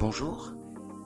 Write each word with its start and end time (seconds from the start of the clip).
Bonjour 0.00 0.52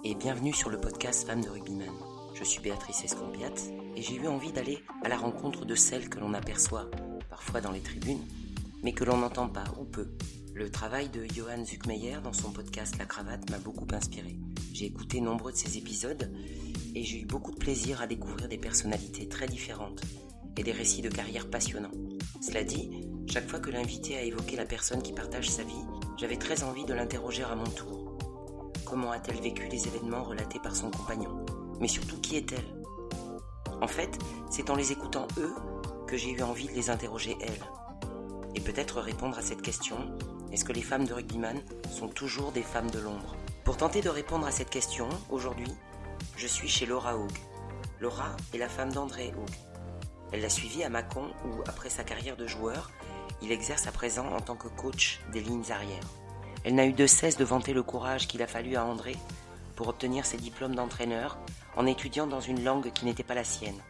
et 0.05 0.15
bienvenue 0.15 0.53
sur 0.53 0.69
le 0.69 0.79
podcast 0.79 1.27
Femmes 1.27 1.43
de 1.43 1.49
Rugbyman. 1.49 1.89
Je 2.35 2.45
suis 2.45 2.61
Béatrice 2.61 3.03
Escompiat 3.05 3.55
et 3.97 4.03
j'ai 4.03 4.17
eu 4.17 4.29
envie 4.29 4.53
d'aller 4.53 4.81
à 5.03 5.09
la 5.09 5.17
rencontre 5.17 5.65
de 5.65 5.75
celles 5.75 6.11
que 6.11 6.21
l'on 6.21 6.35
aperçoit 6.35 6.91
parfois 7.31 7.63
dans 7.63 7.71
les 7.71 7.81
tribunes, 7.81 8.21
mais 8.83 8.93
que 8.93 9.05
l'on 9.05 9.17
n'entend 9.17 9.49
pas 9.49 9.65
ou 9.81 9.85
peu. 9.85 10.11
Le 10.53 10.71
travail 10.71 11.09
de 11.09 11.25
Johan 11.25 11.65
Zuckmeyer 11.65 12.19
dans 12.23 12.35
son 12.35 12.53
podcast 12.53 12.99
La 12.99 13.07
Cravate 13.07 13.49
m'a 13.49 13.59
beaucoup 13.59 13.87
inspiré. 13.93 14.37
J'ai 14.75 14.85
écouté 14.85 15.23
nombreux 15.23 15.53
de 15.53 15.57
ses 15.57 15.79
épisodes 15.79 16.31
et 16.95 17.03
j'ai 17.03 17.23
eu 17.23 17.27
beaucoup 17.27 17.53
de 17.53 17.59
plaisir 17.59 18.03
à 18.03 18.07
découvrir 18.07 18.47
des 18.47 18.59
personnalités 18.59 19.27
très 19.27 19.47
différentes 19.47 20.03
et 20.59 20.63
des 20.63 20.73
récits 20.73 21.01
de 21.01 21.09
carrière 21.09 21.49
passionnants. 21.49 21.97
Cela 22.43 22.63
dit, 22.63 22.91
chaque 23.27 23.49
fois 23.49 23.59
que 23.59 23.71
l'invité 23.71 24.19
a 24.19 24.23
évoqué 24.23 24.55
la 24.55 24.67
personne 24.67 25.03
qui 25.03 25.15
partage 25.15 25.49
sa 25.49 25.63
vie, 25.63 25.87
j'avais 26.19 26.37
très 26.37 26.63
envie 26.63 26.85
de 26.85 26.93
l'interroger 26.93 27.45
à 27.45 27.55
mon 27.55 27.65
tour. 27.65 28.02
Comment 28.93 29.13
a-t-elle 29.13 29.41
vécu 29.41 29.69
les 29.69 29.89
événements 29.89 30.23
relatés 30.23 30.59
par 30.59 30.77
son 30.77 30.91
compagnon 30.91 31.47
Mais 31.81 31.89
surtout, 31.89 32.21
qui 32.21 32.37
est-elle? 32.37 32.77
En 33.81 33.87
fait, 33.87 34.19
c'est 34.51 34.69
en 34.69 34.75
les 34.75 34.93
écoutant 34.93 35.27
eux 35.39 35.55
que 36.07 36.19
j'ai 36.19 36.29
eu 36.29 36.43
envie 36.43 36.67
de 36.67 36.75
les 36.75 36.91
interroger 36.91 37.39
elles. 37.41 37.65
Et 38.55 38.61
peut-être 38.61 39.01
répondre 39.01 39.39
à 39.39 39.41
cette 39.41 39.63
question, 39.63 39.97
est-ce 40.53 40.67
que 40.67 40.75
les 40.75 40.83
femmes 40.83 41.07
de 41.07 41.15
rugbyman 41.15 41.63
sont 41.91 42.09
toujours 42.09 42.53
des 42.53 42.63
femmes 42.63 42.91
de 42.91 42.99
l'ombre? 42.99 43.35
Pour 43.65 43.79
tenter 43.79 44.03
de 44.03 44.11
répondre 44.11 44.47
à 44.47 44.51
cette 44.51 44.69
question, 44.69 45.09
aujourd'hui, 45.31 45.73
je 46.37 46.47
suis 46.47 46.69
chez 46.69 46.85
Laura 46.85 47.17
Haug. 47.17 47.33
Laura 47.99 48.37
est 48.53 48.59
la 48.59 48.69
femme 48.69 48.93
d'André 48.93 49.33
Haug. 49.39 49.55
Elle 50.33 50.43
l'a 50.43 50.51
suivi 50.51 50.85
à 50.85 50.91
Mâcon 50.91 51.31
où, 51.47 51.63
après 51.67 51.89
sa 51.89 52.05
carrière 52.05 52.37
de 52.37 52.47
joueur, 52.47 52.91
il 53.41 53.53
exerce 53.53 53.87
à 53.87 53.91
présent 53.91 54.27
en 54.35 54.41
tant 54.43 54.57
que 54.57 54.69
coach 54.69 55.21
des 55.33 55.41
lignes 55.41 55.73
arrières. 55.73 56.11
Elle 56.65 56.75
n'a 56.77 56.87
eu 56.87 56.93
de 56.93 57.07
cesse 57.07 57.37
de 57.37 57.45
vanter 57.45 57.73
le 57.73 57.83
courage 57.83 58.29
qu'il 58.29 58.43
a 58.43 58.47
fallu 58.47 58.77
à 58.77 58.85
André 58.85 59.17
pour 59.75 59.89
obtenir 59.89 60.25
ses 60.25 60.37
diplômes 60.37 60.75
d'entraîneur 60.75 61.39
en 61.77 61.87
étudiant 61.87 62.27
dans 62.27 62.41
une 62.41 62.63
langue 62.63 62.93
qui 62.93 63.05
n'était 63.05 63.23
pas 63.23 63.35
la 63.35 63.45
sienne. 63.45 63.81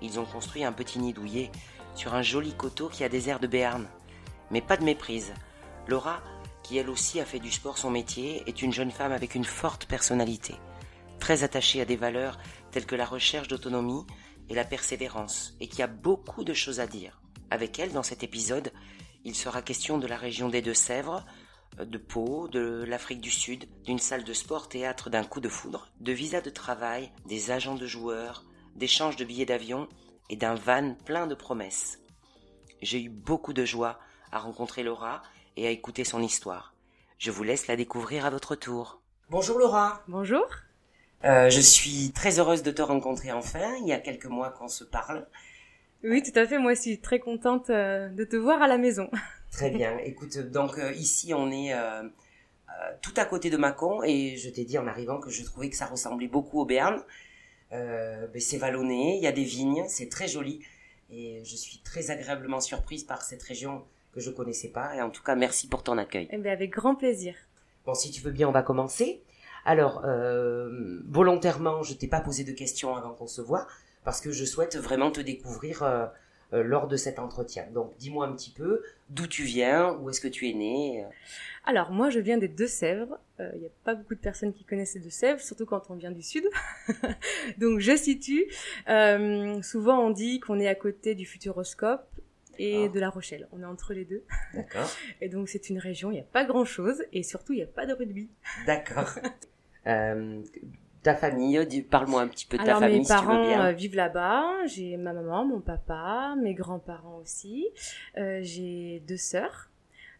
Ils 0.00 0.18
ont 0.18 0.24
construit 0.24 0.64
un 0.64 0.72
petit 0.72 0.98
nid 0.98 1.12
douillet 1.12 1.50
sur 1.94 2.14
un 2.14 2.22
joli 2.22 2.54
coteau 2.54 2.88
qui 2.88 3.04
a 3.04 3.08
des 3.08 3.28
airs 3.28 3.40
de 3.40 3.46
Béarn. 3.46 3.86
Mais 4.50 4.60
pas 4.60 4.76
de 4.76 4.84
méprise. 4.84 5.32
Laura, 5.86 6.22
qui 6.62 6.78
elle 6.78 6.90
aussi 6.90 7.20
a 7.20 7.24
fait 7.24 7.38
du 7.38 7.50
sport 7.50 7.76
son 7.76 7.90
métier, 7.90 8.42
est 8.46 8.62
une 8.62 8.72
jeune 8.72 8.90
femme 8.90 9.12
avec 9.12 9.34
une 9.34 9.44
forte 9.44 9.86
personnalité, 9.86 10.54
très 11.18 11.42
attachée 11.42 11.80
à 11.80 11.84
des 11.84 11.96
valeurs 11.96 12.38
telles 12.70 12.86
que 12.86 12.94
la 12.94 13.04
recherche 13.04 13.48
d'autonomie 13.48 14.06
et 14.48 14.54
la 14.54 14.64
persévérance, 14.64 15.54
et 15.60 15.68
qui 15.68 15.82
a 15.82 15.86
beaucoup 15.86 16.44
de 16.44 16.54
choses 16.54 16.80
à 16.80 16.86
dire. 16.86 17.20
Avec 17.50 17.78
elle, 17.78 17.92
dans 17.92 18.02
cet 18.02 18.22
épisode, 18.22 18.72
il 19.24 19.34
sera 19.34 19.62
question 19.62 19.98
de 19.98 20.06
la 20.06 20.16
région 20.16 20.48
des 20.48 20.62
Deux-Sèvres, 20.62 21.24
de 21.78 21.98
Pau, 21.98 22.48
de 22.48 22.84
l'Afrique 22.86 23.20
du 23.20 23.30
Sud, 23.30 23.66
d'une 23.84 23.98
salle 23.98 24.24
de 24.24 24.32
sport 24.32 24.68
théâtre 24.68 25.10
d'un 25.10 25.24
coup 25.24 25.40
de 25.40 25.48
foudre, 25.48 25.88
de 26.00 26.12
visas 26.12 26.40
de 26.40 26.50
travail, 26.50 27.10
des 27.26 27.50
agents 27.50 27.74
de 27.74 27.86
joueurs, 27.86 28.44
d'échanges 28.76 29.16
de 29.16 29.24
billets 29.24 29.46
d'avion 29.46 29.88
et 30.30 30.36
d'un 30.36 30.54
van 30.54 30.94
plein 31.04 31.26
de 31.26 31.34
promesses. 31.34 31.98
J'ai 32.80 33.02
eu 33.02 33.08
beaucoup 33.08 33.52
de 33.52 33.64
joie 33.64 33.98
à 34.32 34.38
rencontrer 34.38 34.82
Laura 34.82 35.22
et 35.56 35.66
à 35.66 35.70
écouter 35.70 36.04
son 36.04 36.22
histoire. 36.22 36.74
Je 37.18 37.30
vous 37.30 37.44
laisse 37.44 37.66
la 37.66 37.76
découvrir 37.76 38.26
à 38.26 38.30
votre 38.30 38.54
tour. 38.54 39.00
Bonjour 39.30 39.58
Laura. 39.58 40.02
Bonjour. 40.08 40.44
Euh, 41.24 41.50
je 41.50 41.60
suis 41.60 42.10
très 42.12 42.40
heureuse 42.40 42.62
de 42.62 42.72
te 42.72 42.82
rencontrer 42.82 43.30
enfin. 43.30 43.76
Il 43.80 43.86
y 43.86 43.92
a 43.92 43.98
quelques 43.98 44.26
mois 44.26 44.50
qu'on 44.50 44.68
se 44.68 44.84
parle. 44.84 45.26
Oui, 46.04 46.22
tout 46.22 46.38
à 46.38 46.46
fait. 46.46 46.58
Moi, 46.58 46.74
je 46.74 46.80
suis 46.80 46.98
très 46.98 47.18
contente 47.18 47.70
euh, 47.70 48.08
de 48.08 48.24
te 48.24 48.36
voir 48.36 48.62
à 48.62 48.68
la 48.68 48.78
maison. 48.78 49.10
Très 49.50 49.70
bien. 49.70 49.98
Écoute, 49.98 50.38
donc 50.38 50.78
euh, 50.78 50.92
ici, 50.92 51.34
on 51.34 51.50
est 51.50 51.74
euh, 51.74 52.02
tout 53.02 53.14
à 53.16 53.24
côté 53.24 53.50
de 53.50 53.56
Mâcon 53.56 54.02
et 54.02 54.36
je 54.36 54.48
t'ai 54.48 54.64
dit 54.64 54.78
en 54.78 54.86
arrivant 54.86 55.20
que 55.20 55.30
je 55.30 55.44
trouvais 55.44 55.70
que 55.70 55.76
ça 55.76 55.86
ressemblait 55.86 56.28
beaucoup 56.28 56.60
au 56.60 56.64
Béarn. 56.64 57.02
Ben, 57.70 58.28
c'est 58.38 58.58
vallonné, 58.58 59.16
il 59.16 59.22
y 59.22 59.26
a 59.26 59.32
des 59.32 59.44
vignes, 59.44 59.84
c'est 59.88 60.10
très 60.10 60.28
joli 60.28 60.60
et 61.10 61.42
je 61.42 61.56
suis 61.56 61.78
très 61.78 62.10
agréablement 62.10 62.60
surprise 62.60 63.04
par 63.04 63.22
cette 63.22 63.42
région 63.42 63.82
que 64.12 64.20
je 64.20 64.30
connaissais 64.30 64.68
pas. 64.68 64.94
Et 64.94 65.00
en 65.00 65.08
tout 65.08 65.22
cas, 65.22 65.34
merci 65.34 65.68
pour 65.68 65.82
ton 65.82 65.96
accueil. 65.98 66.28
Eh 66.30 66.36
bien, 66.38 66.52
avec 66.52 66.70
grand 66.70 66.94
plaisir. 66.94 67.34
Bon, 67.86 67.94
si 67.94 68.10
tu 68.10 68.20
veux 68.20 68.30
bien, 68.30 68.48
on 68.48 68.52
va 68.52 68.62
commencer. 68.62 69.22
Alors, 69.64 70.02
euh, 70.04 71.00
volontairement, 71.08 71.82
je 71.82 71.94
t'ai 71.94 72.08
pas 72.08 72.20
posé 72.20 72.44
de 72.44 72.52
questions 72.52 72.96
avant 72.96 73.14
qu'on 73.14 73.26
se 73.26 73.40
voit, 73.40 73.66
parce 74.04 74.20
que 74.20 74.32
je 74.32 74.44
souhaite 74.44 74.76
vraiment 74.76 75.10
te 75.10 75.20
découvrir 75.20 75.82
euh, 75.82 76.06
euh, 76.52 76.62
lors 76.62 76.88
de 76.88 76.96
cet 76.96 77.18
entretien. 77.18 77.64
Donc, 77.72 77.96
dis-moi 77.98 78.26
un 78.26 78.32
petit 78.32 78.50
peu 78.50 78.82
d'où 79.10 79.26
tu 79.26 79.44
viens, 79.44 79.96
où 79.98 80.10
est-ce 80.10 80.20
que 80.20 80.28
tu 80.28 80.48
es 80.48 80.52
né. 80.52 81.04
Alors, 81.64 81.90
moi, 81.90 82.10
je 82.10 82.18
viens 82.18 82.38
des 82.38 82.48
Deux-Sèvres. 82.48 83.18
Il 83.38 83.60
n'y 83.60 83.66
a 83.66 83.70
pas 83.84 83.94
beaucoup 83.94 84.14
de 84.14 84.20
personnes 84.20 84.52
qui 84.52 84.64
connaissent 84.64 84.94
les 84.94 85.00
Deux-Sèvres, 85.00 85.40
surtout 85.40 85.66
quand 85.66 85.90
on 85.90 85.94
vient 85.94 86.10
du 86.10 86.22
Sud. 86.22 86.44
Donc, 87.58 87.80
je 87.80 87.96
situe. 87.96 88.46
souvent, 89.62 90.06
on 90.06 90.10
dit 90.10 90.40
qu'on 90.40 90.60
est 90.60 90.68
à 90.68 90.74
côté 90.74 91.14
du 91.14 91.26
Futuroscope 91.26 92.06
et 92.58 92.88
de 92.88 93.00
La 93.00 93.10
Rochelle. 93.10 93.48
On 93.52 93.62
est 93.62 93.66
entre 93.66 93.94
les 93.94 94.04
deux. 94.04 94.24
D'accord. 94.54 94.88
Et 95.20 95.28
donc 95.28 95.48
c'est 95.48 95.70
une 95.70 95.78
région, 95.78 96.10
il 96.10 96.14
n'y 96.14 96.20
a 96.20 96.24
pas 96.24 96.44
grand-chose 96.44 97.04
et 97.12 97.22
surtout 97.22 97.52
il 97.52 97.56
n'y 97.56 97.62
a 97.62 97.66
pas 97.66 97.86
de 97.86 97.92
rugby. 97.92 98.28
D'accord. 98.66 99.18
euh, 99.86 100.42
ta 101.02 101.14
famille, 101.14 101.82
parle-moi 101.82 102.22
un 102.22 102.28
petit 102.28 102.46
peu 102.46 102.56
de 102.56 102.62
Alors, 102.62 102.76
ta 102.76 102.80
famille 102.86 102.98
mes 102.98 103.04
si 103.04 103.12
tu 103.12 103.18
veux 103.20 103.26
parents 103.26 103.42
bien. 103.48 103.66
euh, 103.66 103.72
vivent 103.72 103.96
là-bas. 103.96 104.66
J'ai 104.66 104.96
ma 104.96 105.12
maman, 105.12 105.44
mon 105.44 105.60
papa, 105.60 106.34
mes 106.40 106.54
grands-parents 106.54 107.18
aussi. 107.22 107.66
Euh, 108.18 108.40
j'ai 108.42 109.02
deux 109.08 109.16
sœurs. 109.16 109.68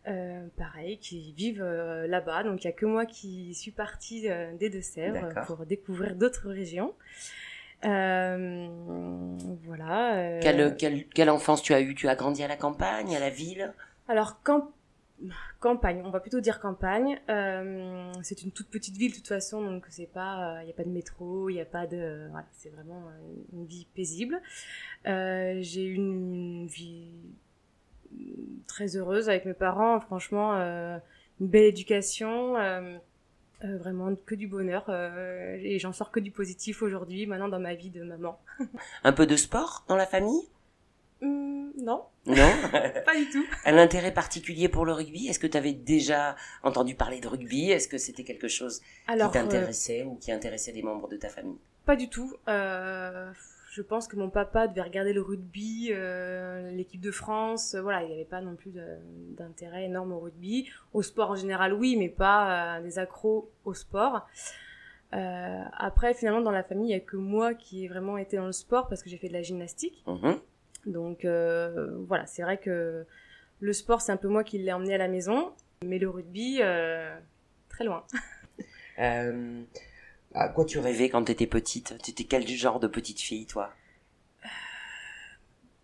Euh, 0.08 0.48
pareil, 0.56 0.98
qui 0.98 1.32
vivent 1.36 1.62
euh, 1.62 2.08
là-bas. 2.08 2.42
Donc 2.42 2.64
il 2.64 2.66
n'y 2.66 2.72
a 2.72 2.76
que 2.76 2.86
moi 2.86 3.06
qui 3.06 3.54
suis 3.54 3.70
partie 3.70 4.28
euh, 4.28 4.52
des 4.56 4.68
Deux-Sèvres 4.68 5.28
pour 5.46 5.64
découvrir 5.64 6.16
d'autres 6.16 6.48
régions. 6.50 6.92
Euh, 7.84 8.66
voilà. 9.64 10.16
euh, 10.16 10.40
Quelle, 10.40 10.76
quelle, 10.76 11.06
quelle 11.06 11.30
enfance 11.30 11.62
tu 11.62 11.72
as 11.74 11.80
eue? 11.80 11.94
Tu 11.94 12.08
as 12.08 12.14
grandi 12.16 12.42
à 12.42 12.48
la 12.48 12.56
campagne, 12.56 13.14
à 13.14 13.20
la 13.20 13.30
ville? 13.30 13.72
Alors, 14.08 14.42
camp- 14.42 14.70
campagne, 15.60 16.02
on 16.04 16.10
va 16.10 16.20
plutôt 16.20 16.40
dire 16.40 16.60
campagne. 16.60 17.20
Euh, 17.28 18.12
c'est 18.22 18.42
une 18.42 18.50
toute 18.50 18.68
petite 18.68 18.96
ville 18.96 19.12
de 19.12 19.16
toute 19.16 19.28
façon, 19.28 19.62
donc 19.62 19.86
c'est 19.90 20.06
pas, 20.06 20.58
il 20.62 20.66
n'y 20.66 20.70
a 20.70 20.74
pas 20.74 20.84
de 20.84 20.90
métro, 20.90 21.48
il 21.48 21.54
n'y 21.54 21.60
a 21.60 21.64
pas 21.64 21.86
de, 21.86 22.28
voilà, 22.30 22.46
c'est 22.52 22.70
vraiment 22.70 23.02
euh, 23.08 23.34
une 23.52 23.66
vie 23.66 23.86
paisible. 23.94 24.40
Euh, 25.06 25.58
j'ai 25.60 25.84
eu 25.84 25.94
une 25.94 26.66
vie 26.66 27.10
très 28.66 28.96
heureuse 28.96 29.28
avec 29.28 29.44
mes 29.44 29.54
parents, 29.54 30.00
franchement, 30.00 30.54
euh, 30.56 30.98
une 31.40 31.48
belle 31.48 31.64
éducation. 31.64 32.56
euh, 32.56 32.96
euh, 33.64 33.78
vraiment 33.78 34.12
que 34.26 34.34
du 34.34 34.48
bonheur 34.48 34.86
euh, 34.88 35.56
et 35.62 35.78
j'en 35.78 35.92
sors 35.92 36.10
que 36.10 36.18
du 36.18 36.32
positif 36.32 36.82
aujourd'hui 36.82 37.26
maintenant 37.26 37.48
dans 37.48 37.60
ma 37.60 37.76
vie 37.76 37.90
de 37.90 38.02
maman. 38.02 38.36
Un 39.04 39.12
peu 39.12 39.24
de 39.24 39.36
sport 39.36 39.84
dans 39.86 39.94
la 39.94 40.06
famille? 40.06 40.42
Hum, 41.22 41.51
non, 41.78 42.04
Non 42.26 42.50
pas 43.04 43.16
du 43.16 43.28
tout. 43.30 43.44
Un 43.64 43.78
intérêt 43.78 44.12
particulier 44.12 44.68
pour 44.68 44.84
le 44.84 44.92
rugby? 44.92 45.28
Est-ce 45.28 45.38
que 45.38 45.46
tu 45.46 45.56
avais 45.56 45.72
déjà 45.72 46.36
entendu 46.62 46.94
parler 46.94 47.20
de 47.20 47.28
rugby? 47.28 47.70
Est-ce 47.70 47.88
que 47.88 47.98
c'était 47.98 48.24
quelque 48.24 48.48
chose 48.48 48.80
Alors 49.06 49.30
qui 49.30 49.38
euh, 49.38 49.42
t'intéressait 49.42 50.02
ou 50.02 50.16
qui 50.16 50.32
intéressait 50.32 50.72
des 50.72 50.82
membres 50.82 51.08
de 51.08 51.16
ta 51.16 51.28
famille? 51.28 51.58
Pas 51.86 51.96
du 51.96 52.08
tout. 52.08 52.34
Euh, 52.48 53.32
je 53.70 53.82
pense 53.82 54.06
que 54.06 54.16
mon 54.16 54.28
papa 54.28 54.68
devait 54.68 54.82
regarder 54.82 55.12
le 55.12 55.22
rugby, 55.22 55.88
euh, 55.90 56.70
l'équipe 56.72 57.00
de 57.00 57.10
France. 57.10 57.74
voilà, 57.74 58.02
il 58.02 58.10
n'avait 58.10 58.24
pas 58.24 58.40
non 58.40 58.54
plus 58.54 58.72
d'intérêt 59.36 59.84
énorme 59.84 60.12
au 60.12 60.20
rugby. 60.20 60.68
Au 60.92 61.02
sport 61.02 61.30
en 61.30 61.36
général, 61.36 61.72
oui, 61.72 61.96
mais 61.96 62.08
pas 62.08 62.80
des 62.82 62.98
accros 62.98 63.50
au 63.64 63.74
sport. 63.74 64.26
Après, 65.10 66.14
finalement, 66.14 66.42
dans 66.42 66.50
la 66.50 66.62
famille, 66.62 66.86
il 66.86 66.94
n'y 66.94 66.94
a 66.94 67.00
que 67.00 67.16
moi 67.16 67.54
qui 67.54 67.84
ai 67.84 67.88
vraiment 67.88 68.18
été 68.18 68.36
dans 68.36 68.46
le 68.46 68.52
sport 68.52 68.88
parce 68.88 69.02
que 69.02 69.08
j'ai 69.08 69.16
fait 69.16 69.28
de 69.28 69.32
la 69.32 69.42
gymnastique. 69.42 70.04
Mhm. 70.06 70.38
Donc 70.86 71.24
euh, 71.24 71.96
voilà, 72.08 72.26
c'est 72.26 72.42
vrai 72.42 72.58
que 72.58 73.04
le 73.60 73.72
sport, 73.72 74.00
c'est 74.00 74.12
un 74.12 74.16
peu 74.16 74.28
moi 74.28 74.42
qui 74.44 74.58
l'ai 74.58 74.72
emmené 74.72 74.94
à 74.94 74.98
la 74.98 75.08
maison. 75.08 75.52
Mais 75.84 75.98
le 75.98 76.08
rugby, 76.08 76.58
euh, 76.60 77.16
très 77.68 77.84
loin. 77.84 78.04
Euh, 78.98 79.62
À 80.34 80.50
quoi 80.50 80.66
tu 80.66 80.78
rêvais 80.78 81.08
quand 81.08 81.24
tu 81.24 81.32
étais 81.32 81.46
petite? 81.46 81.96
Tu 82.04 82.10
étais 82.10 82.24
quel 82.24 82.46
genre 82.46 82.78
de 82.78 82.86
petite 82.86 83.20
fille, 83.20 83.46
toi? 83.46 83.72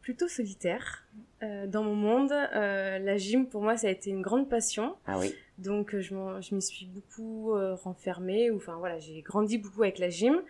Plutôt 0.03 0.29
solitaire. 0.29 1.07
Euh, 1.43 1.67
dans 1.67 1.83
mon 1.83 1.95
monde, 1.95 2.33
euh, 2.33 2.99
la 2.99 3.17
gym, 3.17 3.49
pour 3.49 3.63
moi, 3.63 3.77
ça 3.79 3.87
a 3.87 3.91
été 3.91 4.11
une 4.11 4.21
grande 4.21 4.49
passion. 4.49 4.95
Ah 5.07 5.19
oui 5.19 5.35
Donc 5.57 5.99
je 5.99 6.55
m'y 6.55 6.63
suis 6.63 6.87
beaucoup 6.87 7.55
euh, 7.55 7.75
renfermée. 7.77 8.51
Enfin 8.51 8.77
voilà, 8.77 8.99
j'ai 8.99 9.23
grandi 9.23 9.57
beaucoup 9.57 9.83
avec 9.83 9.99
la 9.99 10.11
gym. 10.11 10.43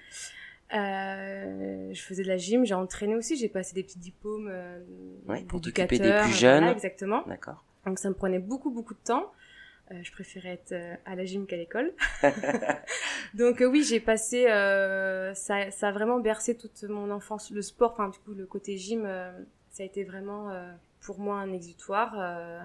Euh, 0.74 1.92
je 1.92 2.02
faisais 2.02 2.22
de 2.22 2.28
la 2.28 2.36
gym, 2.36 2.64
j'ai 2.64 2.74
entraîné 2.74 3.14
aussi, 3.14 3.36
j'ai 3.36 3.48
passé 3.48 3.74
des 3.74 3.82
petits 3.82 3.98
diplômes 3.98 4.48
euh, 4.50 4.78
Ouais, 5.26 5.42
pour 5.44 5.60
t'occuper 5.60 5.98
des 5.98 6.12
plus 6.22 6.32
jeunes. 6.32 6.58
voilà, 6.58 6.72
exactement. 6.72 7.22
D'accord. 7.26 7.64
Donc 7.86 7.98
ça 7.98 8.08
me 8.10 8.14
prenait 8.14 8.38
beaucoup 8.38 8.70
beaucoup 8.70 8.94
de 8.94 8.98
temps. 9.04 9.32
Euh, 9.90 9.94
je 10.02 10.12
préférais 10.12 10.50
être 10.50 10.72
euh, 10.72 10.94
à 11.06 11.14
la 11.14 11.24
gym 11.24 11.46
qu'à 11.46 11.56
l'école. 11.56 11.92
Donc 13.34 13.62
euh, 13.62 13.66
oui, 13.66 13.82
j'ai 13.82 14.00
passé, 14.00 14.46
euh, 14.46 15.32
ça, 15.34 15.70
ça 15.70 15.88
a 15.88 15.92
vraiment 15.92 16.18
bercé 16.20 16.54
toute 16.56 16.82
mon 16.84 17.10
enfance. 17.10 17.50
Le 17.50 17.62
sport, 17.62 17.92
enfin 17.92 18.08
du 18.08 18.18
coup 18.18 18.34
le 18.34 18.44
côté 18.46 18.76
gym, 18.76 19.04
euh, 19.06 19.30
ça 19.70 19.82
a 19.82 19.86
été 19.86 20.04
vraiment 20.04 20.50
euh, 20.50 20.70
pour 21.08 21.20
moi 21.20 21.36
un 21.36 21.54
exutoire 21.54 22.14
euh, 22.18 22.60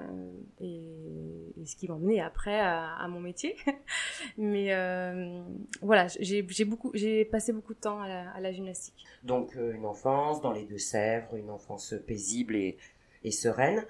et, 0.60 1.64
ce 1.66 1.78
qui 1.78 1.88
m'a 1.88 1.94
emmené 1.94 2.20
après 2.20 2.60
à, 2.60 3.08
mon 3.08 3.22
métier. 3.22 3.56
Mais 4.38 4.74
euh, 4.74 5.42
voilà, 5.82 6.08
j'ai 6.20 6.42
beaucoup, 6.66 6.92
j'ai 6.94 7.24
passé 7.24 7.54
beaucoup 7.54 7.74
de 7.74 7.80
temps 7.80 8.02
à 8.02 8.42
la, 8.42 8.52
gymnastique. 8.52 9.06
Donc 9.24 9.56
une 9.56 9.86
enfance 9.86 10.42
dans 10.42 10.52
les 10.52 10.66
Deux-Sèvres, 10.66 11.38
une 11.38 11.50
enfance 11.50 11.96
paisible 12.06 12.58
et, 12.58 12.78
et 13.24 13.32
sereine. 13.32 13.86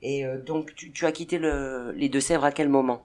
Et 0.00 0.24
donc 0.46 0.74
tu, 0.74 0.92
tu, 0.92 1.04
as 1.04 1.12
quitté 1.12 1.36
le, 1.36 1.92
les 1.92 2.08
Deux-Sèvres 2.08 2.44
à 2.44 2.52
quel 2.52 2.70
moment? 2.70 3.04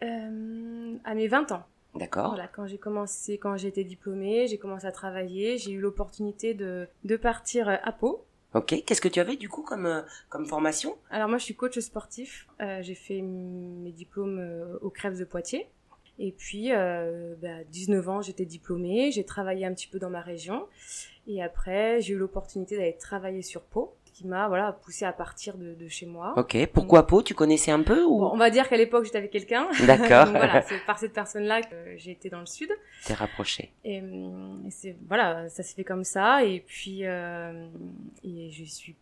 À 0.00 1.14
mes 1.16 1.26
20 1.26 1.50
ans. 1.50 1.64
D'accord. 1.96 2.28
Voilà, 2.28 2.46
quand 2.46 2.68
j'ai 2.68 2.78
commencé, 2.78 3.36
quand 3.36 3.56
j'ai 3.56 3.66
été 3.66 3.82
diplômée, 3.82 4.46
j'ai 4.46 4.58
commencé 4.58 4.86
à 4.86 4.92
travailler, 4.92 5.58
j'ai 5.58 5.72
eu 5.72 5.80
l'opportunité 5.80 6.54
de, 6.54 6.86
de 7.02 7.16
partir 7.16 7.68
à 7.68 7.90
Pau. 7.90 8.27
Ok, 8.54 8.82
qu'est-ce 8.86 9.00
que 9.00 9.08
tu 9.08 9.20
avais 9.20 9.36
du 9.36 9.48
coup 9.48 9.62
comme, 9.62 9.86
euh, 9.86 10.02
comme 10.30 10.46
formation? 10.46 10.96
Alors 11.10 11.28
moi 11.28 11.38
je 11.38 11.44
suis 11.44 11.54
coach 11.54 11.78
sportif, 11.78 12.48
euh, 12.60 12.80
j'ai 12.82 12.94
fait 12.94 13.20
mes 13.20 13.92
diplômes 13.92 14.38
euh, 14.38 14.78
au 14.80 14.90
Crèves 14.90 15.18
de 15.18 15.24
Poitiers. 15.24 15.68
Et 16.18 16.32
puis, 16.32 16.72
euh, 16.72 17.36
bah, 17.40 17.62
19 17.70 18.08
ans, 18.08 18.22
j'étais 18.22 18.44
diplômée, 18.44 19.12
j'ai 19.12 19.24
travaillé 19.24 19.64
un 19.64 19.72
petit 19.72 19.86
peu 19.86 19.98
dans 19.98 20.10
ma 20.10 20.20
région. 20.20 20.66
Et 21.28 21.42
après, 21.42 22.00
j'ai 22.00 22.14
eu 22.14 22.16
l'opportunité 22.16 22.76
d'aller 22.76 22.96
travailler 22.96 23.42
sur 23.42 23.62
Pau 23.62 23.94
qui 24.18 24.26
m'a 24.26 24.48
voilà 24.48 24.72
poussé 24.72 25.04
à 25.04 25.12
partir 25.12 25.56
de, 25.56 25.76
chez 25.88 26.06
moi. 26.06 26.34
Ok. 26.36 26.56
Pourquoi 26.72 27.06
Pau 27.06 27.22
Tu 27.22 27.34
connaissais 27.34 27.70
un 27.70 27.82
peu 27.82 28.02
ou 28.02 28.24
On 28.24 28.36
va 28.36 28.50
dire 28.50 28.68
qu'à 28.68 28.76
l'époque 28.76 29.04
j'étais 29.04 29.18
avec 29.18 29.30
quelqu'un. 29.30 29.68
D'accord. 29.86 30.26
voilà, 30.30 30.62
c'est 30.62 30.84
par 30.84 30.98
cette 30.98 31.12
personne-là 31.12 31.62
que 31.62 31.96
j'ai 31.96 32.10
été 32.10 32.28
dans 32.28 32.40
le 32.40 32.46
sud. 32.46 32.68
T'es 33.04 33.14
rapproché. 33.14 33.70
Et, 33.84 34.02
c'est 34.70 34.96
voilà, 35.06 35.48
ça 35.48 35.62
s'est 35.62 35.76
fait 35.76 35.84
comme 35.84 36.02
ça 36.02 36.44
et 36.44 36.64
puis 36.66 37.06
euh, 37.06 37.68
et 38.24 38.50
je 38.50 38.64
suis 38.64 38.96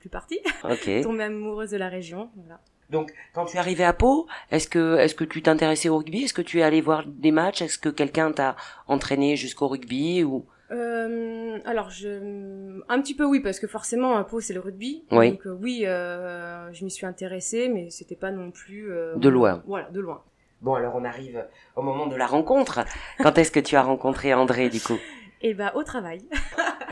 plus 0.00 0.10
partie. 0.10 0.40
Ok. 0.64 0.90
Tombée 1.02 1.24
amoureuse 1.24 1.70
de 1.70 1.78
la 1.78 1.88
région. 1.88 2.28
Voilà. 2.36 2.60
Donc, 2.90 3.12
quand 3.32 3.46
tu 3.46 3.56
es 3.56 3.60
arrivé 3.60 3.84
à 3.84 3.94
Pau, 3.94 4.26
est-ce 4.50 4.68
que 4.68 4.98
est-ce 4.98 5.14
que 5.14 5.24
tu 5.24 5.40
t'intéressais 5.40 5.88
au 5.88 5.96
rugby? 5.98 6.24
Est-ce 6.24 6.34
que 6.34 6.42
tu 6.42 6.60
es 6.60 6.62
allé 6.62 6.82
voir 6.82 7.04
des 7.06 7.30
matchs? 7.30 7.62
Est-ce 7.62 7.78
que 7.78 7.88
quelqu'un 7.88 8.32
t'a 8.32 8.54
entraîné 8.86 9.36
jusqu'au 9.36 9.68
rugby 9.68 10.24
ou 10.24 10.44
euh, 10.70 11.58
alors, 11.64 11.90
je, 11.90 12.80
un 12.88 13.00
petit 13.00 13.14
peu 13.14 13.24
oui, 13.24 13.40
parce 13.40 13.58
que 13.58 13.66
forcément, 13.66 14.16
un 14.16 14.24
Pau 14.24 14.40
c'est 14.40 14.52
le 14.52 14.60
rugby. 14.60 15.04
Oui. 15.10 15.32
Donc 15.32 15.46
euh, 15.46 15.58
oui, 15.60 15.84
euh, 15.86 16.70
je 16.72 16.84
m'y 16.84 16.90
suis 16.90 17.06
intéressée, 17.06 17.68
mais 17.68 17.90
c'était 17.90 18.16
pas 18.16 18.30
non 18.30 18.50
plus. 18.50 18.92
Euh, 18.92 19.16
de 19.16 19.28
loin. 19.28 19.62
Voilà, 19.66 19.88
de 19.90 20.00
loin. 20.00 20.22
Bon, 20.60 20.74
alors 20.74 20.94
on 20.96 21.04
arrive 21.04 21.44
au 21.76 21.82
moment 21.82 22.06
de 22.06 22.16
la 22.16 22.26
rencontre. 22.26 22.80
Quand 23.18 23.38
est-ce 23.38 23.50
que 23.50 23.60
tu 23.60 23.76
as 23.76 23.82
rencontré 23.82 24.34
André, 24.34 24.68
du 24.68 24.80
coup? 24.80 24.98
Eh 25.40 25.54
ben, 25.54 25.70
au 25.76 25.84
travail. 25.84 26.20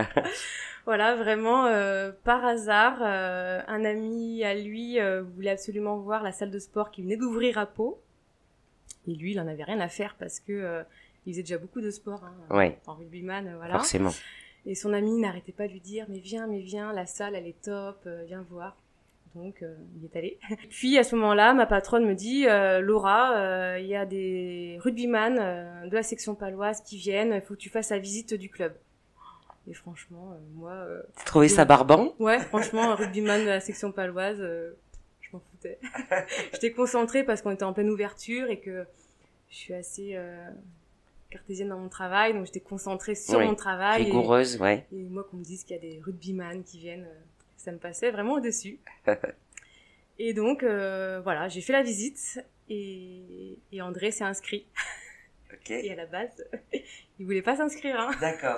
voilà, 0.86 1.16
vraiment 1.16 1.66
euh, 1.66 2.12
par 2.22 2.44
hasard, 2.44 3.02
un 3.02 3.84
ami 3.84 4.44
à 4.44 4.54
lui 4.54 4.98
voulait 5.34 5.50
absolument 5.50 5.96
voir 5.96 6.22
la 6.22 6.30
salle 6.30 6.52
de 6.52 6.60
sport 6.60 6.92
qui 6.92 7.02
venait 7.02 7.16
d'ouvrir 7.16 7.58
à 7.58 7.66
Pau. 7.66 8.00
Et 9.08 9.14
lui, 9.14 9.32
il 9.32 9.40
en 9.40 9.48
avait 9.48 9.64
rien 9.64 9.80
à 9.80 9.88
faire 9.88 10.14
parce 10.16 10.38
que 10.38 10.84
il 11.26 11.32
faisait 11.32 11.42
déjà 11.42 11.58
beaucoup 11.58 11.80
de 11.80 11.90
sport 11.90 12.24
hein, 12.24 12.56
ouais. 12.56 12.78
en 12.86 12.94
rugbyman, 12.94 13.56
voilà. 13.56 13.74
Forcément. 13.74 14.12
Et 14.64 14.74
son 14.74 14.92
ami 14.92 15.12
n'arrêtait 15.12 15.52
pas 15.52 15.66
de 15.68 15.72
lui 15.72 15.80
dire 15.80 16.06
mais 16.08 16.18
viens, 16.18 16.46
mais 16.46 16.60
viens, 16.60 16.92
la 16.92 17.06
salle 17.06 17.34
elle 17.34 17.46
est 17.46 17.62
top, 17.62 18.00
euh, 18.06 18.24
viens 18.26 18.44
voir. 18.48 18.76
Donc 19.34 19.62
euh, 19.62 19.74
il 19.96 20.04
est 20.04 20.16
allé. 20.16 20.38
Puis 20.70 20.98
à 20.98 21.04
ce 21.04 21.14
moment-là, 21.16 21.52
ma 21.52 21.66
patronne 21.66 22.04
me 22.04 22.14
dit 22.14 22.46
euh, 22.46 22.80
Laura, 22.80 23.78
il 23.78 23.86
y 23.86 23.94
a 23.94 24.06
des 24.06 24.78
rugbyman 24.80 25.34
de 25.88 25.94
la 25.94 26.02
section 26.02 26.34
paloise 26.34 26.80
qui 26.82 26.96
viennent, 26.96 27.32
il 27.34 27.40
faut 27.40 27.54
que 27.54 27.60
tu 27.60 27.70
fasses 27.70 27.90
la 27.90 27.98
visite 27.98 28.34
du 28.34 28.48
club. 28.48 28.74
Et 29.68 29.74
franchement, 29.74 30.36
moi. 30.54 30.86
T'as 31.16 31.24
trouvé 31.24 31.48
ça 31.48 31.64
barbant? 31.64 32.14
Ouais, 32.20 32.38
franchement, 32.38 32.90
un 32.90 32.94
rugbyman 32.94 33.42
de 33.42 33.48
la 33.48 33.60
section 33.60 33.90
paloise, 33.90 34.38
je 34.38 35.28
m'en 35.32 35.40
foutais. 35.40 35.78
J'étais 36.52 36.70
concentrée 36.72 37.24
parce 37.24 37.42
qu'on 37.42 37.50
était 37.50 37.64
en 37.64 37.72
pleine 37.72 37.90
ouverture 37.90 38.48
et 38.48 38.60
que 38.60 38.84
je 39.50 39.56
suis 39.56 39.74
assez 39.74 40.16
cartésienne 41.36 41.68
dans 41.68 41.78
mon 41.78 41.88
travail, 41.88 42.34
donc 42.34 42.46
j'étais 42.46 42.60
concentrée 42.60 43.14
sur 43.14 43.40
mon 43.40 43.54
travail. 43.54 44.04
Rigoureuse, 44.04 44.56
et, 44.56 44.58
ouais. 44.58 44.86
Et 44.92 45.02
moi, 45.04 45.26
qu'on 45.30 45.36
me 45.36 45.44
dise 45.44 45.64
qu'il 45.64 45.76
y 45.76 45.78
a 45.78 45.82
des 45.82 46.00
rugbyman 46.04 46.64
qui 46.64 46.78
viennent, 46.78 47.04
euh, 47.04 47.24
ça 47.56 47.72
me 47.72 47.78
passait 47.78 48.10
vraiment 48.10 48.34
au-dessus. 48.34 48.78
et 50.18 50.34
donc, 50.34 50.62
euh, 50.62 51.20
voilà, 51.22 51.48
j'ai 51.48 51.60
fait 51.60 51.72
la 51.72 51.82
visite 51.82 52.40
et, 52.68 53.58
et 53.72 53.82
André 53.82 54.10
s'est 54.10 54.24
inscrit. 54.24 54.66
Et 55.68 55.92
à 55.92 55.96
la 55.96 56.06
base, 56.06 56.44
il 57.18 57.26
voulait 57.26 57.42
pas 57.42 57.56
s'inscrire. 57.56 57.98
Hein. 57.98 58.10
D'accord. 58.20 58.56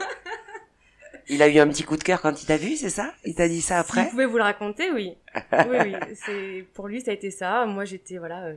Il 1.31 1.43
a 1.43 1.49
eu 1.49 1.59
un 1.59 1.69
petit 1.69 1.83
coup 1.83 1.97
de 1.97 2.03
cœur 2.03 2.23
quand 2.23 2.43
il 2.43 2.47
t'a 2.47 2.57
vu, 2.57 2.77
c'est 2.77 2.91
ça? 2.91 3.13
Il 3.25 3.35
t'a 3.35 3.49
dit 3.49 3.61
ça 3.61 3.79
après? 3.79 4.05
Vous 4.05 4.11
pouvez 4.11 4.27
vous 4.27 4.39
le 4.39 4.43
raconter, 4.43 4.91
oui. 4.91 5.17
oui, 5.53 5.77
oui. 5.81 5.95
C'est 6.15 6.67
pour 6.75 6.89
lui, 6.89 7.01
ça 7.01 7.11
a 7.11 7.15
été 7.15 7.31
ça. 7.31 7.67
Moi, 7.67 7.85
j'étais 7.85 8.17
voilà, 8.19 8.47
euh, 8.47 8.57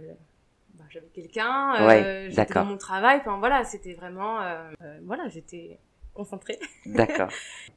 j'avais 0.92 1.08
quelqu'un, 1.08 1.76
euh, 1.80 2.30
j'étais 2.30 2.54
dans 2.54 2.66
mon 2.66 2.78
travail, 2.78 3.20
enfin 3.20 3.38
voilà, 3.38 3.64
c'était 3.64 3.94
vraiment, 3.94 4.42
euh, 4.42 4.72
euh, 4.82 5.00
voilà, 5.06 5.28
j'étais 5.30 5.80
concentrée. 6.14 6.60
D'accord. 6.86 7.30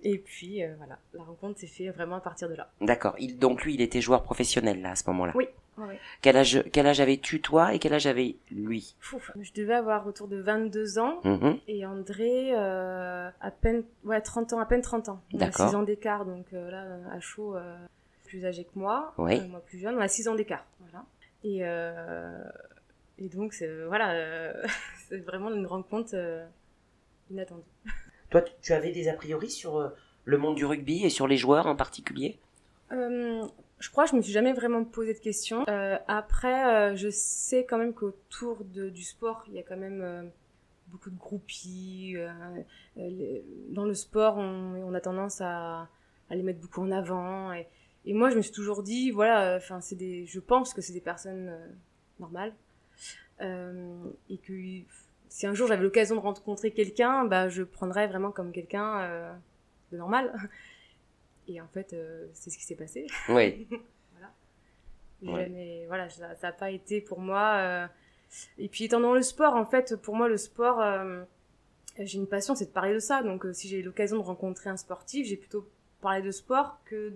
et 0.02 0.19
puis 0.19 0.62
voilà, 0.76 0.99
la 1.12 1.22
rencontre 1.22 1.61
s'est 1.61 1.69
faite 1.69 1.94
vraiment 1.94 2.16
à 2.16 2.20
partir 2.20 2.49
de 2.49 2.55
là. 2.55 2.70
D'accord. 2.81 3.14
Il, 3.19 3.38
donc 3.38 3.64
lui, 3.64 3.75
il 3.75 3.81
était 3.81 4.00
joueur 4.00 4.22
professionnel 4.25 4.82
là 4.82 4.90
à 4.90 4.96
ce 4.96 5.08
moment-là. 5.11 5.32
Oui. 5.37 5.46
Quel 6.22 6.37
âge, 6.37 6.62
quel 6.72 6.87
âge 6.87 7.00
avais-tu 7.00 7.40
toi 7.40 7.75
et 7.75 7.81
quel 7.81 7.94
âge 7.94 8.06
avait 8.06 8.37
lui? 8.52 8.94
Je 9.40 9.52
devais 9.55 9.75
avoir 9.75 10.06
autour 10.06 10.28
de 10.28 10.37
22 10.37 11.00
ans 11.00 11.20
mm-hmm. 11.25 11.60
et 11.67 11.84
André 11.84 12.55
à 12.55 13.50
peine, 13.60 13.82
ouais, 14.05 14.20
30 14.20 14.52
ans, 14.52 14.60
à 14.60 14.67
peine 14.67 14.82
30 14.82 15.08
ans. 15.08 15.20
On 15.32 15.40
a 15.40 15.50
6 15.50 15.75
ans 15.75 15.82
d'écart, 15.82 16.26
donc 16.26 16.46
là 16.52 16.84
à 17.12 17.19
chaud, 17.19 17.56
plus 18.25 18.46
âgé 18.46 18.64
que 18.64 18.78
moi, 18.78 19.14
oui. 19.19 19.40
moi 19.49 19.60
plus 19.60 19.78
jeune, 19.78 19.96
on 19.96 20.00
a 20.00 20.08
6 20.08 20.28
ans 20.28 20.34
d'écart. 20.37 20.64
Voilà. 20.81 21.05
Et 21.43 21.64
et 23.19 23.28
donc, 23.28 23.52
c'est, 23.52 23.69
euh, 23.69 23.87
voilà, 23.87 24.12
euh, 24.12 24.52
c'est 25.08 25.19
vraiment 25.19 25.52
une 25.52 25.66
rencontre 25.66 26.12
euh, 26.14 26.44
inattendue. 27.31 27.62
Toi, 28.31 28.43
tu 28.62 28.72
avais 28.72 28.93
des 28.93 29.08
a 29.08 29.14
priori 29.14 29.50
sur 29.50 29.93
le 30.25 30.38
monde 30.38 30.56
du 30.56 30.64
rugby 30.64 31.05
et 31.05 31.11
sur 31.11 31.28
les 31.28 31.37
joueurs 31.37 31.66
en 31.66 31.76
particulier? 31.76 32.38
Je 32.90 33.90
crois 33.90 34.05
que 34.05 34.11
je 34.11 34.16
me 34.16 34.22
suis 34.22 34.32
jamais 34.32 34.52
vraiment 34.52 34.84
posé 34.84 35.14
de 35.14 35.19
questions. 35.19 35.64
après, 36.08 36.96
je 36.96 37.08
sais 37.11 37.64
quand 37.64 37.78
même 37.78 37.94
qu'autour 37.94 38.64
de, 38.64 38.88
du 38.88 39.05
sport, 39.05 39.44
il 39.46 39.55
y 39.55 39.58
a 39.58 39.62
quand 39.62 39.76
même 39.76 40.32
beaucoup 40.88 41.10
de 41.10 41.17
groupies. 41.17 42.17
dans 42.96 43.84
le 43.84 43.94
sport, 43.94 44.37
on, 44.37 44.82
on 44.84 44.94
a 44.94 45.00
tendance 45.00 45.40
à, 45.40 45.88
à, 46.28 46.34
les 46.34 46.43
mettre 46.43 46.60
beaucoup 46.60 46.81
en 46.81 46.90
avant. 46.90 47.52
Et, 47.52 47.69
et 48.05 48.14
moi, 48.14 48.31
je 48.31 48.37
me 48.37 48.43
suis 48.43 48.52
toujours 48.52 48.82
dit, 48.82 49.12
voilà, 49.12 49.56
enfin, 49.56 49.81
c'est 49.81 49.96
des, 49.96 50.26
je 50.26 50.40
pense 50.40 50.75
que 50.75 50.81
c'est 50.81 50.93
des 50.93 51.00
personnes 51.00 51.56
normales 52.19 52.52
et 53.41 54.38
que 54.38 54.52
si 55.35 55.49
un 55.49 55.55
jour 55.55 55.67
j'avais 55.67 55.82
l'occasion 55.82 56.14
de 56.14 56.20
rencontrer 56.20 56.70
quelqu'un, 56.70 57.25
bah, 57.25 57.48
je 57.48 57.65
prendrais 57.65 58.06
vraiment 58.06 58.31
comme 58.31 58.53
quelqu'un 58.53 59.01
euh, 59.01 59.32
de 59.91 59.96
normal. 59.96 60.32
Et 61.48 61.60
en 61.60 61.67
fait, 61.67 61.93
euh, 61.93 62.27
c'est 62.32 62.51
ce 62.51 62.56
qui 62.56 62.65
s'est 62.65 62.77
passé. 62.77 63.06
Oui. 63.29 63.67
voilà. 65.22 65.43
Jamais, 65.43 65.86
voilà, 65.89 66.08
ça 66.08 66.36
n'a 66.41 66.53
pas 66.53 66.70
été 66.70 67.01
pour 67.01 67.19
moi. 67.19 67.89
Et 68.58 68.69
puis 68.69 68.84
étant 68.84 69.01
dans 69.01 69.13
le 69.13 69.22
sport, 69.22 69.55
en 69.55 69.67
fait, 69.67 69.96
pour 69.96 70.15
moi, 70.15 70.29
le 70.29 70.36
sport, 70.36 70.82
j'ai 71.98 72.19
une 72.19 72.29
passion, 72.29 72.55
c'est 72.55 72.67
de 72.67 72.70
parler 72.70 72.94
de 72.94 73.01
ça. 73.01 73.24
Donc 73.24 73.44
si 73.53 73.69
j'ai 73.69 73.82
l'occasion 73.82 74.17
de 74.17 74.22
rencontrer 74.22 74.70
un 74.70 74.77
sportif, 74.77 75.27
j'ai 75.27 75.36
plutôt 75.36 75.69
parlé 76.01 76.22
de 76.22 76.31
sport 76.31 76.79
que 76.84 77.13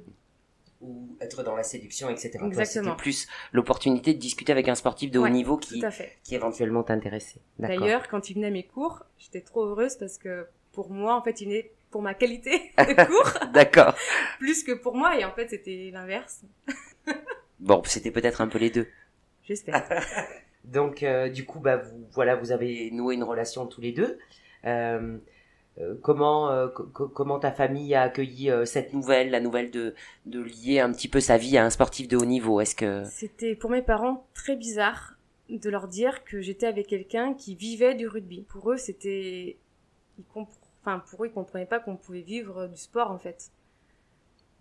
ou 0.80 1.16
être 1.20 1.42
dans 1.42 1.56
la 1.56 1.62
séduction, 1.62 2.08
etc. 2.08 2.38
C'était 2.64 2.97
plus 2.97 3.26
l'opportunité 3.52 4.14
de 4.14 4.18
discuter 4.18 4.52
avec 4.52 4.68
un 4.68 4.75
sportif 4.75 5.11
de 5.11 5.18
haut 5.18 5.28
niveau 5.28 5.56
qui, 5.56 5.82
qui 6.23 6.35
éventuellement 6.35 6.82
t'intéressait. 6.82 7.40
D'ailleurs, 7.58 8.08
quand 8.08 8.30
il 8.30 8.35
venait 8.35 8.49
à 8.49 8.50
mes 8.50 8.64
cours, 8.64 9.04
j'étais 9.18 9.40
trop 9.40 9.64
heureuse 9.64 9.97
parce 9.97 10.18
que 10.18 10.47
pour 10.73 10.90
moi, 10.90 11.16
en 11.16 11.23
fait, 11.23 11.40
il 11.40 11.47
venait 11.47 11.73
pour 11.90 12.02
ma 12.02 12.14
qualité 12.14 12.50
de 12.78 13.06
cours. 13.06 13.49
D'accord. 13.52 13.94
plus 14.38 14.62
que 14.62 14.73
pour 14.73 14.94
moi, 14.94 15.18
et 15.18 15.25
en 15.25 15.32
fait, 15.32 15.49
c'était 15.49 15.90
l'inverse. 15.92 16.42
bon, 17.61 17.82
c'était 17.85 18.11
peut-être 18.11 18.40
un 18.40 18.49
peu 18.49 18.58
les 18.58 18.70
deux. 18.70 18.87
J'espère. 19.42 19.85
Donc, 20.64 21.02
euh, 21.02 21.30
du 21.30 21.47
coup, 21.47 21.61
bah, 21.61 21.78
vous, 21.78 22.06
voilà, 22.12 22.37
vous 22.37 22.52
avez 22.52 22.90
noué 22.90 23.14
une 23.14 23.25
relation 23.25 23.66
tous 23.66 23.80
les 23.80 23.92
deux. 23.92 24.18
Euh, 24.64 25.16
comment 26.02 26.50
euh, 26.50 26.68
comment 26.68 27.38
ta 27.38 27.52
famille 27.52 27.94
a 27.94 28.02
accueilli 28.02 28.50
euh, 28.50 28.64
cette 28.64 28.92
nouvelle, 28.92 29.30
la 29.30 29.40
nouvelle 29.40 29.70
de 29.70 29.94
de 30.26 30.40
lier 30.40 30.80
un 30.80 30.92
petit 30.92 31.08
peu 31.08 31.20
sa 31.20 31.37
vie 31.37 31.56
à 31.56 31.64
un 31.64 31.70
sportif 31.70 32.08
de 32.08 32.16
haut 32.16 32.25
niveau? 32.25 32.61
Est-ce 32.61 32.75
que 32.75 33.04
c'était 33.04 33.54
pour 33.54 33.70
mes 33.70 33.82
parents 33.82 34.26
très 34.35 34.56
bizarre 34.56 35.14
de 35.49 35.70
leur 35.70 35.88
dire 35.88 36.25
que 36.25 36.40
j'étais 36.40 36.66
avec 36.66 36.88
quelqu'un 36.88 37.32
qui 37.32 37.54
vivait 37.54 37.94
du 37.94 38.06
rugby. 38.06 38.42
Pour 38.42 38.73
eux, 38.73 38.76
c'était 38.76 39.56
ils 40.18 40.25
enfin 40.80 40.99
pour 41.11 41.25
eux 41.25 41.28
ils 41.28 41.32
comprenaient 41.32 41.66
pas 41.66 41.80
qu'on 41.80 41.97
pouvait 41.97 42.20
vivre 42.23 42.66
du 42.66 42.76
sport 42.76 43.11
en 43.11 43.18
fait. 43.18 43.50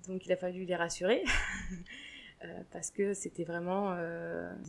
Donc 0.07 0.25
il 0.25 0.31
a 0.31 0.38
fallu 0.38 0.65
les 0.65 0.75
rassurer. 0.75 1.24
parce 2.71 2.91
que 2.91 3.15
c'était 3.15 3.43
vraiment 3.43 3.97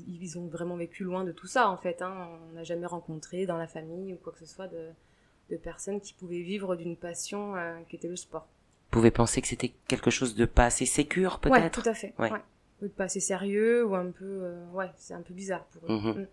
ils 0.07 0.38
ont 0.38 0.47
vraiment 0.47 0.76
vécu 0.76 1.05
loin 1.05 1.23
de 1.23 1.33
tout 1.33 1.47
ça 1.47 1.69
en 1.69 1.76
fait 1.76 2.00
hein. 2.00 2.31
on 2.49 2.55
n'a 2.55 2.64
jamais 2.64 2.87
rencontré 2.87 3.45
dans 3.45 3.59
la 3.59 3.67
famille 3.67 4.14
ou 4.14 4.17
quoi 4.17 4.33
que 4.33 4.38
ce 4.38 4.47
soit 4.47 4.69
de, 4.69 4.88
de 5.50 5.57
personnes 5.57 6.00
qui 6.00 6.12
pouvaient 6.14 6.43
vivre 6.43 6.76
d'une 6.76 6.97
passion 6.97 7.57
euh, 7.57 7.78
qui 7.88 7.97
était 7.97 8.09
le 8.09 8.17
sport. 8.17 8.47
pouvais 8.90 9.11
penser 9.11 9.40
que 9.40 9.49
c'était 9.49 9.73
quelque 9.87 10.11
chose 10.11 10.35
de 10.35 10.45
pas 10.45 10.67
assez 10.67 10.87
sécure, 10.87 11.40
peut-être 11.40 11.52
Ouais, 11.62 11.71
tout 11.71 11.83
à 11.85 11.95
fait. 11.95 12.14
Ouais. 12.19 12.31
Ou 12.83 12.87
de 12.87 12.93
pas 12.93 13.05
assez 13.05 13.21
sérieux, 13.21 13.85
ou 13.85 13.95
un 13.95 14.11
peu. 14.11 14.25
euh, 14.25 14.64
ouais, 14.73 14.90
c'est 14.97 15.14
un 15.14 15.23
peu 15.23 15.35
bizarre 15.35 15.64
pour 15.67 15.83
eux. 15.90 15.95
Mhm. 15.97 16.11
Mm. 16.23 16.26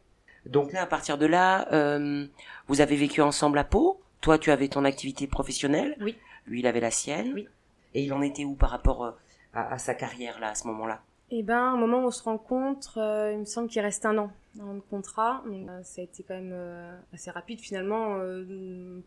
Donc 0.49 0.71
là, 0.73 0.83
à 0.83 0.85
partir 0.85 1.17
de 1.17 1.25
là, 1.25 1.67
euh, 1.73 2.27
vous 2.67 2.81
avez 2.81 2.95
vécu 2.95 3.21
ensemble 3.21 3.57
à 3.57 3.63
Pau. 3.63 3.99
Toi, 4.21 4.37
tu 4.37 4.51
avais 4.51 4.67
ton 4.67 4.85
activité 4.85 5.25
professionnelle. 5.27 5.95
Oui. 6.01 6.15
Lui, 6.45 6.59
il 6.59 6.67
avait 6.67 6.79
la 6.81 6.91
sienne. 6.91 7.31
Oui. 7.33 7.47
Et 7.95 8.03
il 8.03 8.13
en 8.13 8.21
était 8.21 8.45
où 8.45 8.53
par 8.55 8.69
rapport 8.69 9.15
à, 9.53 9.73
à 9.73 9.77
sa 9.79 9.95
carrière 9.95 10.39
là, 10.39 10.49
à 10.49 10.55
ce 10.55 10.67
moment-là? 10.67 11.01
Et 11.31 11.41
ben, 11.43 11.73
au 11.73 11.77
moment 11.77 11.99
où 12.03 12.07
on 12.07 12.11
se 12.11 12.23
rencontre, 12.23 12.99
euh, 12.99 13.31
il 13.33 13.39
me 13.39 13.45
semble 13.45 13.67
qu'il 13.67 13.81
reste 13.81 14.05
un 14.05 14.17
an 14.17 14.31
dans 14.55 14.73
le 14.73 14.81
contrat. 14.81 15.43
Donc, 15.47 15.67
euh, 15.69 15.81
ça 15.83 16.01
a 16.01 16.03
été 16.03 16.23
quand 16.23 16.35
même 16.35 16.51
euh, 16.53 16.95
assez 17.13 17.31
rapide 17.31 17.59
finalement. 17.59 18.19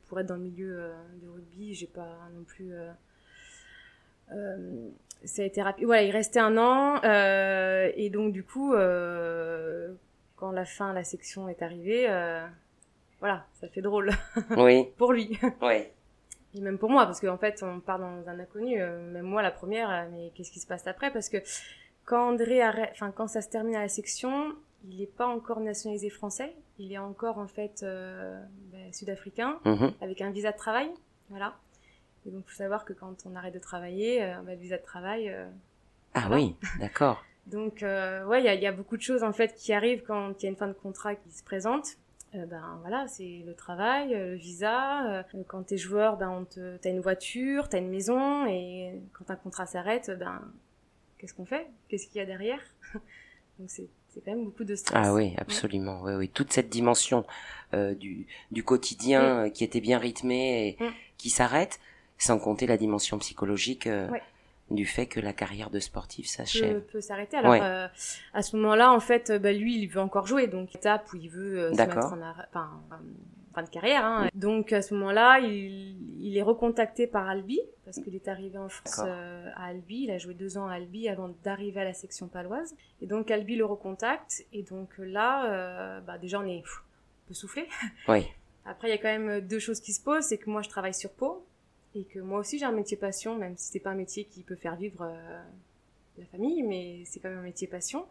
pour 0.09 0.19
être 0.21 0.27
dans 0.27 0.35
le 0.37 0.43
milieu 0.43 0.91
du 1.21 1.29
rugby, 1.29 1.75
j'ai 1.75 1.87
pas 1.87 2.19
non 2.35 2.43
plus. 2.45 2.73
ça 5.25 5.43
a 5.43 5.45
été 5.45 5.63
rapide. 5.63 5.87
Voilà, 5.87 6.03
il 6.03 6.11
restait 6.11 6.41
un 6.41 6.57
an. 6.59 7.01
euh, 7.05 7.91
et 7.95 8.11
donc, 8.11 8.33
du 8.33 8.43
coup, 8.43 8.75
euh, 8.75 9.95
quand 10.37 10.51
la 10.51 10.65
fin, 10.65 10.93
la 10.93 11.05
section 11.05 11.49
est 11.49 11.63
arrivée, 11.63 12.07
euh, 12.11 12.45
voilà, 13.21 13.47
ça 13.61 13.69
fait 13.69 13.81
drôle 13.81 14.11
Oui. 14.57 14.89
pour 14.97 15.13
lui. 15.13 15.39
Oui. 15.63 15.83
Et 16.55 16.61
même 16.63 16.79
pour 16.79 16.89
moi, 16.89 17.05
parce 17.05 17.21
qu'en 17.21 17.37
fait, 17.37 17.63
on 17.63 17.79
part 17.79 17.99
dans 17.99 18.27
un 18.27 18.39
inconnu. 18.41 18.79
même 18.79 19.27
moi, 19.27 19.43
la 19.43 19.51
première, 19.51 20.09
mais 20.11 20.33
qu'est-ce 20.35 20.51
qui 20.51 20.61
se 20.61 20.67
passe 20.67 20.87
après? 20.87 21.13
Parce 21.13 21.29
que 21.29 21.37
quand 22.09 22.31
André 22.31 22.63
arrête, 22.63 22.91
enfin 22.93 23.11
quand 23.11 23.29
ça 23.29 23.43
se 23.43 23.49
termine 23.51 23.77
à 23.77 23.81
la 23.83 23.89
section, 23.89 24.53
il 24.89 24.99
n'est 24.99 25.07
pas 25.07 25.27
encore 25.27 25.61
nationalisé 25.61 26.09
français. 26.11 26.55
Il 26.79 26.93
est 26.93 26.99
encore 26.99 27.39
en 27.39 27.49
fait 27.49 27.83
euh, 27.83 28.41
ben, 28.73 28.93
sud-africain 28.93 29.59
Mhm. 29.65 29.93
avec 30.01 30.21
un 30.23 30.31
visa 30.31 30.53
de 30.53 30.57
travail, 30.57 30.89
voilà. 31.29 31.55
Et 32.27 32.31
donc, 32.31 32.45
faut 32.47 32.57
savoir 32.57 32.85
que 32.85 32.93
quand 32.93 33.15
on 33.27 33.35
arrête 33.37 33.55
de 33.55 33.59
travailler, 33.59 34.23
euh, 34.23 34.35
ben, 34.45 34.53
le 34.55 34.61
visa 34.61 34.77
de 34.79 34.83
travail. 34.83 35.29
euh, 35.29 35.47
Ah 36.15 36.21
Voilà. 36.29 36.37
oui, 36.37 36.57
d'accord. 36.81 37.23
donc, 37.47 37.83
euh, 37.83 38.25
ouais, 38.27 38.41
il 38.41 38.45
y 38.45 38.49
a, 38.49 38.55
il 38.55 38.63
y 38.63 38.67
a 38.67 38.73
beaucoup 38.73 38.97
de 38.97 39.03
choses 39.03 39.23
en 39.23 39.33
fait 39.33 39.55
qui 39.55 39.73
arrivent 39.73 40.03
quand 40.07 40.35
il 40.39 40.43
y 40.45 40.47
a 40.47 40.51
une 40.51 40.57
fin 40.57 40.69
de 40.69 40.73
contrat 40.73 41.15
qui 41.15 41.31
se 41.31 41.43
présente. 41.45 41.97
Ben 42.35 42.79
voilà, 42.83 43.07
c'est 43.09 43.43
le 43.47 43.55
travail, 43.55 44.11
le 44.11 44.35
visa. 44.35 45.25
quand 45.47 45.63
t'es 45.63 45.79
joueur, 45.79 46.19
ben 46.19 46.29
on 46.31 46.45
te, 46.45 46.77
t'as 46.77 46.91
une 46.91 47.01
voiture, 47.01 47.71
t'as 47.71 47.79
une 47.79 47.89
maison, 47.89 48.45
et 48.47 49.01
quand 49.15 49.31
un 49.31 49.37
contrat 49.37 49.65
s'arrête, 49.65 50.11
ben 50.19 50.39
qu'est-ce 51.19 51.35
qu'on 51.35 51.45
fait? 51.47 51.67
Qu'est-ce 51.89 52.07
qu'il 52.07 52.17
y 52.17 52.21
a 52.21 52.27
derrière? 52.27 52.61
Donc 53.59 53.69
c'est, 53.71 53.89
c'est 54.09 54.21
quand 54.25 54.31
même 54.33 54.45
beaucoup 54.45 54.65
de 54.65 54.75
stress. 54.77 54.99
Ah 55.05 55.13
oui, 55.15 55.35
absolument. 55.39 56.01
Oui, 56.03 56.13
oui. 56.15 56.29
Toute 56.29 56.53
cette 56.53 56.69
dimension 56.69 57.25
euh, 57.75 57.95
du, 57.95 58.27
du 58.53 58.63
quotidien 58.63 59.47
euh, 59.47 59.51
qui 59.51 59.65
était 59.65 59.81
bien 59.81 59.99
rythmée 59.99 60.69
et 60.79 60.85
Mm. 60.85 60.89
qui 61.17 61.31
s'arrête, 61.31 61.81
sans 62.19 62.39
compter 62.39 62.67
la 62.67 62.77
dimension 62.77 63.19
psychologique 63.19 63.87
euh, 63.89 64.09
Ouais. 64.11 64.23
du 64.71 64.87
fait 64.87 65.07
que 65.07 65.19
la 65.19 65.33
carrière 65.33 65.71
de 65.71 65.81
sportif 65.81 66.27
s'achève. 66.29 66.81
peut 66.83 67.01
s'arrêter. 67.01 67.37
Alors 67.37 67.51
Ouais. 67.53 67.61
euh, 67.63 67.89
à 68.33 68.43
ce 68.43 68.55
moment-là, 68.57 68.93
en 68.93 69.01
fait, 69.01 69.31
euh, 69.31 69.39
bah, 69.41 69.53
lui, 69.53 69.81
il 69.81 69.87
veut 69.89 70.01
encore 70.01 70.27
jouer, 70.29 70.47
donc 70.47 70.75
étape 70.77 71.13
où 71.13 71.17
il 71.17 71.29
veut 71.31 71.59
euh, 71.59 71.73
se 71.75 71.79
mettre 71.83 72.13
en 72.13 72.23
arrêt, 72.23 72.45
enfin, 72.51 72.81
fin 73.59 73.65
de 73.65 73.71
carrière. 73.71 74.05
Hein. 74.05 74.29
Donc 74.35 74.73
à 74.73 74.83
ce 74.83 74.95
moment-là, 74.95 75.41
il, 75.41 75.97
il 76.21 76.37
est 76.37 76.43
recontacté 76.43 77.07
par 77.07 77.29
Albi 77.29 77.61
parce 77.85 77.99
qu'il 78.01 78.15
est 78.15 78.29
arrivé 78.29 78.59
en 78.59 78.69
France 78.69 79.01
euh, 79.05 79.51
à 79.57 79.67
Albi. 79.67 80.05
Il 80.05 80.11
a 80.11 80.19
joué 80.19 80.35
deux 80.35 80.59
ans 80.59 80.69
à 80.69 80.75
Albi 80.75 81.09
avant 81.09 81.31
d'arriver 81.43 81.81
à 81.81 81.85
la 81.85 81.95
section 81.95 82.29
paloise. 82.29 82.75
Et 83.01 83.07
donc 83.07 83.31
Albi 83.31 83.57
le 83.57 83.65
recontacte 83.65 84.45
et 84.53 84.63
donc 84.63 84.91
là, 84.99 85.51
euh, 85.51 86.01
bah, 86.01 86.19
déjà 86.19 86.41
on 86.41 86.45
est 86.45 86.61
pff, 86.61 86.83
un 87.25 87.29
peu 87.29 87.35
soufflé. 87.35 87.69
Oui. 88.09 88.27
Après, 88.65 88.89
il 88.89 88.91
y 88.91 88.95
a 88.95 88.99
quand 88.99 89.19
même 89.19 89.41
deux 89.41 89.59
choses 89.59 89.81
qui 89.81 89.93
se 89.93 90.03
posent, 90.03 90.25
c'est 90.25 90.37
que 90.37 90.51
moi 90.51 90.61
je 90.63 90.69
travaille 90.69 90.95
sur 90.95 91.11
Pau 91.11 91.47
et 91.95 92.05
que 92.05 92.19
moi 92.19 92.39
aussi 92.39 92.59
j'ai 92.59 92.67
un 92.67 92.73
métier 92.73 92.99
passion, 92.99 93.35
même 93.35 93.57
si 93.57 93.73
c'est 93.73 93.81
pas 93.81 93.91
un 93.91 93.95
métier 93.95 94.25
qui 94.25 94.43
peut 94.43 94.57
faire 94.57 94.77
vivre 94.77 95.03
euh, 95.03 95.43
la 96.19 96.27
famille, 96.27 96.63
mais 96.63 97.03
c'est 97.07 97.19
quand 97.21 97.31
même 97.31 97.39
un 97.39 97.43
métier 97.43 97.67
passion. 97.67 98.07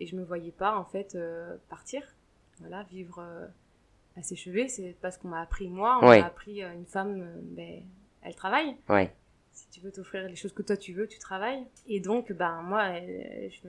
Et 0.00 0.06
je 0.06 0.16
me 0.16 0.24
voyais 0.24 0.50
pas 0.50 0.76
en 0.76 0.84
fait 0.84 1.14
euh, 1.14 1.56
partir, 1.68 2.02
voilà, 2.58 2.82
vivre 2.82 3.24
à 4.16 4.22
s'échever. 4.22 4.68
C'est 4.68 4.96
pas 5.00 5.10
ce 5.10 5.18
qu'on 5.18 5.28
m'a 5.28 5.40
appris 5.42 5.68
moi. 5.68 5.98
On 6.02 6.08
Ouais. 6.08 6.20
m'a 6.20 6.26
appris 6.26 6.62
euh, 6.62 6.72
une 6.72 6.86
femme, 6.86 7.20
euh, 7.22 7.34
ben, 7.42 7.82
elle 8.22 8.34
travaille. 8.34 8.76
Oui. 8.88 9.08
Si 9.52 9.68
tu 9.70 9.80
veux 9.80 9.92
t'offrir 9.92 10.26
les 10.28 10.34
choses 10.36 10.52
que 10.52 10.62
toi 10.62 10.76
tu 10.76 10.92
veux, 10.92 11.06
tu 11.06 11.18
travailles. 11.18 11.64
Et 11.86 12.00
donc, 12.00 12.32
ben 12.32 12.60
moi, 12.62 12.82
euh, 13.00 13.48
je 13.50 13.68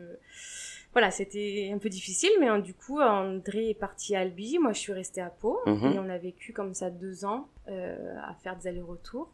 voilà, 0.93 1.11
c'était 1.11 1.69
un 1.73 1.77
peu 1.77 1.89
difficile, 1.89 2.29
mais 2.39 2.47
hein, 2.47 2.59
du 2.59 2.73
coup, 2.73 3.01
André 3.01 3.69
est 3.71 3.73
parti 3.79 4.15
à 4.15 4.21
Albi, 4.21 4.57
moi 4.59 4.71
je 4.71 4.79
suis 4.79 4.93
restée 4.93 5.19
à 5.21 5.29
Pau, 5.29 5.59
Mhm. 5.65 5.91
et 5.91 5.99
on 5.99 6.07
a 6.09 6.17
vécu 6.17 6.53
comme 6.53 6.73
ça 6.73 6.89
deux 6.89 7.25
ans 7.25 7.49
euh, 7.67 8.15
à 8.23 8.33
faire 8.35 8.55
des 8.55 8.67
allers-retours. 8.67 9.29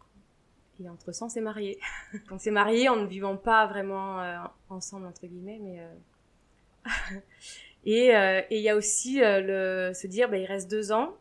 Et 0.83 0.89
entre 0.89 1.11
temps, 1.11 1.27
on 1.27 1.29
s'est 1.29 1.39
mariés. 1.39 1.79
on 2.31 2.39
s'est 2.39 2.49
mariés 2.51 2.89
en 2.89 2.95
ne 2.95 3.05
vivant 3.05 3.37
pas 3.37 3.67
vraiment 3.67 4.19
euh, 4.21 4.37
ensemble, 4.69 5.05
entre 5.05 5.27
guillemets, 5.27 5.59
mais... 5.61 5.79
euh, 5.81 5.93
et 7.85 8.15
euh, 8.15 8.41
et 8.49 8.57
il 8.57 8.61
y 8.63 8.69
a 8.69 8.75
aussi 8.75 9.23
euh, 9.23 9.89
le, 9.89 9.93
se 9.93 10.07
dire, 10.07 10.29
bah, 10.29 10.37
il 10.37 10.45
reste 10.45 10.69
deux 10.69 10.91
ans, 10.91 11.15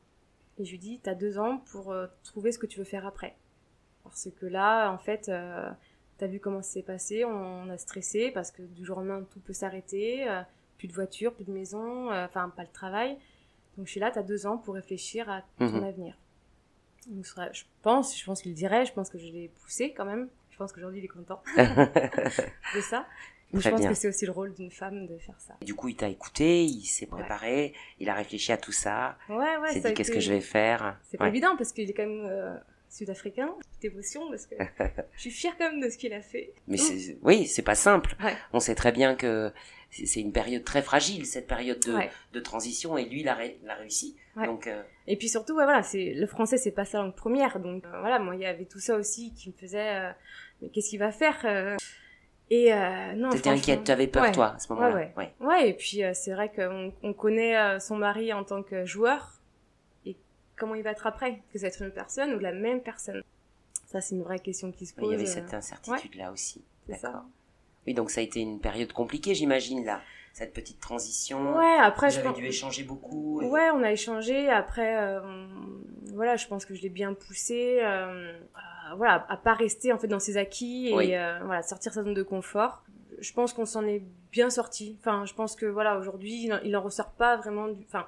et 0.58 0.64
je 0.64 0.70
lui 0.72 0.78
dis, 0.78 1.00
t'as 1.02 1.14
deux 1.14 1.38
ans 1.38 1.58
pour 1.72 1.92
euh, 1.92 2.06
trouver 2.24 2.52
ce 2.52 2.58
que 2.58 2.66
tu 2.66 2.78
veux 2.78 2.84
faire 2.84 3.06
après. 3.06 3.34
Parce 4.04 4.28
que 4.40 4.46
là, 4.46 4.90
en 4.90 4.98
fait, 4.98 5.28
euh, 5.28 5.70
t'as 6.18 6.26
vu 6.26 6.40
comment 6.40 6.62
ça 6.62 6.72
s'est 6.72 6.82
passé, 6.82 7.24
on, 7.24 7.68
a 7.70 7.78
stressé, 7.78 8.30
parce 8.32 8.50
que 8.50 8.62
du 8.62 8.84
jour 8.84 8.98
au 8.98 9.00
lendemain, 9.00 9.26
tout 9.30 9.40
peut 9.40 9.52
s'arrêter, 9.52 10.28
euh, 10.28 10.40
plus 10.78 10.88
de 10.88 10.92
voiture, 10.94 11.32
plus 11.34 11.44
de 11.44 11.52
maison, 11.52 12.10
euh, 12.10 12.24
enfin, 12.24 12.48
pas 12.54 12.62
le 12.62 12.68
travail. 12.72 13.16
Donc 13.76 13.86
je 13.86 13.92
suis 13.92 14.00
là, 14.00 14.10
t'as 14.10 14.22
deux 14.22 14.46
ans 14.46 14.58
pour 14.58 14.74
réfléchir 14.74 15.30
à 15.30 15.42
ton 15.58 15.66
Mhm. 15.66 15.84
avenir. 15.84 16.14
Donc, 17.06 17.24
je 17.52 17.62
pense, 17.82 18.18
je 18.18 18.24
pense 18.24 18.42
qu'il 18.42 18.52
dirait, 18.54 18.84
je 18.84 18.92
pense 18.92 19.08
que 19.08 19.18
je 19.18 19.26
l'ai 19.26 19.48
poussé 19.62 19.92
quand 19.96 20.04
même. 20.04 20.28
Je 20.50 20.56
pense 20.58 20.72
qu'aujourd'hui 20.72 21.00
il 21.00 21.04
est 21.04 21.08
content 21.08 21.40
de 21.56 22.80
ça. 22.82 23.06
Très 23.52 23.60
je 23.62 23.70
pense 23.70 23.80
bien. 23.80 23.88
que 23.90 23.94
c'est 23.96 24.08
aussi 24.08 24.26
le 24.26 24.32
rôle 24.32 24.54
d'une 24.54 24.70
femme 24.70 25.06
de 25.06 25.18
faire 25.18 25.34
ça. 25.38 25.54
du 25.62 25.74
coup, 25.74 25.88
il 25.88 25.96
t'a 25.96 26.08
écté, 26.08 26.64
il 26.64 26.84
s'est 26.86 27.06
préparé, 27.06 27.74
il 27.98 28.08
a 28.08 28.14
réfléchi 28.14 28.52
à 28.52 28.56
tout 28.56 28.72
ça, 28.72 29.16
Ouais, 29.28 29.36
ouais, 29.36 29.56
il 29.74 29.82
s'est 29.82 29.88
dit 29.88 29.94
qu'est-ce 29.94 30.12
que 30.12 30.20
je 30.20 30.32
vais 30.32 30.40
faire? 30.40 30.98
C'est 31.10 31.16
pas 31.18 31.28
évident 31.28 31.56
parce 31.56 31.72
qu'il 31.72 31.88
est 31.90 31.92
quand 31.92 32.06
même 32.06 32.26
euh, 32.30 32.54
sud-africain, 32.88 33.50
dévotion, 33.80 34.28
parce 34.30 34.46
que 34.46 34.54
je 35.16 35.20
suis 35.20 35.30
fière 35.30 35.56
quand 35.58 35.70
même 35.70 35.80
de 35.80 35.88
ce 35.88 35.96
qu'il 35.98 36.12
a 36.12 36.20
fait. 36.20 36.52
Mais 36.68 36.76
c'est, 36.76 37.18
oui, 37.22 37.46
c'est 37.46 37.62
pas 37.62 37.74
simple. 37.74 38.16
On 38.52 38.60
sait 38.60 38.74
très 38.74 38.92
bien 38.92 39.14
que 39.16 39.52
c'est 39.90 40.20
une 40.20 40.32
période 40.32 40.62
très 40.62 40.82
fragile, 40.82 41.26
cette 41.26 41.48
période 41.48 41.80
de, 41.80 41.92
Ouais. 41.92 42.10
de 42.32 42.38
transition, 42.40 42.96
et 42.96 43.04
lui, 43.04 43.22
il 43.22 43.28
a, 43.28 43.34
ré- 43.34 43.58
il 43.64 43.68
a 43.68 43.74
réussi. 43.74 44.16
Ouais. 44.36 44.46
Donc, 44.46 44.68
euh, 44.68 44.80
Et 45.08 45.16
puis 45.16 45.28
surtout, 45.28 45.56
ouais, 45.56 45.64
voilà, 45.64 45.82
c'est 45.82 46.14
le 46.14 46.26
français, 46.28 46.56
c'est 46.58 46.70
pas 46.70 46.84
sa 46.84 46.98
langue 46.98 47.16
première, 47.16 47.58
donc 47.58 47.84
euh, 47.84 47.98
voilà, 48.00 48.20
moi 48.20 48.36
il 48.36 48.42
y 48.42 48.46
avait 48.46 48.66
tout 48.66 48.78
ça 48.78 48.94
aussi 48.94 49.34
qui 49.34 49.48
me 49.48 49.54
faisait, 49.54 49.96
euh, 49.96 50.10
mais 50.62 50.68
qu'est-ce 50.68 50.90
qu'il 50.90 51.00
va 51.00 51.10
faire 51.10 51.44
Et 52.52 52.72
euh, 52.74 53.12
non, 53.14 53.30
t'étais 53.30 53.50
inquiète, 53.50 53.84
tu 53.84 53.90
avais 53.92 54.08
peur, 54.08 54.24
Ouais. 54.24 54.32
toi, 54.32 54.54
à 54.56 54.58
ce 54.58 54.72
moment-là. 54.72 54.94
Ouais, 54.94 55.12
Ouais. 55.16 55.32
Ouais, 55.40 55.68
et 55.68 55.72
puis 55.74 56.02
euh, 56.02 56.12
c'est 56.14 56.32
vrai 56.32 56.50
qu'on 56.50 56.92
on 57.02 57.12
connaît 57.12 57.56
euh, 57.56 57.78
son 57.78 57.96
mari 57.96 58.32
en 58.32 58.42
tant 58.44 58.62
que 58.64 58.84
joueur, 58.84 59.40
et 60.04 60.16
comment 60.56 60.74
il 60.74 60.82
va 60.82 60.90
être 60.90 61.06
après? 61.06 61.42
Que 61.52 61.58
ça 61.58 61.66
va 61.66 61.68
être 61.68 61.82
une 61.82 61.92
personne 61.92 62.34
ou 62.34 62.38
la 62.40 62.52
même 62.52 62.80
personne? 62.80 63.22
Ça, 63.86 64.00
c'est 64.00 64.14
une 64.16 64.22
vraie 64.22 64.40
question 64.40 64.72
qui 64.72 64.86
se 64.86 64.94
Il 64.94 65.00
pose. 65.00 65.12
y 65.12 65.14
avait 65.14 65.22
euh, 65.24 65.26
cette 65.26 65.54
incertitude-là 65.54 66.32
aussi. 66.32 66.62
c'est 66.88 66.96
ça. 66.96 67.08
D'accord. 67.08 67.24
Oui, 67.86 67.94
donc 67.94 68.10
ça 68.10 68.20
a 68.20 68.24
été 68.24 68.40
une 68.40 68.60
période 68.60 68.92
compliquée, 68.92 69.34
j'imagine, 69.34 69.84
là. 69.84 70.00
Cette 70.32 70.52
petite 70.52 70.78
transition. 70.80 71.56
Ouais, 71.56 71.76
après, 71.80 72.08
Vous 72.08 72.14
je 72.14 72.18
avez 72.20 72.28
pense... 72.28 72.36
dû 72.38 72.46
échanger 72.46 72.84
beaucoup. 72.84 73.42
et- 73.42 73.46
Ouais, 73.46 73.68
on 73.72 73.82
a 73.82 73.90
échangé. 73.90 74.48
Après, 74.48 74.96
euh, 74.96 75.20
on- 75.22 75.80
voilà, 76.14 76.36
je 76.36 76.46
pense 76.46 76.64
que 76.66 76.74
je 76.74 76.82
l'ai 76.82 76.88
bien 76.88 77.14
poussé. 77.14 77.78
euh, 77.82 78.32
à- 78.54 78.94
voilà, 78.96 79.24
à 79.28 79.36
pas 79.36 79.54
rester 79.54 79.92
en 79.92 79.98
fait 79.98 80.08
dans 80.08 80.18
ses 80.20 80.36
acquis 80.36 80.88
et 80.88 80.94
Oui. 80.94 81.14
euh, 81.14 81.38
voilà, 81.44 81.62
sortir 81.62 81.92
sa 81.92 82.02
zone 82.02 82.14
de 82.14 82.22
confort. 82.22 82.82
Je 83.20 83.32
pense 83.32 83.52
qu'on 83.52 83.66
s'en 83.66 83.84
est 83.86 84.02
bien 84.32 84.50
sorti. 84.50 84.96
Enfin, 85.00 85.24
je 85.26 85.34
pense 85.34 85.54
que 85.56 85.66
voilà, 85.66 85.98
aujourd'hui, 85.98 86.44
il 86.44 86.52
en- 86.52 86.60
il 86.64 86.76
en 86.76 86.82
ressort 86.82 87.10
pas 87.12 87.36
vraiment 87.36 87.68
du. 87.68 87.84
Enfin, 87.86 88.06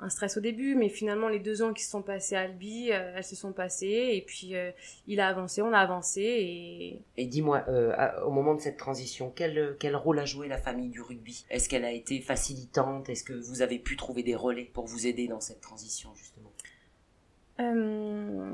un 0.00 0.10
stress 0.10 0.36
au 0.36 0.40
début, 0.40 0.76
mais 0.76 0.88
finalement, 0.90 1.26
les 1.28 1.40
deux 1.40 1.60
ans 1.60 1.72
qui 1.72 1.82
se 1.82 1.90
sont 1.90 2.02
passés 2.02 2.36
à 2.36 2.42
Albi, 2.42 2.92
euh, 2.92 3.14
elles 3.16 3.24
se 3.24 3.34
sont 3.34 3.52
passées 3.52 4.10
et 4.12 4.22
puis 4.24 4.54
euh, 4.54 4.70
il 5.08 5.18
a 5.18 5.26
avancé, 5.26 5.60
on 5.60 5.72
a 5.72 5.78
avancé 5.78 6.20
et 6.22 7.02
Et 7.16 7.26
dis-moi, 7.26 7.64
euh, 7.68 7.92
au 8.24 8.30
moment 8.30 8.54
de 8.54 8.60
cette 8.60 8.76
transition, 8.76 9.32
quel, 9.34 9.76
quel 9.80 9.96
rôle 9.96 10.20
a 10.20 10.24
joué 10.24 10.46
la 10.46 10.56
famille 10.58 10.88
du 10.90 11.00
rugby? 11.02 11.44
Est-ce 11.50 11.68
qu'elle 11.68 11.84
a 11.84 11.90
été 11.90 12.20
facilitante? 12.20 13.08
Est-ce 13.08 13.24
que 13.24 13.32
vous 13.32 13.60
avez 13.60 13.80
pu 13.80 13.96
trouver 13.96 14.22
des 14.22 14.36
relais 14.36 14.70
pour 14.72 14.86
vous 14.86 15.06
aider 15.08 15.26
dans 15.26 15.40
cette 15.40 15.60
transition, 15.60 16.10
justement? 16.14 16.47
Euh, 17.60 18.52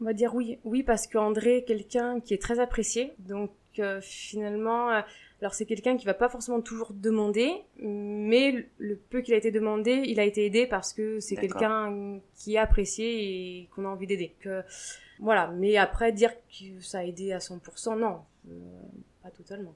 on 0.00 0.04
va 0.04 0.12
dire 0.12 0.34
oui, 0.34 0.58
oui 0.64 0.82
parce 0.82 1.06
que 1.06 1.18
André 1.18 1.58
est 1.58 1.64
quelqu'un 1.64 2.20
qui 2.20 2.34
est 2.34 2.40
très 2.42 2.60
apprécié, 2.60 3.14
donc 3.18 3.50
euh, 3.78 4.00
finalement, 4.02 4.90
euh, 4.90 5.00
alors 5.40 5.54
c'est 5.54 5.66
quelqu'un 5.66 5.96
qui 5.96 6.06
va 6.06 6.14
pas 6.14 6.28
forcément 6.28 6.60
toujours 6.60 6.92
demander, 6.94 7.50
mais 7.78 8.52
le- 8.52 8.64
le 8.78 8.96
peu 8.96 9.20
qu'il 9.22 9.34
a 9.34 9.36
été 9.36 9.50
demandé, 9.50 10.02
il 10.06 10.20
a 10.20 10.24
été 10.24 10.44
aidé 10.46 10.66
parce 10.66 10.92
que 10.92 11.18
c'est 11.20 11.34
quelqu'un 11.48 12.20
qui 12.36 12.54
est 12.54 12.58
apprécié 12.58 13.60
et 13.62 13.68
qu'on 13.74 13.84
a 13.84 13.88
envie 13.88 14.06
d'aider. 14.06 14.34
Voilà, 15.18 15.48
mais 15.48 15.76
après 15.78 16.12
dire 16.12 16.32
que 16.50 16.80
ça 16.80 16.98
a 16.98 17.04
aidé 17.04 17.32
à 17.32 17.38
100%, 17.38 17.96
non, 17.98 18.20
pas 19.22 19.30
totalement. 19.30 19.74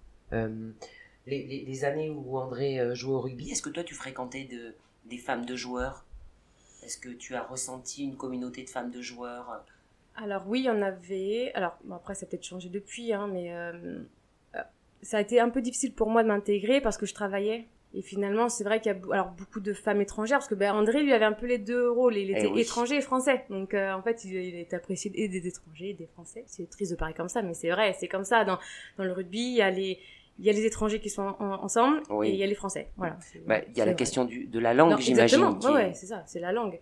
Les, 1.27 1.45
les- 1.47 1.65
les 1.67 1.85
années 1.85 2.11
où 2.11 2.39
André 2.39 2.79
jouait 2.95 3.15
au 3.15 3.21
rugby, 3.21 3.51
est-ce 3.51 3.63
que 3.63 3.71
toi 3.71 3.85
tu 3.85 3.95
fréquentais 3.95 4.45
de, 4.45 4.75
des 5.07 5.19
femmes 5.19 5.45
de 5.45 5.57
joueurs? 5.57 6.05
Est-ce 6.85 6.99
que 6.99 7.11
tu 7.11 7.35
as 7.35 7.43
ressenti 7.43 8.05
une 8.05 8.17
communauté 8.17 8.63
de 8.65 8.71
femmes 8.71 8.91
de 8.91 9.01
joueurs 9.03 9.65
Alors 10.17 10.45
oui, 10.49 10.61
il 10.61 10.65
y 10.65 10.71
en 10.71 10.83
avait. 10.83 11.53
Alors 11.55 11.77
bon, 11.85 11.95
après, 11.97 12.15
ça 12.15 12.27
a 12.27 12.29
peut-être 12.29 12.45
changé 12.45 12.69
depuis, 12.69 13.13
hein, 13.13 13.29
mais 13.33 13.53
euh, 13.55 14.03
euh, 14.55 14.59
ça 15.03 15.19
a 15.19 15.21
été 15.21 15.41
un 15.41 15.51
peu 15.51 15.61
difficile 15.63 15.93
pour 15.95 16.09
moi 16.11 16.23
de 16.23 16.29
m'intégrer 16.29 16.81
parce 16.81 16.97
que 16.99 17.07
je 17.07 17.15
travaillais. 17.15 17.67
Et 17.93 18.03
finalement, 18.03 18.49
c'est 18.49 18.63
vrai 18.63 18.81
qu'il 18.81 18.93
y 18.93 18.95
a 18.95 18.99
alors 19.13 19.31
beaucoup 19.33 19.59
de 19.59 19.73
femmes 19.73 20.01
étrangères 20.01 20.39
parce 20.39 20.49
que 20.49 20.55
ben, 20.55 20.73
André 20.73 21.03
lui 21.03 21.13
avait 21.13 21.25
un 21.25 21.33
peu 21.33 21.47
les 21.47 21.59
deux 21.59 21.91
rôles. 21.91 22.17
Il 22.17 22.31
était 22.31 22.45
Eh 22.45 22.47
oui. 22.47 22.61
étranger 22.61 22.95
et 22.97 23.01
français, 23.01 23.45
donc 23.51 23.75
euh, 23.75 23.93
en 23.93 24.01
fait, 24.01 24.25
il, 24.25 24.33
il 24.33 24.55
est 24.55 24.73
apprécié 24.73 25.11
et 25.17 25.27
des 25.27 25.45
étrangers 25.49 25.91
et 25.91 25.95
des 25.95 26.07
français. 26.07 26.45
C'est 26.47 26.71
triste 26.71 26.93
de 26.93 26.97
parler 26.97 27.15
comme 27.15 27.29
ça, 27.29 27.43
mais 27.43 27.53
c'est 27.53 27.71
vrai, 27.71 27.97
c'est 27.99 28.07
comme 28.07 28.25
ça 28.25 28.45
dans 28.45 28.59
dans 28.97 29.03
le 29.03 29.11
rugby. 29.13 29.41
Il 29.41 29.57
y 29.57 29.63
a 29.63 29.71
les 29.71 29.99
il 30.39 30.45
y 30.47 30.51
a 30.51 30.53
les 30.53 30.65
étrangers 30.65 31.01
qui 31.01 31.11
sont 31.11 31.35
en- 31.39 31.63
ensemble 31.63 32.03
Oui. 32.11 32.29
et 32.29 32.33
il 32.33 32.37
y 32.37 32.43
a 32.43 32.47
les 32.47 32.55
français. 32.55 32.89
Voilà. 32.97 33.19
Bah, 33.47 33.59
Il 33.69 33.77
y 33.77 33.81
a 33.81 33.85
la 33.85 33.93
vrai. 33.93 33.97
question 33.99 34.25
du, 34.25 34.47
de 34.47 34.59
la 34.59 34.73
langue, 34.75 34.99
j'imagine. 34.99 35.45
Exactement, 35.45 35.75
ouais, 35.75 35.83
est- 35.83 35.87
ouais, 35.89 35.95
c'est 35.95 36.07
ça, 36.07 36.23
c'est 36.27 36.41
la 36.41 36.53
langue. 36.53 36.79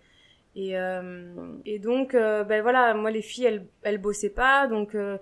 Et, 0.57 0.77
euh, 0.79 1.35
et 1.67 1.79
donc, 1.79 2.15
euh, 2.15 2.43
ben 2.45 2.63
voilà, 2.63 2.95
moi 2.95 3.11
les 3.11 3.23
filles, 3.23 3.45
elles, 3.45 3.67
elles 3.83 3.99
bossaient 3.99 4.31
pas, 4.31 4.67
donc 4.67 4.95
euh, 4.95 5.19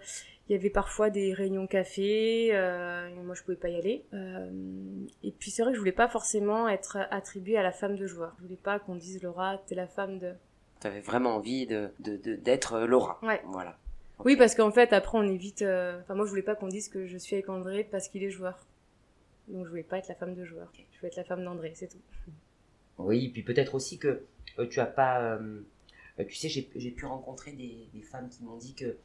il 0.49 0.53
y 0.53 0.59
avait 0.59 0.71
parfois 0.71 1.11
des 1.11 1.33
réunions 1.35 1.67
café, 1.67 2.47
et 2.49 3.21
moi 3.25 3.35
je 3.35 3.43
pouvais 3.43 3.57
pas 3.57 3.69
y 3.69 3.77
aller. 3.77 4.05
Et 5.25 5.33
puis 5.33 5.51
c'est 5.51 5.63
vrai 5.63 5.73
que 5.73 5.75
je 5.77 5.81
voulais 5.81 5.93
pas 5.93 6.09
forcément 6.09 6.69
être 6.69 6.99
attribuée 7.11 7.57
à 7.59 7.63
la 7.63 7.73
femme 7.73 7.97
de 7.97 8.07
joueur. 8.07 8.33
Je 8.39 8.45
voulais 8.45 8.57
pas 8.63 8.79
qu'on 8.79 8.95
dise 8.95 9.23
Laura, 9.23 9.59
t'es 9.67 9.75
la 9.75 9.87
femme 9.89 10.19
de. 10.19 10.33
Tu 10.81 10.87
avais 10.87 11.01
vraiment 11.01 11.35
envie 11.37 11.67
de 11.67 11.91
de- 12.01 12.17
de- 12.17 12.37
d'être 12.37 12.75
euh, 12.75 12.87
Laura. 12.87 13.19
Ouais. 13.23 13.41
Voilà. 13.47 13.77
Oui, 14.25 14.37
parce 14.37 14.55
qu'en 14.55 14.71
fait 14.71 14.93
après 14.93 15.19
on 15.19 15.23
évite. 15.29 15.63
euh, 15.63 16.01
Enfin 16.03 16.15
moi 16.15 16.25
je 16.25 16.31
voulais 16.31 16.43
pas 16.43 16.55
qu'on 16.55 16.69
dise 16.69 16.89
que 16.89 17.07
je 17.07 17.17
suis 17.19 17.35
avec 17.37 17.49
André 17.49 17.85
parce 17.91 18.09
qu'il 18.09 18.23
est 18.25 18.31
joueur. 18.31 18.67
Donc 19.49 19.65
je 19.65 19.71
voulais 19.71 19.83
pas 19.83 19.99
être 19.99 20.09
la 20.09 20.15
femme 20.15 20.35
de 20.35 20.45
joueur. 20.45 20.69
Je 20.93 20.99
voulais 20.99 21.09
être 21.09 21.17
la 21.17 21.25
femme 21.25 21.45
d'André, 21.45 21.73
c'est 21.75 21.87
tout. 21.89 21.99
Oui, 22.99 23.29
puis 23.29 23.43
peut-être 23.43 23.75
aussi 23.75 23.99
que 23.99 24.23
euh, 24.59 24.67
tu 24.69 24.81
as 24.81 24.87
pas. 24.87 25.21
euh, 25.21 25.61
euh, 26.19 26.25
tu 26.27 26.35
sais, 26.35 26.49
j'ai 26.49 26.91
pu 26.91 27.05
rencontrer 27.05 27.53
des, 27.53 27.89
des 27.93 28.01
femmes 28.03 28.29
qui 28.31 28.43
m'ont 28.43 28.57
dit 28.57 28.75
que 28.75 28.97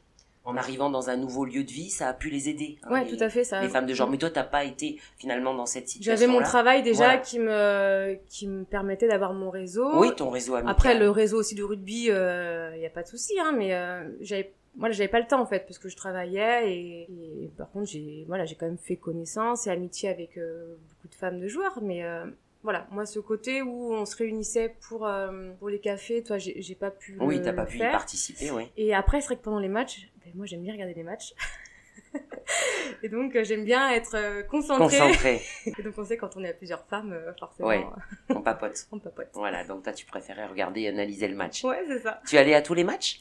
en 0.44 0.58
arrivant 0.58 0.90
dans 0.90 1.10
un 1.12 1.18
nouveau 1.18 1.46
lieu 1.46 1.64
de 1.64 1.70
vie, 1.70 1.92
ça 1.92 2.08
a 2.08 2.14
pu 2.14 2.30
les 2.32 2.50
aider. 2.50 2.80
hein, 2.84 2.92
Ouais, 2.92 3.04
les, 3.06 3.16
tout 3.16 3.24
à 3.24 3.30
fait. 3.30 3.44
Ça. 3.44 3.62
Les 3.62 3.70
femmes 3.70 3.86
de 3.86 3.94
genre. 3.94 4.10
Mais 4.10 4.18
toi, 4.18 4.32
t'as 4.32 4.44
pas 4.46 4.64
été 4.64 5.00
finalement 5.18 5.54
dans 5.54 5.68
cette 5.68 5.88
situation. 5.90 6.20
J'avais 6.26 6.32
mon 6.32 6.42
travail 6.42 6.82
déjà 6.82 7.04
Voilà. 7.04 7.18
qui 7.20 7.38
me 7.38 8.18
qui 8.30 8.48
me 8.48 8.64
permettait 8.64 9.08
d'avoir 9.10 9.34
mon 9.34 9.50
réseau. 9.52 10.00
Oui, 10.00 10.16
ton 10.16 10.30
réseau 10.32 10.56
amical. 10.56 10.72
Après 10.72 10.98
le 10.98 11.10
réseau 11.12 11.38
aussi 11.38 11.54
du 11.54 11.64
rugby, 11.64 12.06
il 12.06 12.80
y 12.80 12.86
a 12.86 12.90
pas 12.92 13.04
de 13.04 13.08
souci, 13.08 13.38
hein, 13.40 13.54
mais 13.56 13.76
euh, 13.76 14.10
j'avais 14.22 14.52
moi 14.76 14.90
j'avais 14.92 15.10
pas 15.10 15.20
le 15.20 15.28
temps 15.28 15.42
en 15.42 15.46
fait 15.46 15.66
parce 15.66 15.78
que 15.80 15.90
je 15.90 15.96
travaillais 15.98 16.72
et, 16.74 17.02
et 17.44 17.48
par 17.58 17.70
contre 17.72 17.88
j'ai 17.90 18.24
voilà 18.28 18.46
j'ai 18.46 18.56
quand 18.56 18.66
même 18.66 18.78
fait 18.78 18.96
connaissance 18.96 19.68
et 19.68 19.70
amitié 19.70 20.10
avec 20.10 20.38
euh, 20.38 20.76
beaucoup 20.90 21.08
de 21.10 21.16
femmes 21.16 21.40
de 21.40 21.48
joueurs, 21.48 21.80
mais 21.82 22.04
euh, 22.04 22.26
voilà 22.64 22.88
moi 22.92 23.06
ce 23.06 23.20
côté 23.20 23.62
où 23.62 23.94
on 23.94 24.06
se 24.06 24.16
réunissait 24.16 24.76
pour 24.88 25.06
euh, 25.08 25.52
pour 25.60 25.70
les 25.70 25.80
cafés, 25.80 26.24
toi 26.24 26.38
j'ai 26.38 26.62
j'ai 26.62 26.76
pas 26.76 26.92
pu 26.92 27.18
Oui, 27.20 27.42
t'as 27.42 27.54
pas 27.54 27.66
pu 27.66 27.78
y 27.78 27.80
participer, 27.80 28.52
oui. 28.52 28.70
Et 28.78 28.94
après, 28.94 29.20
c'est 29.22 29.28
vrai 29.28 29.36
que 29.38 29.42
pendant 29.44 29.60
les 29.60 29.68
matchs, 29.70 30.10
ben, 30.24 30.32
moi 30.36 30.46
j'aime 30.46 30.62
bien 30.62 30.74
regarder 30.74 30.94
les 30.94 31.04
matchs. 31.04 31.34
et 33.04 33.10
donc 33.10 33.36
euh, 33.36 33.44
j'aime 33.44 33.64
bien 33.66 33.90
être 33.92 34.16
euh, 34.16 34.44
concentrée. 34.44 34.84
Concentré, 34.98 35.42
Et 35.66 35.82
donc 35.82 35.94
on 35.98 36.04
sait 36.06 36.18
quand 36.18 36.36
on 36.38 36.44
est 36.44 36.50
à 36.50 36.54
plusieurs 36.54 36.86
femmes, 36.86 37.14
euh, 37.14 37.34
forcément, 37.40 37.68
Ouais. 37.70 37.86
on 38.30 38.42
papote. 38.42 38.88
on 38.92 39.00
papote. 39.00 39.30
Voilà, 39.34 39.64
donc 39.64 39.84
toi, 39.84 39.94
tu 39.94 40.06
préférais 40.06 40.46
regarder 40.48 40.82
et 40.82 40.88
analyser 40.90 41.28
le 41.28 41.36
match. 41.36 41.64
Ouais, 41.64 41.84
c'est 41.88 42.00
ça. 42.00 42.22
Tu 42.28 42.38
allais 42.38 42.54
à 42.54 42.62
tous 42.62 42.74
les 42.74 42.84
matchs? 42.84 43.20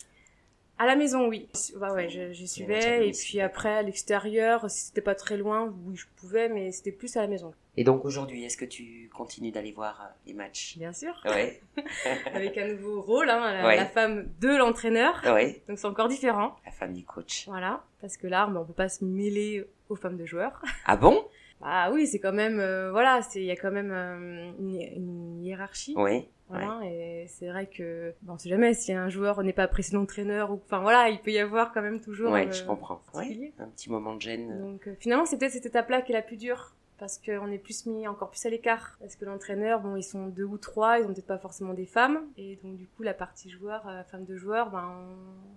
À 0.83 0.87
la 0.87 0.97
maison, 0.97 1.29
oui. 1.29 1.47
Bah 1.77 1.93
ouais, 1.93 2.09
je- 2.09 2.31
à 2.31 2.47
suivais. 2.47 2.97
Et 2.97 3.01
domicile. 3.01 3.29
puis 3.29 3.41
après, 3.43 3.69
à 3.69 3.83
l'extérieur, 3.83 4.71
si 4.71 4.87
c'était 4.87 5.03
pas 5.03 5.15
très 5.15 5.37
loin, 5.37 5.73
oui, 5.85 5.95
je 5.95 6.07
pouvais, 6.17 6.49
mais 6.49 6.73
c'était 6.73 6.91
plus 6.91 7.15
à 7.19 7.21
la 7.21 7.27
maison. 7.27 7.53
Et 7.77 7.85
donc 7.85 8.07
aujourd'hui, 8.07 8.45
est-ce 8.45 8.57
que 8.57 8.65
tu 8.65 9.11
continues 9.15 9.51
d'aller 9.51 9.73
voir 9.73 10.01
euh, 10.01 10.09
les 10.27 10.33
matchs? 10.33 10.79
Bien 10.79 10.95
sûr. 10.95 11.13
Ouais, 11.27 11.61
Avec 12.35 12.57
un 12.57 12.69
nouveau 12.69 13.03
rôle, 13.03 13.29
hein, 13.29 13.53
la, 13.53 13.67
Ouais. 13.67 13.77
la 13.77 13.85
femme 13.85 14.27
de 14.41 14.49
l'entraîneur. 14.57 15.21
ouais. 15.27 15.63
Donc 15.69 15.79
c'est 15.79 15.87
encore 15.87 16.09
différent. 16.09 16.57
La 16.65 16.73
femme 16.73 16.95
du 16.95 17.05
coach. 17.05 17.47
Voilà. 17.47 17.85
Parce 18.01 18.17
que 18.17 18.27
là, 18.27 18.47
bah, 18.47 18.61
on 18.63 18.65
peut 18.67 18.73
pas 18.73 18.89
se 18.89 19.05
mêler 19.05 19.65
aux 19.91 19.97
femmes 19.97 20.17
de 20.17 20.25
joueurs. 20.25 20.63
Ah 20.87 20.97
bon? 20.97 21.23
Ah 21.63 21.91
oui, 21.93 22.07
c'est 22.07 22.21
quand 22.21 22.33
même, 22.33 22.59
euh, 22.59 22.91
voilà, 22.91 23.21
c'est, 23.21 23.41
il 23.41 23.45
y 23.45 23.51
a 23.51 23.57
quand 23.57 23.71
même 23.71 23.91
euh, 23.93 24.51
une, 24.59 24.81
une 24.81 25.45
hiérarchie. 25.45 25.93
Oui. 25.95 26.27
Voilà, 26.49 26.81
et 26.85 27.00
c'est 27.41 27.49
vrai 27.49 27.67
que, 27.67 28.13
bon, 28.23 28.35
on 28.35 28.39
sait 28.39 28.51
jamais 28.51 28.75
si 28.75 28.93
un 28.93 29.09
joueur 29.09 29.43
n'est 29.43 29.55
pas 29.55 29.63
apprécié 29.63 29.97
d'entraîneur 29.97 30.53
ou, 30.53 30.61
enfin 30.67 30.81
voilà, 30.81 31.09
il 31.09 31.21
peut 31.21 31.33
y 31.33 31.39
avoir 31.39 31.73
quand 31.73 31.81
même 31.81 32.01
toujours. 32.01 32.33
Ouais, 32.33 32.47
euh, 32.47 32.53
je 32.53 32.65
comprends. 32.65 33.01
Ouais, 33.15 33.53
un 33.59 33.69
petit 33.69 33.91
moment 33.91 34.15
de 34.15 34.21
gêne. 34.21 34.61
Donc 34.61 34.87
euh, 34.87 34.95
finalement, 35.01 35.25
c'est 35.25 35.39
peut-être 35.39 35.53
cette 35.53 35.67
étape-là 35.67 36.03
qui 36.03 36.13
est 36.13 36.15
la 36.15 36.23
plus 36.23 36.37
dure. 36.37 36.75
Parce 36.99 37.17
qu'on 37.17 37.51
est 37.51 37.57
plus 37.57 37.87
mis 37.87 38.07
encore 38.07 38.29
plus 38.29 38.45
à 38.45 38.51
l'écart. 38.51 38.99
Parce 39.01 39.17
que 39.17 39.25
l'entraîneur, 39.25 39.81
bon, 39.81 39.97
ils 39.97 40.03
sont 40.03 40.27
deux 40.27 40.45
ou 40.45 40.59
trois, 40.59 40.99
ils 40.99 41.07
ont 41.07 41.15
peut-être 41.15 41.27
pas 41.27 41.39
forcément 41.39 41.73
des 41.73 41.87
femmes. 41.87 42.27
Et 42.37 42.59
donc, 42.63 42.77
du 42.77 42.87
coup, 42.89 43.03
la 43.03 43.15
partie 43.15 43.49
joueur, 43.49 43.89
euh, 43.89 44.03
femme 44.05 44.27
de 44.27 44.37
joueur, 44.37 44.71
ben, 44.71 44.93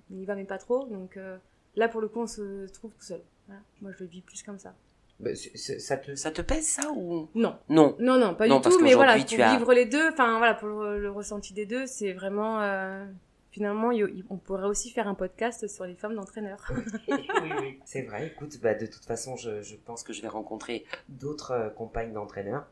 on 0.10 0.15
y 0.15 0.24
va, 0.24 0.36
mais 0.36 0.46
pas 0.46 0.58
trop. 0.58 0.86
Donc 0.86 1.17
euh, 1.17 1.38
là, 1.76 1.89
pour 1.89 2.00
le 2.00 2.08
coup, 2.08 2.22
on 2.22 2.28
se 2.28 2.72
trouve 2.72 2.93
tout 2.93 3.04
seul. 3.04 3.22
Voilà. 3.48 3.62
Moi, 3.82 3.91
je 3.91 4.06
le 4.06 4.10
vis 4.10 4.22
plus 4.22 4.41
comme 4.41 4.58
ça. 4.58 4.74
Bah, 5.19 5.30
ça, 5.36 5.97
te... 5.97 6.15
ça 6.15 6.32
te 6.32 6.41
pèse 6.41 6.65
ça 6.67 6.91
ou 6.95 7.30
Non. 7.36 7.56
Non. 7.69 7.95
Non, 7.99 8.17
non, 8.17 8.36
pas 8.36 8.47
Non, 8.47 8.60
du 8.60 8.69
tout. 8.69 8.80
Mais 8.82 8.93
voilà, 8.93 9.15
pour 9.15 9.26
tu 9.26 9.41
as- 9.41 9.56
vivre 9.56 9.73
les 9.73 9.86
deux, 9.86 10.10
enfin, 10.10 10.38
voilà, 10.38 10.54
pour 10.54 10.67
le, 10.67 10.99
le 10.99 11.12
ressenti 11.12 11.54
des 11.54 11.65
deux, 11.65 11.86
c'est 11.86 12.13
vraiment. 12.13 12.60
euh, 12.62 13.06
finalement, 13.52 13.91
on 14.32 14.38
pourrait 14.38 14.65
aussi 14.65 14.89
faire 14.89 15.08
un 15.08 15.13
podcast 15.13 15.67
sur 15.67 15.86
les 15.86 15.93
femmes 15.93 16.15
d'entraîneurs. 16.15 16.71
oui, 17.08 17.52
oui. 17.62 17.80
C'est 17.86 18.02
vrai, 18.02 18.28
écoute, 18.28 18.60
bah, 18.62 18.73
de 18.73 18.88
toute 18.88 19.06
façon, 19.06 19.36
je, 19.36 19.62
je 19.62 19.76
pense 19.76 20.04
que 20.04 20.12
je 20.12 20.21
vais 20.23 20.28
rencontrer 20.28 20.86
d'autres 21.08 21.52
euh, 21.52 21.69
compagnes 21.69 22.12
d'entraîneurs. 22.13 22.65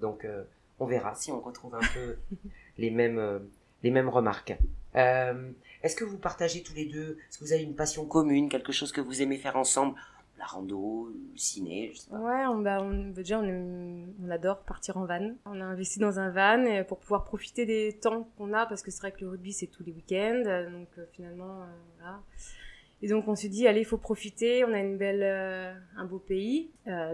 Donc, 0.00 0.24
euh, 0.24 0.42
on 0.80 0.86
verra 0.86 1.14
si 1.14 1.30
on 1.30 1.40
retrouve 1.40 1.74
un 1.74 1.80
peu 1.94 2.16
les 2.78 2.90
mêmes, 2.90 3.18
euh, 3.18 3.38
les 3.82 3.90
mêmes 3.90 4.08
remarques. 4.08 4.56
Euh, 4.96 5.50
Est-ce 5.82 5.94
que 5.96 6.04
vous 6.04 6.18
partagez 6.18 6.62
tous 6.62 6.74
les 6.74 6.86
deux 6.86 7.18
Est-ce 7.28 7.38
que 7.38 7.44
vous 7.44 7.52
avez 7.52 7.62
une 7.62 7.74
passion 7.76 8.06
commune 8.06 8.48
Quelque 8.48 8.72
chose 8.72 8.90
que 8.92 9.00
vous 9.02 9.20
aimez 9.22 9.36
faire 9.36 9.56
ensemble 9.56 9.94
La 10.42 10.48
rando, 10.48 11.06
le 11.14 11.38
ciné, 11.38 11.92
je 11.94 12.00
sais 12.00 12.10
pas. 12.10 12.16
Ouais, 12.18 12.44
on, 12.46 12.58
bah, 12.58 12.78
on, 12.82 12.90
bah, 13.10 13.12
déjà 13.22 13.38
on, 13.38 14.28
adore 14.28 14.58
partir 14.64 14.96
en 14.96 15.04
van. 15.06 15.30
On 15.46 15.60
a 15.60 15.64
investi 15.64 16.00
dans 16.00 16.18
un 16.18 16.30
van 16.30 16.64
euh, 16.66 16.82
pour 16.82 16.98
pouvoir 16.98 17.22
profiter 17.22 17.64
des 17.64 17.92
temps 18.02 18.28
qu'on 18.36 18.52
a 18.52 18.66
parce 18.66 18.82
que 18.82 18.90
c'est 18.90 18.98
vrai 19.02 19.12
que 19.12 19.20
le 19.20 19.28
rugby 19.28 19.52
c'est 19.52 19.68
tous 19.68 19.84
les 19.84 19.92
week-ends, 19.92 20.42
euh, 20.46 20.68
donc 20.68 20.88
euh, 20.98 21.04
finalement 21.12 21.58
voilà. 21.96 22.18
Et 23.02 23.08
donc 23.08 23.28
on 23.28 23.36
s'est 23.36 23.48
dit 23.50 23.68
allez 23.68 23.82
il 23.82 23.84
faut 23.84 23.98
profiter, 23.98 24.64
on 24.64 24.72
a 24.72 24.80
une 24.80 24.96
belle, 24.96 25.22
un 25.96 26.04
beau 26.06 26.18
pays, 26.18 26.70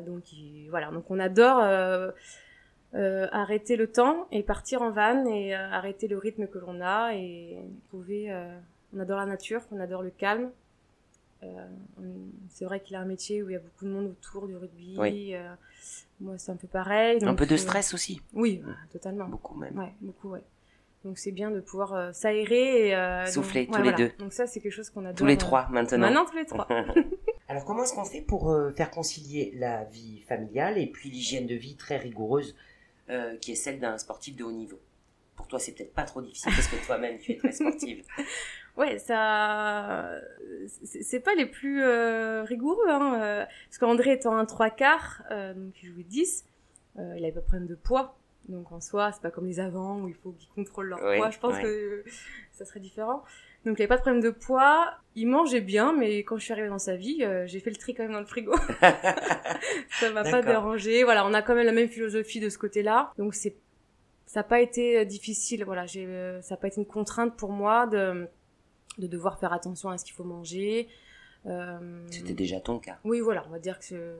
donc 0.06 0.32
il- 0.32 0.68
voilà 0.70 0.90
donc 0.90 1.10
on 1.10 1.18
adore 1.18 1.60
arrêter 2.94 3.76
le 3.76 3.90
temps 3.92 4.26
et 4.32 4.42
partir 4.42 4.80
en 4.80 4.90
van 4.90 5.26
et 5.26 5.54
arrêter 5.54 6.08
le 6.08 6.16
rythme 6.16 6.46
que 6.46 6.58
l'on 6.58 6.80
a 6.80 7.14
et 7.14 7.58
trouver. 7.88 8.30
on 8.94 9.00
adore 9.00 9.18
la 9.18 9.26
nature, 9.26 9.60
on 9.70 9.80
adore 9.80 10.02
le 10.02 10.10
calme. 10.10 10.50
Euh, 11.42 11.66
c'est 12.48 12.64
vrai 12.64 12.81
qu'il 12.81 12.96
a 12.96 13.01
un 13.01 13.05
métier 13.05 13.42
où 13.42 13.51
il 13.51 13.53
y 13.53 13.57
a 13.57 13.61
beaucoup 13.61 13.85
de 13.85 13.90
monde 13.90 14.07
autour 14.07 14.46
du 14.48 14.57
rugby. 14.57 14.96
Oui. 14.98 15.35
euh, 15.35 15.55
moi, 16.20 16.37
c'est 16.38 16.51
un 16.51 16.57
peu 16.57 16.66
pareil. 16.66 17.24
Un 17.24 17.35
peu 17.35 17.46
de 17.46 17.55
euh, 17.55 17.59
stress 17.59 17.94
aussi 17.94 18.20
Oui, 18.33 18.61
bah, 18.64 18.72
totalement. 18.92 19.29
Beaucoup 19.29 19.57
même. 19.57 19.79
Ouais, 19.79 19.94
beaucoup, 20.01 20.31
ouais. 20.31 20.42
Donc 21.05 21.18
c'est 21.18 21.31
bien 21.31 21.51
de 21.51 21.61
pouvoir 21.61 21.94
euh, 21.94 22.12
s'aérer 22.12 22.88
et 22.88 22.96
euh, 22.96 23.24
Souffler 23.27 23.66
donc, 23.66 23.77
tous 23.77 23.83
les 23.83 23.92
deux. 23.92 24.11
Donc 24.18 24.33
ça, 24.33 24.46
c'est 24.46 24.61
quelque 24.61 24.72
chose 24.72 24.90
qu'on 24.90 25.05
adore. 25.05 25.14
Tous 25.16 25.27
les 25.27 25.38
trois 25.38 25.68
maintenant. 25.70 25.98
Maintenant, 25.98 26.24
tous 26.24 26.37
les 26.37 26.44
trois. 26.44 26.66
Alors 27.48 27.64
comment 27.64 27.85
est-ce 27.85 27.94
qu'on 27.94 28.05
fait 28.05 28.20
pour 28.20 28.51
euh, 28.51 28.72
faire 28.72 28.90
concilier 28.90 29.53
la 29.57 29.85
vie 29.85 30.22
familiale 30.29 30.77
et 30.77 30.87
puis 30.87 31.09
l'hygiène 31.09 31.46
de 31.46 31.55
vie 31.55 31.77
très 31.77 31.96
rigoureuse 31.98 32.57
euh, 33.11 33.37
qui 33.37 33.53
est 33.53 33.57
celle 33.57 33.79
d'un 33.79 33.96
sportif 33.96 34.37
de 34.37 34.44
haut 34.44 34.53
niveau? 34.53 34.79
Pour 35.37 35.46
toi, 35.46 35.61
c'est 35.61 35.72
peut-être 35.72 35.94
pas 35.94 36.03
trop 36.03 36.20
difficile 36.20 36.53
parce 36.53 36.66
que 36.66 36.85
toi-même, 36.85 37.18
tu 37.18 37.33
es 37.33 37.37
très 37.37 37.53
sportive. 37.53 38.05
Ouais, 38.78 38.98
ça, 39.00 40.08
c'est 40.84 41.18
pas 41.18 41.34
les 41.34 41.46
plus 41.46 41.82
euh, 41.82 42.44
rigoureux, 42.44 42.88
hein. 42.88 43.20
euh, 43.20 43.44
parce 43.68 43.78
qu'André 43.78 44.12
étant 44.12 44.36
un 44.36 44.44
trois 44.44 44.70
quarts, 44.70 45.24
euh, 45.32 45.52
donc 45.52 45.74
il 45.82 45.88
jouait 45.88 46.04
10, 46.04 46.44
euh, 46.98 47.14
il 47.16 47.24
avait 47.24 47.32
pas 47.32 47.40
de 47.40 47.46
problème 47.46 47.66
de 47.66 47.74
poids, 47.74 48.16
donc 48.48 48.70
en 48.70 48.80
soi, 48.80 49.10
c'est 49.10 49.20
pas 49.20 49.32
comme 49.32 49.46
les 49.46 49.58
avants 49.58 50.00
où 50.02 50.08
il 50.08 50.14
faut 50.14 50.30
qu'ils 50.30 50.48
contrôlent 50.50 50.86
leur 50.86 51.00
poids. 51.00 51.30
Je 51.30 51.38
pense 51.40 51.58
que 51.58 52.04
ça 52.52 52.64
serait 52.64 52.78
différent. 52.78 53.24
Donc 53.64 53.80
il 53.80 53.82
avait 53.82 53.88
pas 53.88 53.96
de 53.96 54.02
problème 54.02 54.22
de 54.22 54.30
poids, 54.30 54.94
il 55.16 55.26
mangeait 55.26 55.60
bien, 55.60 55.92
mais 55.92 56.18
quand 56.18 56.36
je 56.36 56.44
suis 56.44 56.52
arrivée 56.52 56.68
dans 56.68 56.78
sa 56.78 56.94
vie, 56.94 57.24
euh, 57.24 57.48
j'ai 57.48 57.58
fait 57.58 57.70
le 57.70 57.76
tri 57.76 57.94
quand 57.94 58.04
même 58.04 58.12
dans 58.12 58.20
le 58.20 58.26
frigo. 58.26 58.54
ça 58.80 60.12
m'a 60.12 60.22
pas 60.22 60.40
dérangé. 60.40 61.02
Voilà, 61.02 61.26
on 61.26 61.34
a 61.34 61.42
quand 61.42 61.56
même 61.56 61.66
la 61.66 61.72
même 61.72 61.88
philosophie 61.88 62.38
de 62.38 62.48
ce 62.48 62.58
côté-là, 62.58 63.12
donc 63.18 63.34
c'est 63.34 63.56
ça 64.26 64.40
n'a 64.40 64.44
pas 64.44 64.60
été 64.60 65.04
difficile. 65.04 65.64
Voilà, 65.64 65.86
j'ai 65.86 66.06
ça 66.42 66.54
n'a 66.54 66.60
pas 66.60 66.68
été 66.68 66.80
une 66.80 66.86
contrainte 66.86 67.36
pour 67.36 67.50
moi 67.50 67.88
de 67.88 68.28
de 68.98 69.06
devoir 69.06 69.38
faire 69.38 69.52
attention 69.52 69.88
à 69.90 69.98
ce 69.98 70.04
qu'il 70.04 70.14
faut 70.14 70.24
manger. 70.24 70.88
Euh, 71.46 72.06
C'était 72.11 72.34
déjà 72.34 72.61
ton 72.61 72.78
cas. 72.78 72.98
Oui, 73.04 73.20
voilà, 73.20 73.44
on 73.46 73.50
va 73.50 73.58
dire 73.58 73.78
que 73.78 74.18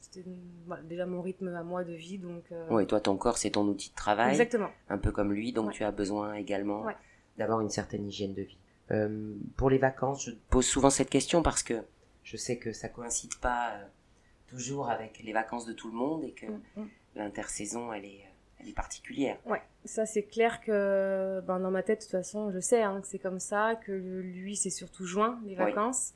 c'était 0.00 0.24
voilà, 0.66 0.82
déjà 0.82 1.04
mon 1.06 1.20
rythme 1.20 1.48
à 1.48 1.62
moi 1.62 1.84
de 1.84 1.92
vie, 1.92 2.18
donc. 2.18 2.44
euh, 2.52 2.66
Oui, 2.70 2.86
toi, 2.86 3.00
ton 3.00 3.16
corps, 3.16 3.38
c'est 3.38 3.50
ton 3.50 3.66
outil 3.66 3.90
de 3.90 3.94
travail, 3.94 4.30
Exactement. 4.30 4.70
un 4.88 4.98
peu 4.98 5.12
comme 5.12 5.32
lui, 5.32 5.52
donc 5.52 5.68
Ouais. 5.68 5.72
tu 5.74 5.84
as 5.84 5.90
besoin 5.92 6.34
également 6.34 6.82
Ouais. 6.84 6.96
d'avoir 7.38 7.60
une 7.60 7.70
certaine 7.70 8.06
hygiène 8.08 8.32
de 8.34 8.42
vie. 8.42 8.58
Euh, 8.92 9.34
pour 9.56 9.68
les 9.68 9.78
vacances, 9.78 10.24
je 10.26 10.30
pose 10.48 10.64
souvent 10.64 10.90
cette 10.90 11.10
question 11.10 11.42
parce 11.42 11.62
que 11.62 11.82
je 12.22 12.36
sais 12.36 12.56
que 12.56 12.72
ça 12.72 12.88
coïncide 12.88 13.34
pas 13.36 13.72
euh, 13.74 13.84
toujours 14.46 14.88
avec 14.88 15.20
les 15.22 15.32
vacances 15.32 15.66
de 15.66 15.72
tout 15.72 15.88
le 15.88 15.94
monde 15.96 16.24
et 16.24 16.32
que 16.32 16.46
Mm, 16.46 16.60
mm. 16.76 16.88
l'intersaison, 17.16 17.92
elle 17.92 18.04
est, 18.04 18.24
elle 18.60 18.68
est 18.68 18.72
particulière. 18.74 19.38
Ouais, 19.44 19.60
ça 19.86 20.06
c'est 20.06 20.24
clair 20.24 20.60
que 20.60 21.40
ben, 21.46 21.60
dans 21.60 21.70
ma 21.70 21.82
tête, 21.82 22.00
de 22.00 22.04
toute 22.04 22.12
façon, 22.12 22.50
je 22.50 22.58
sais 22.58 22.82
hein, 22.82 23.00
que 23.00 23.06
c'est 23.06 23.18
comme 23.18 23.40
ça, 23.40 23.76
que 23.76 23.92
lui 23.92 24.56
c'est 24.56 24.70
surtout 24.70 25.04
juin, 25.04 25.40
les 25.46 25.54
vacances. 25.54 26.14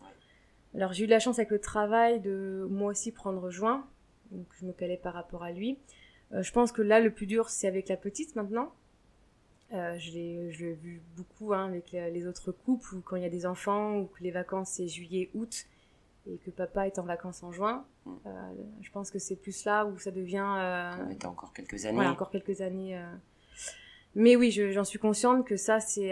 Alors 0.74 0.92
j'ai 0.92 1.04
eu 1.04 1.06
la 1.09 1.18
chance 1.18 1.38
avec 1.38 1.50
le 1.50 1.61
travail 1.61 2.20
de 2.20 2.66
moi 2.70 2.90
aussi 2.90 3.12
prendre 3.12 3.50
juin, 3.50 3.87
donc 4.30 4.46
je 4.61 4.66
me 4.66 4.72
calais 4.72 4.96
par 4.96 5.14
rapport 5.14 5.42
à 5.42 5.52
lui. 5.52 5.78
Euh, 6.33 6.42
je 6.42 6.52
pense 6.52 6.70
que 6.70 6.83
là 6.83 7.00
le 7.00 7.11
plus 7.11 7.26
dur 7.26 7.48
c'est 7.48 7.66
avec 7.66 7.88
la 7.88 7.96
petite 7.96 8.37
maintenant. 8.37 8.72
Euh, 9.72 9.96
je 9.98 10.11
l'ai 10.12 10.50
vu 10.50 11.00
beaucoup 11.16 11.52
hein, 11.54 11.66
avec 11.66 11.92
les, 11.92 12.26
autres 12.26 12.50
couples 12.50 12.96
où 12.96 13.00
quand 13.00 13.14
il 13.14 13.22
y 13.22 13.26
a 13.26 13.30
des 13.30 13.46
enfants 13.46 13.98
ou 13.98 14.06
que 14.06 14.22
les 14.22 14.33
vacances 14.33 14.70
c'est 14.70 14.88
juillet, 14.88 15.30
août 15.35 15.66
et 16.26 16.38
que 16.38 16.50
papa 16.50 16.87
est 16.87 16.98
en 16.98 17.04
vacances 17.04 17.42
en 17.42 17.52
juin. 17.52 17.85
Mm. 18.04 18.11
Euh, 18.26 18.52
je 18.80 18.90
pense 18.90 19.11
que 19.11 19.18
c'est 19.18 19.37
plus 19.37 19.64
là 19.64 19.87
où 19.87 19.98
ça 19.98 20.11
devient. 20.11 20.54
Euh, 20.59 20.90
encore 21.24 21.52
quelques 21.52 21.87
années. 21.87 22.06
Encore 22.06 22.30
quelques 22.30 22.61
années. 22.61 23.00
Euh. 24.16 24.20
Mais 24.20 24.36
oui, 24.36 24.50
j'en 24.50 24.84
suis 24.84 24.98
consciente 24.98 25.46
que 25.46 25.56
ça 25.56 25.80
c'est. 25.80 26.10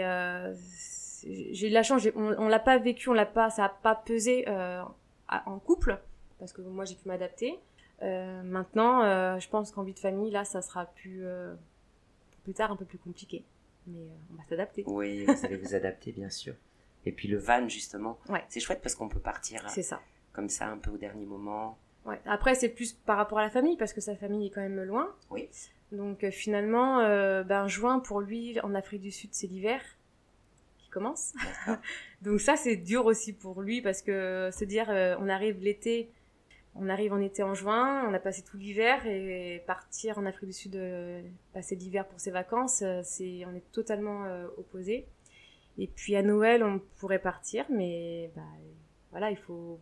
J'ai 1.23 1.69
de 1.69 1.73
la 1.73 1.83
chance. 1.83 2.07
On, 2.15 2.33
on 2.37 2.47
l'a 2.47 2.59
pas 2.59 2.77
vécu, 2.77 3.09
on 3.09 3.13
l'a 3.13 3.25
pas, 3.25 3.49
ça 3.49 3.65
a 3.65 3.69
pas 3.69 3.95
pesé 3.95 4.45
en 4.47 5.59
couple 5.59 5.99
parce 6.39 6.53
que 6.53 6.61
moi 6.61 6.85
j'ai 6.85 6.95
pu 6.95 7.07
m'adapter. 7.07 7.59
maintenant, 8.01 9.39
je 9.39 9.49
pense 9.49 9.71
qu'en 9.71 9.83
vie 9.83 9.93
de 9.93 9.99
famille, 9.99 10.31
là, 10.31 10.45
ça 10.45 10.61
sera 10.61 10.85
plus 10.85 11.25
plus 12.43 12.53
tard 12.53 12.71
un 12.71 12.75
peu 12.75 12.85
plus 12.85 12.97
compliqué. 12.97 13.43
Mais 13.87 14.07
on 14.31 14.35
va 14.35 14.43
s'adapter. 14.47 14.83
Oui, 14.87 15.25
vous 15.27 15.45
allez 15.45 15.57
vous 15.57 15.73
adapter, 15.75 16.11
bien 16.11 16.29
sûr. 16.29 16.53
Et 17.05 17.11
puis 17.11 17.27
le 17.27 17.37
van, 17.37 17.67
justement, 17.67 18.19
ouais. 18.29 18.43
c'est 18.49 18.59
chouette 18.59 18.81
parce 18.81 18.95
qu'on 18.95 19.09
peut 19.09 19.19
partir 19.19 19.67
c'est 19.69 19.83
ça. 19.83 20.01
comme 20.33 20.49
ça 20.49 20.67
un 20.67 20.77
peu 20.77 20.91
au 20.91 20.97
dernier 20.97 21.25
moment. 21.25 21.77
Ouais. 22.05 22.19
Après, 22.25 22.55
c'est 22.55 22.69
plus 22.69 22.93
par 22.93 23.17
rapport 23.17 23.39
à 23.39 23.43
la 23.43 23.49
famille 23.49 23.77
parce 23.77 23.93
que 23.93 24.01
sa 24.01 24.15
famille 24.15 24.47
est 24.47 24.49
quand 24.49 24.61
même 24.61 24.81
loin. 24.83 25.13
Oui. 25.29 25.49
Donc 25.91 26.23
euh, 26.23 26.31
finalement, 26.31 26.99
euh, 26.99 27.43
ben, 27.43 27.67
juin, 27.67 27.99
pour 27.99 28.21
lui, 28.21 28.59
en 28.61 28.75
Afrique 28.75 29.01
du 29.01 29.11
Sud, 29.11 29.29
c'est 29.33 29.47
l'hiver 29.47 29.81
qui 30.77 30.89
commence. 30.89 31.33
Donc 32.21 32.39
ça, 32.39 32.55
c'est 32.55 32.75
dur 32.75 33.05
aussi 33.05 33.33
pour 33.33 33.61
lui 33.61 33.81
parce 33.81 34.01
que 34.01 34.49
se 34.51 34.65
dire, 34.65 34.89
euh, 34.89 35.15
on 35.19 35.29
arrive 35.29 35.59
l'été, 35.61 36.11
on 36.75 36.89
arrive 36.89 37.13
en 37.13 37.19
été 37.19 37.41
en 37.41 37.55
juin, 37.55 38.07
on 38.07 38.13
a 38.13 38.19
passé 38.19 38.43
tout 38.43 38.57
l'hiver 38.57 39.05
et 39.07 39.63
partir 39.65 40.19
en 40.19 40.25
Afrique 40.25 40.49
du 40.49 40.53
Sud, 40.53 40.79
passer 41.53 41.75
l'hiver 41.75 42.07
pour 42.07 42.19
ses 42.19 42.31
vacances, 42.31 42.83
c'est, 43.03 43.43
on 43.45 43.55
est 43.55 43.71
totalement 43.71 44.25
opposés. 44.57 45.05
Et 45.79 45.87
puis 45.87 46.15
à 46.15 46.21
Noël, 46.21 46.63
on 46.63 46.79
pourrait 46.97 47.19
partir, 47.19 47.65
mais 47.69 48.29
bah, 48.35 48.41
voilà, 49.11 49.31
il 49.31 49.37
faut. 49.37 49.79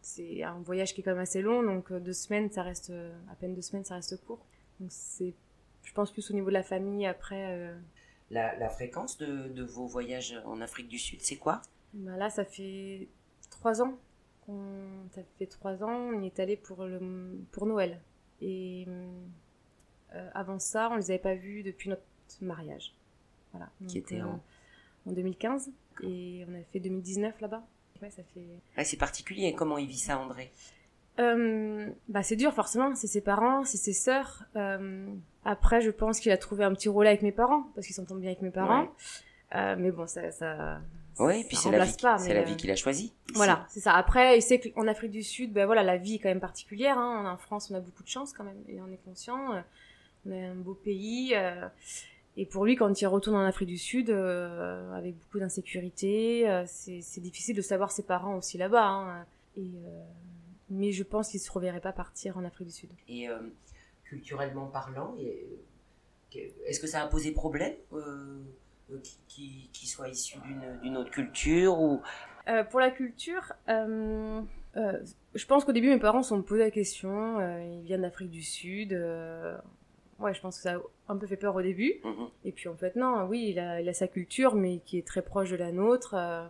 C'est 0.00 0.42
un 0.42 0.60
voyage 0.60 0.94
qui 0.94 1.00
est 1.00 1.04
quand 1.04 1.10
même 1.10 1.20
assez 1.20 1.42
long, 1.42 1.62
donc 1.62 1.90
euh, 1.90 2.00
deux 2.00 2.12
semaines, 2.12 2.50
ça 2.50 2.62
reste 2.62 2.92
à 3.30 3.34
peine 3.34 3.54
deux 3.54 3.62
semaines, 3.62 3.84
ça 3.84 3.96
reste 3.96 4.24
court. 4.24 4.46
Donc 4.80 4.90
c'est, 4.92 5.34
je 5.88 5.94
pense 5.94 6.12
plus 6.12 6.30
au 6.30 6.34
niveau 6.34 6.48
de 6.48 6.54
la 6.54 6.62
famille 6.62 7.06
après. 7.06 7.46
Euh. 7.48 7.74
La, 8.30 8.68
fréquence 8.68 9.16
de, 9.16 9.48
de, 9.48 9.64
vos 9.64 9.86
voyages 9.86 10.38
en 10.44 10.60
Afrique 10.60 10.88
du 10.88 10.98
Sud, 10.98 11.22
c'est 11.22 11.36
quoi? 11.36 11.62
Bah 11.94 12.14
Là, 12.18 12.28
ça 12.28 12.44
fait 12.44 13.08
trois 13.48 13.80
ans. 13.80 13.98
Ça 15.14 15.22
fait 15.38 15.46
trois 15.46 15.82
ans, 15.82 16.10
on 16.14 16.22
y 16.22 16.26
est 16.26 16.40
allé 16.40 16.56
pour 16.56 16.84
le 16.84 17.38
pour 17.52 17.64
Noël. 17.66 18.00
Et 18.42 18.86
euh, 18.86 20.30
avant 20.34 20.58
ça, 20.58 20.90
on 20.92 20.96
les 20.96 21.10
avait 21.10 21.18
pas 21.18 21.34
vus 21.34 21.62
depuis 21.62 21.88
notre 21.88 22.02
mariage. 22.42 22.94
Voilà. 23.52 23.70
qui 23.86 23.96
était 23.96 24.20
en 24.20 24.42
en 25.06 25.12
2015 25.12 25.70
et 26.02 26.44
on 26.48 26.54
a 26.54 26.62
fait 26.64 26.80
2019 26.80 27.40
là-bas. 27.40 27.66
Ouais, 28.02 28.10
ça 28.10 28.22
fait. 28.34 28.84
c'est 28.84 28.98
particulier. 28.98 29.54
Comment 29.54 29.78
il 29.78 29.88
vit 29.88 29.98
ça, 29.98 30.18
André? 30.18 30.52
Euh, 31.18 31.90
bah 32.08 32.22
c'est 32.22 32.36
dur 32.36 32.52
forcément, 32.52 32.94
c'est 32.94 33.08
ses 33.08 33.20
parents, 33.20 33.64
c'est 33.64 33.76
ses 33.76 33.92
sœurs. 33.92 34.44
Euh, 35.48 35.52
après, 35.52 35.80
je 35.80 35.90
pense 35.90 36.20
qu'il 36.20 36.32
a 36.32 36.36
trouvé 36.36 36.64
un 36.64 36.74
petit 36.74 36.88
rôle 36.88 37.06
avec 37.06 37.22
mes 37.22 37.32
parents 37.32 37.64
parce 37.74 37.86
qu'ils 37.86 37.96
s'entendent 37.96 38.20
bien 38.20 38.30
avec 38.30 38.42
mes 38.42 38.50
parents. 38.50 38.88
Euh, 39.54 39.76
mais 39.78 39.90
bon, 39.90 40.06
ça, 40.06 40.30
ça. 40.30 40.80
Oui, 41.18 41.44
puis 41.48 41.56
c'est 41.56 41.70
la 41.70 41.84
vie, 41.84 41.92
c'est 42.18 42.34
la 42.34 42.42
vie 42.42 42.56
qu'il 42.56 42.70
a 42.70 42.76
choisie. 42.76 43.12
Voilà, 43.34 43.66
c'est 43.68 43.80
ça. 43.80 43.92
Après, 43.94 44.38
il 44.38 44.42
sait 44.42 44.60
qu'en 44.60 44.86
Afrique 44.86 45.10
du 45.10 45.24
Sud, 45.24 45.52
ben 45.52 45.66
voilà, 45.66 45.82
la 45.82 45.96
vie 45.96 46.14
est 46.14 46.18
quand 46.18 46.28
même 46.28 46.38
particulière. 46.38 46.96
Hein. 46.96 47.32
En 47.32 47.36
France, 47.36 47.70
on 47.72 47.74
a 47.74 47.80
beaucoup 47.80 48.04
de 48.04 48.08
chance 48.08 48.32
quand 48.32 48.44
même, 48.44 48.62
et 48.68 48.80
on 48.80 48.92
est 48.92 49.00
conscient. 49.04 49.62
On 50.26 50.30
est 50.30 50.46
un 50.46 50.54
beau 50.54 50.74
pays. 50.74 51.34
Et 52.38 52.46
pour 52.46 52.64
lui, 52.64 52.76
quand 52.76 53.00
il 53.00 53.06
retourne 53.08 53.34
en 53.34 53.44
Afrique 53.44 53.68
du 53.68 53.78
Sud, 53.78 54.10
euh, 54.10 54.92
avec 54.94 55.18
beaucoup 55.18 55.40
d'insécurité, 55.40 56.48
euh, 56.48 56.62
c'est 56.68 57.20
difficile 57.20 57.56
de 57.56 57.62
savoir 57.62 57.90
ses 57.90 58.04
parents 58.04 58.36
aussi 58.36 58.56
là-bas. 58.56 58.86
Hein. 58.86 59.26
Et, 59.56 59.62
euh, 59.62 60.04
mais 60.70 60.92
je 60.92 61.02
pense 61.02 61.30
qu'il 61.30 61.40
ne 61.40 61.44
se 61.44 61.50
reverrait 61.50 61.80
pas 61.80 61.90
partir 61.90 62.38
en 62.38 62.44
Afrique 62.44 62.68
du 62.68 62.72
Sud. 62.72 62.90
Et 63.08 63.26
culturellement 64.08 64.66
parlant, 64.66 65.16
est-ce 66.66 66.80
que 66.80 66.86
ça 66.86 67.02
a 67.02 67.06
posé 67.06 67.32
problème 67.32 67.74
qu'il 69.28 69.68
qui, 69.70 69.86
soit 69.86 70.08
issu 70.08 70.38
d'une 70.82 70.96
autre 70.96 71.10
culture 71.10 71.78
ou... 71.80 72.00
Pour 72.70 72.80
la 72.80 72.90
culture, 72.90 73.52
je 73.66 75.46
pense 75.46 75.64
qu'au 75.64 75.72
début, 75.72 75.90
mes 75.90 75.98
parents 75.98 76.22
se 76.22 76.30
sont 76.30 76.42
posé 76.42 76.62
la 76.62 76.70
question. 76.70 77.40
ils 77.60 77.84
viennent 77.84 78.02
d'Afrique 78.02 78.30
du 78.30 78.42
Sud 78.42 78.94
ouais, 80.18 80.34
je 80.34 80.40
pense 80.40 80.56
que 80.56 80.62
ça 80.62 80.74
a 80.74 81.12
un 81.12 81.16
peu 81.16 81.26
fait 81.26 81.36
peur 81.36 81.54
au 81.54 81.62
début. 81.62 82.00
Mhm. 82.04 82.28
Et 82.44 82.52
puis 82.52 82.68
en 82.68 82.76
fait, 82.76 82.96
non, 82.96 83.26
oui, 83.28 83.48
il 83.50 83.58
a, 83.58 83.92
sa 83.94 84.08
culture, 84.08 84.54
mais 84.54 84.80
qui 84.80 84.98
est 84.98 85.06
très 85.06 85.22
proche 85.22 85.50
de 85.50 85.56
la 85.56 85.72
nôtre. 85.72 86.14
Euh. 86.14 86.46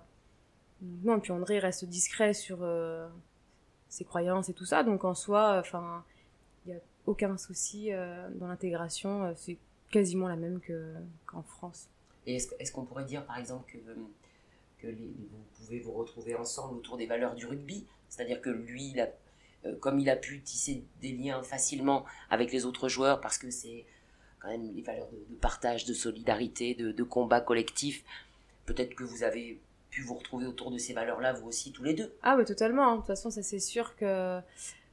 non, 1.04 1.20
puis 1.20 1.32
André 1.32 1.58
reste 1.58 1.84
discret 1.84 2.34
sur 2.34 2.58
euh, 2.62 3.08
ses 3.88 4.04
croyances 4.04 4.48
et 4.48 4.54
tout 4.54 4.64
ça. 4.64 4.82
Donc 4.82 5.04
en 5.04 5.14
soi, 5.14 5.58
enfin, 5.58 6.04
il 6.66 6.72
a 6.72 6.80
aucun 7.08 7.36
souci 7.36 7.92
euh, 7.92 8.28
dans 8.34 8.46
l'intégration. 8.46 9.34
C'est 9.36 9.58
quasiment 9.90 10.28
la 10.28 10.36
même 10.36 10.60
qu'en 11.26 11.42
France. 11.42 11.88
Et 12.26 12.36
est-ce, 12.36 12.72
qu'on 12.72 12.84
pourrait 12.84 13.04
dire, 13.04 13.24
par 13.24 13.38
exemple, 13.38 13.72
que, 13.72 13.78
que 14.86 14.92
vous 14.92 15.44
pouvez 15.56 15.80
vous 15.80 15.92
retrouver 15.92 16.34
ensemble 16.34 16.76
autour 16.76 16.96
des 16.96 17.06
valeurs 17.06 17.34
du 17.34 17.46
rugby? 17.46 17.86
C'est-à-dire 18.08 18.40
que 18.40 18.50
lui, 18.50 18.90
il 18.90 19.00
a 19.00 19.08
euh, 19.66 19.74
comme 19.80 19.98
il 19.98 20.08
a 20.08 20.16
pu 20.16 20.40
tisser 20.40 20.84
des 21.02 21.12
liens 21.12 21.42
facilement 21.42 22.04
avec 22.30 22.52
les 22.52 22.64
autres 22.64 22.88
joueurs, 22.88 23.20
parce 23.20 23.38
que 23.38 23.50
c'est 23.50 23.84
quand 24.38 24.48
même 24.48 24.72
les 24.74 24.82
valeurs 24.82 25.08
de, 25.10 25.34
partage, 25.36 25.84
de 25.84 25.92
solidarité, 25.92 26.74
de, 26.74 27.02
combat 27.02 27.40
collectif. 27.40 28.04
Peut-être 28.66 28.94
que 28.94 29.02
vous 29.02 29.24
avez 29.24 29.60
pu 29.90 30.02
vous 30.02 30.14
retrouver 30.14 30.46
autour 30.46 30.70
de 30.70 30.78
ces 30.78 30.92
valeurs-là, 30.92 31.32
vous 31.32 31.48
aussi, 31.48 31.72
tous 31.72 31.82
les 31.82 31.94
deux? 31.94 32.14
Ah 32.22 32.36
oui, 32.38 32.44
totalement. 32.44 32.88
Hein. 32.88 32.92
De 32.92 32.98
toute 32.98 33.06
façon, 33.08 33.30
ça 33.30 33.42
c'est 33.42 33.58
sûr 33.58 33.96
que 33.96 34.40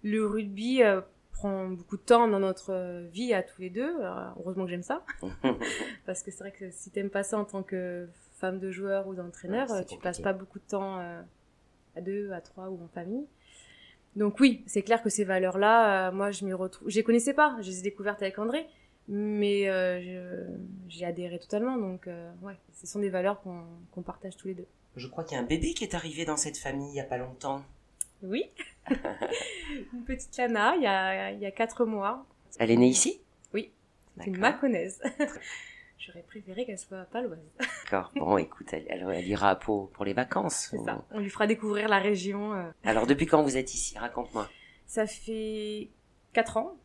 le 0.03 0.25
rugby 0.25 0.81
euh, 0.81 1.01
prend 1.35 1.69
beaucoup 1.69 1.97
de 1.97 2.01
temps 2.01 2.27
dans 2.27 2.39
notre 2.39 3.07
vie 3.11 3.33
à 3.33 3.43
tous 3.43 3.61
les 3.61 3.69
deux. 3.69 3.93
heureusement 4.37 4.63
que 4.65 4.71
j'aime 4.71 4.83
ça. 4.83 5.03
Parce 6.05 6.23
que 6.23 6.31
c'est 6.31 6.39
vrai 6.39 6.51
que 6.51 6.71
si 6.71 6.89
t'aimes 6.89 7.09
pas 7.09 7.23
ça 7.23 7.37
en 7.37 7.45
tant 7.45 7.63
que 7.63 8.07
femme 8.33 8.59
de 8.59 8.71
joueur 8.71 9.07
ou 9.07 9.15
d'entraîneur, 9.15 9.67
tu 9.85 9.97
passes 9.97 10.19
pas 10.19 10.33
beaucoup 10.33 10.59
de 10.59 10.65
temps 10.65 10.99
euh, 10.99 11.21
à 11.95 12.01
deux, 12.01 12.31
à 12.31 12.41
trois 12.41 12.69
ou 12.69 12.83
en 12.83 12.87
famille. 12.87 13.25
Donc 14.15 14.39
oui, 14.39 14.63
c'est 14.65 14.81
clair 14.81 15.03
que 15.03 15.09
ces 15.09 15.25
valeurs-là, 15.25 16.07
euh, 16.07 16.11
moi 16.11 16.31
je 16.31 16.45
m'y 16.45 16.53
retrouve. 16.53 16.89
Je 16.89 16.95
les 16.95 17.03
connaissais 17.03 17.33
pas, 17.33 17.57
je 17.61 17.69
les 17.69 17.79
ai 17.79 17.81
découvertes 17.81 18.21
avec 18.21 18.39
André, 18.39 18.65
mais 19.07 19.67
euh, 19.67 20.45
j'ai 20.87 21.05
adhéré 21.05 21.37
totalement. 21.37 21.77
Donc 21.77 22.07
euh, 22.07 22.31
ouais, 22.41 22.57
ce 22.73 22.87
sont 22.87 22.99
des 22.99 23.09
valeurs 23.09 23.41
qu'on 23.41 24.01
partage 24.01 24.37
tous 24.37 24.47
les 24.47 24.53
deux. 24.53 24.67
Je 24.95 25.07
crois 25.09 25.25
qu'il 25.25 25.35
y 25.37 25.39
a 25.39 25.43
un 25.43 25.47
bébé 25.47 25.73
qui 25.73 25.83
est 25.83 25.95
arrivé 25.95 26.23
dans 26.23 26.37
cette 26.37 26.57
famille 26.57 26.89
il 26.91 26.95
y 26.95 27.01
a 27.01 27.05
pas 27.05 27.17
longtemps. 27.17 27.61
Oui, 28.27 28.49
une 28.89 30.03
petite 30.05 30.35
Lana, 30.37 30.75
il 30.75 30.83
y 30.83 30.87
a, 30.87 31.31
il 31.31 31.39
y 31.39 31.45
a 31.45 31.51
quatre 31.51 31.85
mois. 31.85 32.25
Elle 32.59 32.71
est 32.71 32.77
née 32.77 32.87
ici? 32.87 33.21
Oui, 33.53 33.71
une 34.25 34.37
maconaise. 34.37 35.01
J'aurais 36.05 36.23
préféré 36.23 36.65
qu'elle 36.65 36.77
soit 36.77 37.05
paloise. 37.05 37.39
D'accord. 37.83 38.11
Bon, 38.15 38.37
écoute, 38.37 38.71
elle, 38.73 39.27
ira 39.27 39.49
à 39.49 39.55
Pau 39.55 39.89
pour 39.93 40.05
les 40.05 40.13
vacances. 40.13 40.67
C'est 40.71 40.77
ça. 40.77 41.03
On 41.11 41.19
lui 41.19 41.29
fera 41.29 41.47
découvrir 41.47 41.87
la 41.87 41.99
région. 41.99 42.53
Euh. 42.53 42.69
Alors, 42.83 43.07
depuis 43.07 43.25
quand 43.25 43.41
vous 43.41 43.57
êtes 43.57 43.73
ici? 43.73 43.97
Raconte-moi. 43.97 44.47
Ça 44.85 45.07
fait 45.07 45.89
4 46.33 46.57
ans. 46.57 46.77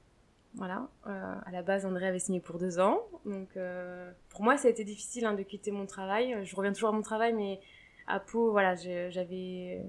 Voilà. 0.54 0.88
Euh, 1.06 1.34
à 1.44 1.50
la 1.50 1.62
base, 1.62 1.84
André 1.84 2.06
avait 2.06 2.18
signé 2.18 2.40
pour 2.40 2.58
2 2.58 2.80
ans. 2.80 3.00
Donc, 3.26 3.48
euh, 3.56 4.10
pour 4.30 4.42
moi, 4.42 4.56
ça 4.56 4.68
a 4.68 4.70
été 4.70 4.84
difficile 4.84 5.26
hein, 5.26 5.34
de 5.34 5.42
quitter 5.42 5.70
mon 5.70 5.84
travail. 5.84 6.38
Je 6.44 6.56
reviens 6.56 6.72
toujours 6.72 6.88
à 6.88 6.92
mon 6.92 7.02
travail, 7.02 7.34
mais 7.34 7.60
à 8.06 8.20
Pau, 8.20 8.52
voilà, 8.52 8.74
j'avais 8.74 9.82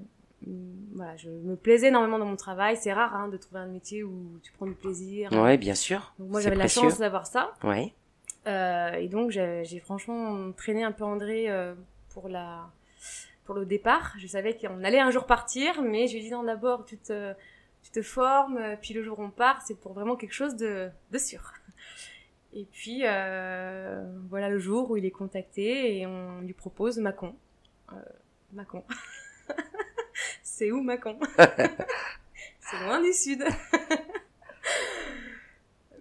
voilà, 0.94 1.16
je 1.18 1.30
me 1.30 1.56
plaisais 1.56 1.88
énormément 1.88 2.20
dans 2.20 2.26
mon 2.26 2.36
travail. 2.36 2.78
C'est 2.78 2.94
rare 2.94 3.16
hein, 3.16 3.28
de 3.28 3.38
trouver 3.38 3.62
un 3.62 3.68
métier 3.68 4.04
où 4.04 4.40
tu 4.44 4.52
prends 4.52 4.66
du 4.66 4.74
plaisir. 4.74 5.30
Oui, 5.32 5.58
bien 5.58 5.76
sûr. 5.76 6.14
Donc 6.20 6.30
moi, 6.30 6.42
j'avais 6.42 6.56
la 6.56 6.68
chance 6.68 7.00
d'avoir 7.00 7.28
ça. 7.28 7.54
Ouais. 7.64 7.94
Euh, 8.48 8.94
et 8.94 9.08
donc 9.08 9.30
j'ai 9.30 9.80
franchement 9.80 10.52
traîné 10.54 10.84
un 10.84 10.92
peu 10.92 11.04
André 11.04 11.50
euh, 11.50 11.76
pour 12.10 12.28
la 12.28 12.70
pour 13.46 13.56
le 13.56 13.66
départ. 13.66 14.14
Je 14.18 14.26
savais 14.28 14.58
qu'on 14.58 14.84
allait 14.84 15.00
un 15.00 15.12
jour 15.12 15.26
partir, 15.26 15.82
mais 15.84 16.08
je 16.08 16.14
lui 16.14 16.22
ai 16.22 16.24
dit 16.24 16.32
non 16.32 16.44
d'abord 16.44 16.86
tu 16.86 16.98
te 16.98 17.34
tu 17.84 17.92
te 17.92 18.02
formes, 18.02 18.60
puis 18.82 18.94
le 18.94 19.04
jour 19.04 19.20
où 19.20 19.24
on 19.24 19.32
part, 19.32 19.62
c'est 19.64 19.74
pour 19.74 19.94
vraiment 19.94 20.16
quelque 20.16 20.34
chose 20.34 20.56
de, 20.56 20.90
de 21.12 21.18
sûr. 21.18 21.54
Et 22.54 22.66
puis 22.66 23.02
euh, 23.04 24.04
voilà 24.30 24.50
le 24.50 24.60
jour 24.60 24.92
où 24.92 24.98
il 24.98 25.06
est 25.06 25.12
contacté 25.12 25.98
et 26.00 26.06
on 26.06 26.42
lui 26.42 26.54
propose 26.54 26.98
Macon. 26.98 27.34
Euh, 27.94 27.96
Macon. 28.52 28.84
c'est 30.62 30.72
où 30.72 30.84
Macon 30.84 31.18
C'est 32.60 32.86
loin 32.86 33.02
du 33.02 33.12
sud. 33.14 33.44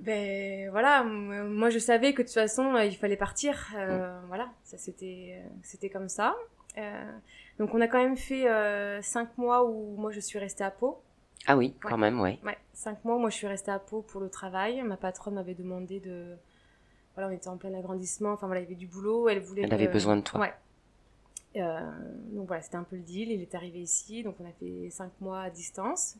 ben 0.00 0.68
voilà, 0.70 1.02
moi 1.02 1.70
je 1.70 1.78
savais 1.78 2.12
que 2.12 2.20
de 2.20 2.26
toute 2.26 2.34
façon 2.34 2.76
il 2.76 2.94
fallait 2.94 3.16
partir. 3.16 3.70
Mm. 3.74 4.26
Voilà, 4.28 4.50
ça 4.64 4.76
c'était 4.76 5.42
c'était 5.62 5.88
comme 5.88 6.10
ça. 6.10 6.36
donc 7.58 7.74
on 7.74 7.80
a 7.80 7.88
quand 7.88 8.02
même 8.02 8.16
fait 8.16 8.46
cinq 9.02 9.38
mois 9.38 9.64
où 9.64 9.96
moi 9.96 10.12
je 10.12 10.20
suis 10.20 10.38
restée 10.38 10.64
à 10.64 10.70
Pau. 10.70 11.02
Ah 11.46 11.56
oui, 11.56 11.74
quand 11.80 11.96
même, 11.96 12.20
oui. 12.20 12.38
Ouais, 12.44 12.58
cinq 12.74 13.02
mois, 13.06 13.16
moi 13.16 13.30
je 13.30 13.36
suis 13.36 13.46
restée 13.46 13.70
à 13.70 13.78
Pau 13.78 14.02
pour 14.02 14.20
le 14.20 14.28
travail. 14.28 14.82
Ma 14.82 14.98
patronne 14.98 15.34
m'avait 15.34 15.54
demandé 15.54 16.00
de. 16.00 16.36
Voilà, 17.14 17.30
on 17.30 17.32
était 17.32 17.48
en 17.48 17.56
plein 17.56 17.72
agrandissement, 17.72 18.32
enfin 18.32 18.46
voilà, 18.46 18.60
il 18.60 18.64
y 18.64 18.66
avait 18.66 18.74
du 18.74 18.86
boulot, 18.86 19.30
elle 19.30 19.40
voulait. 19.40 19.62
Elle 19.62 19.72
avait 19.72 19.88
besoin 19.88 20.16
de 20.16 20.22
toi. 20.22 20.38
Ouais. 20.38 20.52
Euh, 21.56 21.80
donc 22.32 22.46
voilà, 22.46 22.62
c'était 22.62 22.76
un 22.76 22.84
peu 22.84 22.96
le 22.96 23.02
deal. 23.02 23.30
Il 23.30 23.42
est 23.42 23.54
arrivé 23.54 23.80
ici, 23.80 24.22
donc 24.22 24.36
on 24.40 24.48
a 24.48 24.52
fait 24.52 24.90
cinq 24.90 25.12
mois 25.20 25.42
à 25.42 25.50
distance. 25.50 26.16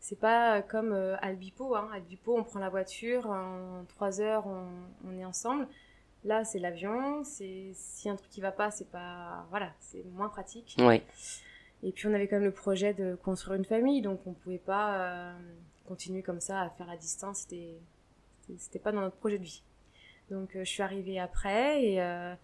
C'est 0.00 0.18
pas 0.18 0.62
comme 0.62 0.92
euh, 0.92 1.16
Albipo. 1.20 1.76
Hein. 1.76 1.88
Albipo, 1.92 2.36
on 2.36 2.44
prend 2.44 2.58
la 2.58 2.68
voiture, 2.68 3.26
en 3.26 3.84
trois 3.88 4.20
heures, 4.20 4.46
on, 4.46 4.68
on 5.06 5.18
est 5.18 5.24
ensemble. 5.24 5.68
Là, 6.24 6.44
c'est 6.44 6.58
l'avion. 6.58 7.22
C'est 7.24 7.70
si 7.74 8.08
un 8.08 8.16
truc 8.16 8.30
qui 8.30 8.40
va 8.40 8.52
pas, 8.52 8.70
c'est 8.70 8.90
pas 8.90 9.46
voilà, 9.50 9.72
c'est 9.80 10.04
moins 10.12 10.28
pratique. 10.28 10.76
Et 11.84 11.90
puis 11.90 12.06
on 12.06 12.14
avait 12.14 12.28
quand 12.28 12.36
même 12.36 12.44
le 12.44 12.52
projet 12.52 12.94
de 12.94 13.16
construire 13.16 13.56
une 13.56 13.64
famille, 13.64 14.02
donc 14.02 14.20
on 14.26 14.32
pouvait 14.32 14.58
pas 14.58 14.94
euh, 15.00 15.32
continuer 15.86 16.22
comme 16.22 16.40
ça 16.40 16.60
à 16.60 16.70
faire 16.70 16.86
la 16.86 16.96
distance. 16.96 17.40
C'était 17.40 17.76
c'était 18.58 18.78
pas 18.78 18.92
dans 18.92 19.00
notre 19.00 19.16
projet 19.16 19.38
de 19.38 19.44
vie. 19.44 19.62
Donc 20.30 20.54
euh, 20.54 20.60
je 20.64 20.70
suis 20.70 20.82
arrivée 20.82 21.18
après 21.18 21.84
et 21.84 22.00
euh, 22.00 22.34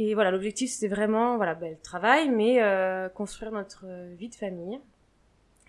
et 0.00 0.14
voilà 0.14 0.30
l'objectif 0.30 0.70
c'était 0.70 0.88
vraiment 0.88 1.36
voilà 1.36 1.54
ben, 1.54 1.72
le 1.72 1.78
travail, 1.78 2.30
mais 2.30 2.62
euh, 2.62 3.08
construire 3.10 3.52
notre 3.52 3.84
vie 4.14 4.28
de 4.30 4.34
famille. 4.34 4.78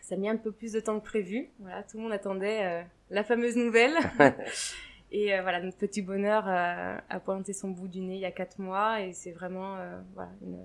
Ça 0.01 0.15
a 0.15 0.17
mis 0.17 0.29
un 0.29 0.37
peu 0.37 0.51
plus 0.51 0.71
de 0.71 0.79
temps 0.79 0.99
que 0.99 1.05
prévu. 1.05 1.49
Voilà, 1.59 1.83
tout 1.83 1.97
le 1.97 2.03
monde 2.03 2.13
attendait 2.13 2.63
euh, 2.65 2.81
la 3.09 3.23
fameuse 3.23 3.55
nouvelle. 3.57 3.95
et 5.11 5.33
euh, 5.35 5.41
voilà, 5.41 5.61
notre 5.61 5.77
petit 5.77 6.01
bonheur 6.01 6.47
a 6.47 7.19
pointé 7.19 7.53
son 7.53 7.69
bout 7.69 7.87
du 7.87 8.01
nez 8.01 8.15
il 8.15 8.21
y 8.21 8.25
a 8.25 8.31
quatre 8.31 8.59
mois 8.59 9.01
et 9.01 9.13
c'est 9.13 9.31
vraiment 9.31 9.77
voilà 10.15 10.31
une, 10.41 10.59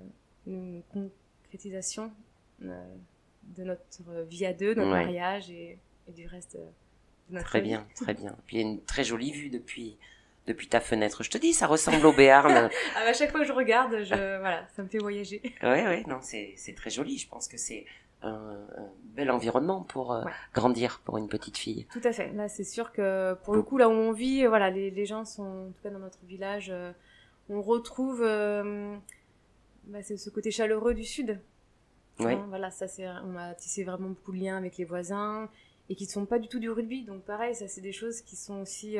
une 0.47 0.83
concrétisation 0.93 2.13
de 2.61 3.63
notre 3.65 4.23
vie 4.29 4.47
à 4.47 4.53
deux, 4.53 4.75
notre 4.75 4.91
Ouais. 4.91 5.05
mariage 5.05 5.51
et, 5.51 5.79
et 6.09 6.13
du 6.13 6.27
reste 6.27 6.57
de 6.57 7.35
notre 7.35 7.47
Très 7.47 7.61
vie. 7.61 7.69
bien, 7.69 7.87
très 7.95 8.15
bien. 8.15 8.37
Puis 8.47 8.57
il 8.57 8.61
y 8.63 8.65
a 8.65 8.69
une 8.69 8.83
très 8.85 9.05
jolie 9.05 9.33
vue 9.33 9.49
depuis, 9.51 9.97
depuis 10.47 10.69
ta 10.69 10.81
fenêtre. 10.81 11.23
Je 11.23 11.31
te 11.31 11.39
dis, 11.39 11.53
ça 11.53 11.67
ressemble 11.67 12.05
au 12.07 12.13
Béarn. 12.13 12.69
Ah, 12.97 13.09
à 13.09 13.13
chaque 13.13 13.31
fois 13.31 13.41
que 13.41 13.47
je 13.47 13.53
regarde, 13.53 14.03
je, 14.05 14.15
voilà, 14.41 14.67
ça 14.77 14.83
me 14.83 14.89
fait 14.89 14.99
voyager. 14.99 15.41
ouais, 15.63 15.85
ouais, 15.87 16.05
non, 16.07 16.19
c'est, 16.21 16.57
très 16.77 16.91
joli. 16.91 17.19
Je 17.19 17.29
pense 17.29 17.49
que 17.49 17.57
c'est 17.57 17.85
un, 18.23 18.29
un 18.77 18.89
bel 19.15 19.31
environnement 19.31 19.83
pour 19.83 20.13
euh, 20.13 20.25
Ouais. 20.25 20.31
grandir 20.55 21.01
pour 21.05 21.19
une 21.19 21.29
petite 21.29 21.59
fille. 21.59 21.87
Tout 21.93 22.01
à 22.05 22.13
fait. 22.13 22.33
Là, 22.33 22.49
c'est 22.49 22.65
sûr 22.65 22.93
que 22.93 23.35
pour 23.45 23.55
le 23.55 23.63
coup, 23.63 23.79
là 23.79 23.89
où 23.89 23.93
on 23.93 24.13
vit, 24.13 24.47
voilà, 24.47 24.71
les, 24.71 24.91
les 24.91 25.07
gens 25.07 25.25
sont, 25.25 25.69
en 25.69 25.73
tout 25.73 25.83
cas 25.83 25.91
dans 25.91 25.99
notre 25.99 26.25
village, 26.25 26.71
euh, 26.71 26.93
on 27.49 27.61
retrouve 27.61 28.23
euh, 28.23 28.97
bah, 29.85 30.03
ce 30.03 30.31
côté 30.31 30.51
chaleureux 30.51 30.95
du 30.95 31.05
sud. 31.05 31.41
Hein, 32.21 32.47
voilà, 32.49 32.71
ça 32.71 32.87
on 33.27 33.37
a 33.37 33.55
tissé 33.55 33.83
vraiment 33.83 34.11
beaucoup 34.11 34.33
de 34.33 34.39
liens 34.39 34.57
avec 34.57 34.77
les 34.79 34.85
voisins 34.85 35.49
et 35.89 35.97
qui 35.97 36.05
ne 36.05 36.11
sont 36.11 36.27
pas 36.27 36.39
du 36.39 36.47
tout 36.49 36.61
du 36.61 36.71
rugby. 36.71 37.03
Donc 37.05 37.23
pareil, 37.25 37.55
ça 37.57 37.67
c'est 37.67 37.81
des 37.81 37.93
choses 37.93 38.21
qui 38.23 38.37
sont 38.37 38.61
aussi 38.61 38.97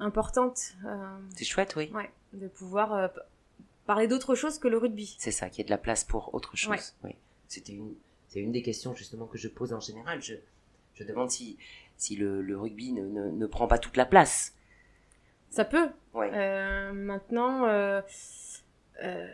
euh, 0.00 1.18
C'est 1.36 1.44
chouette, 1.44 1.74
oui. 1.76 1.90
ouais, 1.94 2.10
de 2.32 2.48
pouvoir 2.48 2.92
euh, 2.92 3.08
parler 3.86 4.06
d'autre 4.08 4.34
chose 4.34 4.58
que 4.58 4.68
le 4.68 4.78
rugby. 4.78 5.16
C'est 5.18 5.30
ça, 5.32 5.48
qu'il 5.48 5.58
y 5.58 5.60
ait 5.62 5.64
de 5.64 5.70
la 5.70 5.78
place 5.78 6.04
pour 6.04 6.34
autre 6.34 6.56
chose. 6.56 6.70
Ouais. 6.70 7.10
Oui. 7.10 7.16
C'était 7.48 7.72
une, 7.72 7.94
c'est 8.28 8.40
une 8.40 8.52
des 8.52 8.62
questions 8.62 8.94
justement 8.94 9.26
que 9.26 9.38
je 9.38 9.48
pose 9.48 9.72
en 9.72 9.80
général. 9.80 10.22
Je, 10.22 10.34
je 10.94 11.04
demande 11.04 11.30
si, 11.30 11.56
si 11.96 12.16
le, 12.16 12.42
le 12.42 12.58
rugby 12.58 12.92
ne, 12.92 13.06
ne, 13.06 13.30
ne 13.30 13.46
prend 13.46 13.66
pas 13.66 13.78
toute 13.78 13.96
la 13.96 14.06
place. 14.06 14.54
Ça 15.50 15.64
peut. 15.64 15.88
Ouais. 16.12 16.30
Euh, 16.34 16.92
maintenant, 16.92 17.64
euh, 17.66 18.02
euh, 19.02 19.26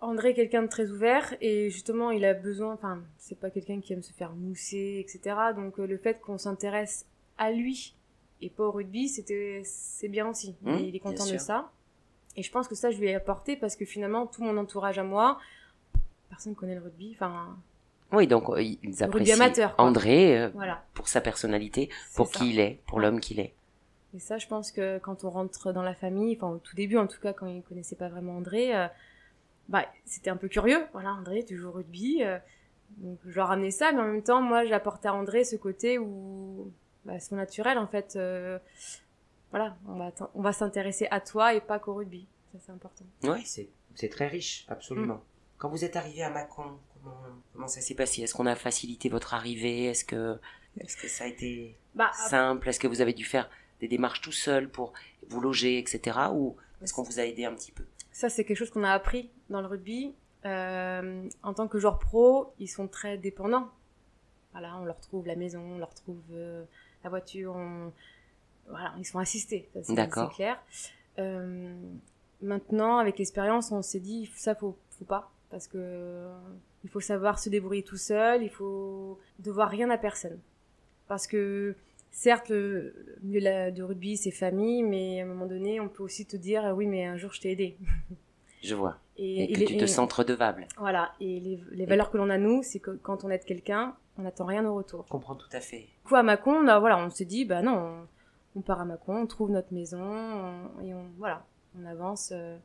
André 0.00 0.30
est 0.30 0.34
quelqu'un 0.34 0.62
de 0.62 0.68
très 0.68 0.90
ouvert 0.90 1.34
et 1.40 1.68
justement, 1.70 2.10
il 2.12 2.24
a 2.24 2.32
besoin. 2.34 2.72
Enfin, 2.72 3.02
c'est 3.18 3.38
pas 3.38 3.50
quelqu'un 3.50 3.80
qui 3.80 3.92
aime 3.92 4.02
se 4.02 4.12
faire 4.12 4.32
mousser, 4.34 5.04
etc. 5.04 5.36
Donc, 5.56 5.78
le 5.78 5.98
fait 5.98 6.20
qu'on 6.20 6.38
s'intéresse 6.38 7.06
à 7.38 7.50
lui 7.50 7.94
et 8.42 8.50
pas 8.50 8.64
au 8.64 8.70
rugby, 8.70 9.08
c'était 9.08 9.62
c'est 9.64 10.08
bien 10.08 10.28
aussi. 10.28 10.56
Mmh, 10.62 10.70
Et 10.70 10.82
il 10.84 10.96
est 10.96 11.00
content 11.00 11.24
de 11.24 11.30
sûr. 11.30 11.40
ça. 11.40 11.70
Et 12.36 12.42
je 12.42 12.50
pense 12.50 12.68
que 12.68 12.74
ça, 12.74 12.90
je 12.90 12.98
lui 12.98 13.08
ai 13.08 13.14
apporté 13.14 13.56
parce 13.56 13.76
que 13.76 13.84
finalement, 13.84 14.26
tout 14.26 14.42
mon 14.42 14.56
entourage 14.56 14.98
à 14.98 15.02
moi, 15.04 15.38
personne 16.28 16.54
connaît 16.54 16.74
le 16.76 16.80
rugby. 16.82 17.12
Enfin, 17.14 17.56
Oui, 18.12 18.26
donc 18.26 18.48
euh, 18.48 18.62
ils 18.62 19.02
apprécient 19.02 19.34
amateur. 19.34 19.74
André 19.78 20.38
euh, 20.38 20.48
voilà. 20.54 20.84
pour 20.94 21.08
sa 21.08 21.20
personnalité, 21.20 21.90
pour 22.14 22.28
ça. 22.28 22.38
qui 22.38 22.50
il 22.50 22.60
est, 22.60 22.80
pour 22.86 23.00
l'homme 23.00 23.20
qu'il 23.20 23.40
est. 23.40 23.54
Et 24.14 24.18
ça, 24.18 24.38
je 24.38 24.46
pense 24.48 24.72
que 24.72 24.98
quand 24.98 25.22
on 25.24 25.30
rentre 25.30 25.72
dans 25.72 25.82
la 25.82 25.94
famille, 25.94 26.34
enfin 26.36 26.48
au 26.48 26.58
tout 26.58 26.74
début 26.74 26.96
en 26.96 27.06
tout 27.06 27.20
cas, 27.20 27.32
quand 27.32 27.46
ils 27.46 27.62
connaissaient 27.62 27.96
pas 27.96 28.08
vraiment 28.08 28.36
André, 28.36 28.74
euh, 28.76 28.86
bah 29.68 29.84
c'était 30.04 30.30
un 30.30 30.36
peu 30.36 30.48
curieux. 30.48 30.84
Voilà, 30.92 31.12
André, 31.12 31.44
tu 31.44 31.56
joues 31.56 31.68
au 31.68 31.72
rugby, 31.72 32.24
euh, 32.24 32.38
donc 32.98 33.18
je 33.24 33.36
leur 33.36 33.48
ramenais 33.48 33.70
ça, 33.70 33.92
mais 33.92 34.00
en 34.00 34.06
même 34.06 34.22
temps, 34.22 34.42
moi, 34.42 34.64
j'apportais 34.64 35.06
à 35.08 35.14
André 35.14 35.44
ce 35.44 35.54
côté 35.56 35.98
où 35.98 36.72
bah, 37.04 37.18
son 37.20 37.36
naturel, 37.36 37.78
en 37.78 37.86
fait, 37.86 38.16
euh, 38.16 38.58
voilà, 39.50 39.76
on 39.88 39.96
va 39.98 40.12
t'in- 40.12 40.30
on 40.34 40.42
va 40.42 40.52
s'intéresser 40.52 41.06
à 41.10 41.20
toi 41.20 41.54
et 41.54 41.60
pas 41.60 41.78
qu'au 41.78 41.94
rugby. 41.94 42.26
Ça, 42.52 42.58
c'est 42.66 42.72
important. 42.72 43.04
Oui, 43.24 43.42
c'est, 43.44 44.08
très 44.08 44.26
riche, 44.28 44.64
absolument. 44.68 45.16
Mm. 45.16 45.22
Quand 45.58 45.68
vous 45.68 45.84
êtes 45.84 45.96
arrivé 45.96 46.22
à 46.22 46.30
Mâcon, 46.30 46.78
comment, 46.94 47.16
comment 47.52 47.68
ça 47.68 47.80
s'est 47.80 47.94
passé? 47.94 48.22
Est-ce 48.22 48.34
qu'on 48.34 48.46
a 48.46 48.56
facilité 48.56 49.08
votre 49.08 49.34
arrivée? 49.34 49.84
Est-ce 49.86 50.04
que, 50.04 50.38
est-ce 50.78 50.96
que 50.96 51.08
ça 51.08 51.24
a 51.24 51.26
été 51.26 51.76
Bah, 51.94 52.10
simple? 52.12 52.68
Est-ce 52.68 52.80
que 52.80 52.86
vous 52.88 53.00
avez 53.00 53.12
dû 53.12 53.24
faire 53.24 53.48
des 53.80 53.88
démarches 53.88 54.20
tout 54.20 54.32
seul 54.32 54.68
pour 54.68 54.92
vous 55.28 55.40
loger, 55.40 55.78
etc. 55.78 56.18
Ou 56.32 56.56
est-ce 56.82 56.92
qu'on 56.94 57.02
vous 57.02 57.18
a 57.20 57.24
aidé 57.24 57.44
un 57.44 57.54
petit 57.54 57.72
peu? 57.72 57.84
Ça, 58.12 58.28
c'est 58.28 58.44
quelque 58.44 58.56
chose 58.58 58.70
qu'on 58.70 58.84
a 58.84 58.92
appris 58.92 59.30
dans 59.48 59.60
le 59.60 59.66
rugby. 59.66 60.14
Euh, 60.46 61.28
en 61.42 61.52
tant 61.54 61.68
que 61.68 61.78
joueur 61.78 61.98
pro, 61.98 62.52
ils 62.58 62.68
sont 62.68 62.88
très 62.88 63.18
dépendants. 63.18 63.68
Voilà, 64.52 64.76
on 64.78 64.84
leur 64.84 64.98
trouve 65.00 65.26
la 65.26 65.36
maison, 65.36 65.60
on 65.60 65.78
leur 65.78 65.94
trouve 65.94 66.22
euh, 66.32 66.64
la 67.04 67.10
voiture, 67.10 67.54
on... 67.56 67.92
voilà, 68.68 68.92
ils 68.98 69.04
sont 69.04 69.18
assistés, 69.18 69.68
c'est 69.82 69.94
clair. 70.34 70.60
Euh, 71.18 71.74
maintenant, 72.42 72.98
avec 72.98 73.18
l'expérience, 73.18 73.72
on 73.72 73.82
s'est 73.82 74.00
dit, 74.00 74.30
ça, 74.36 74.54
faut, 74.54 74.76
faut 74.98 75.04
pas, 75.04 75.30
parce 75.50 75.66
que 75.66 75.78
euh, 75.78 76.32
il 76.84 76.90
faut 76.90 77.00
savoir 77.00 77.38
se 77.38 77.48
débrouiller 77.48 77.82
tout 77.82 77.96
seul, 77.96 78.42
il 78.42 78.50
faut 78.50 79.18
devoir 79.38 79.68
rien 79.70 79.90
à 79.90 79.98
personne. 79.98 80.38
Parce 81.08 81.26
que, 81.26 81.74
certes, 82.10 82.48
le 82.50 82.94
le 83.22 83.28
milieu 83.28 83.72
de 83.72 83.82
rugby, 83.82 84.16
c'est 84.16 84.30
famille, 84.30 84.82
mais 84.82 85.20
à 85.20 85.24
un 85.24 85.26
moment 85.26 85.46
donné, 85.46 85.80
on 85.80 85.88
peut 85.88 86.02
aussi 86.02 86.24
te 86.24 86.36
dire, 86.36 86.62
ah 86.64 86.74
oui, 86.74 86.86
mais 86.86 87.04
un 87.04 87.16
jour, 87.16 87.32
je 87.32 87.40
t'ai 87.40 87.52
aidé. 87.52 87.76
Je 88.62 88.74
vois. 88.74 88.98
Et, 89.16 89.50
que 89.54 89.60
tu 89.60 89.76
te 89.78 89.84
et- 89.84 89.86
sens 89.86 90.12
redevable. 90.12 90.66
Voilà, 90.76 91.12
et 91.18 91.40
les, 91.40 91.58
les 91.72 91.86
valeurs 91.86 92.10
que 92.10 92.18
l'on 92.18 92.28
a, 92.28 92.36
nous, 92.36 92.62
c'est 92.62 92.78
que 92.78 92.90
quand 92.90 93.24
on 93.24 93.30
aide 93.30 93.44
quelqu'un, 93.44 93.96
on 94.18 94.22
n'attend 94.22 94.44
rien 94.44 94.66
au 94.66 94.74
retour. 94.74 95.04
Je 95.06 95.10
comprends 95.10 95.34
tout 95.34 95.48
à 95.52 95.60
fait. 95.60 95.88
Coup, 96.10 96.16
à 96.16 96.24
Mâcon, 96.24 96.54
on, 96.64 96.66
a- 96.66 96.80
voilà, 96.80 96.98
on 96.98 97.08
s'est 97.08 97.24
dit, 97.24 97.44
bah 97.44 97.62
non, 97.62 98.06
on, 98.54 98.58
on 98.58 98.60
part 98.62 98.80
à 98.80 98.84
Mâcon, 98.84 99.14
on 99.14 99.26
trouve 99.28 99.52
notre 99.52 99.72
maison, 99.72 100.02
on- 100.02 100.82
et 100.82 100.92
on, 100.92 101.04
voilà, 101.18 101.46
on 101.80 101.86
avance 101.86 102.30
euh, 102.34 102.58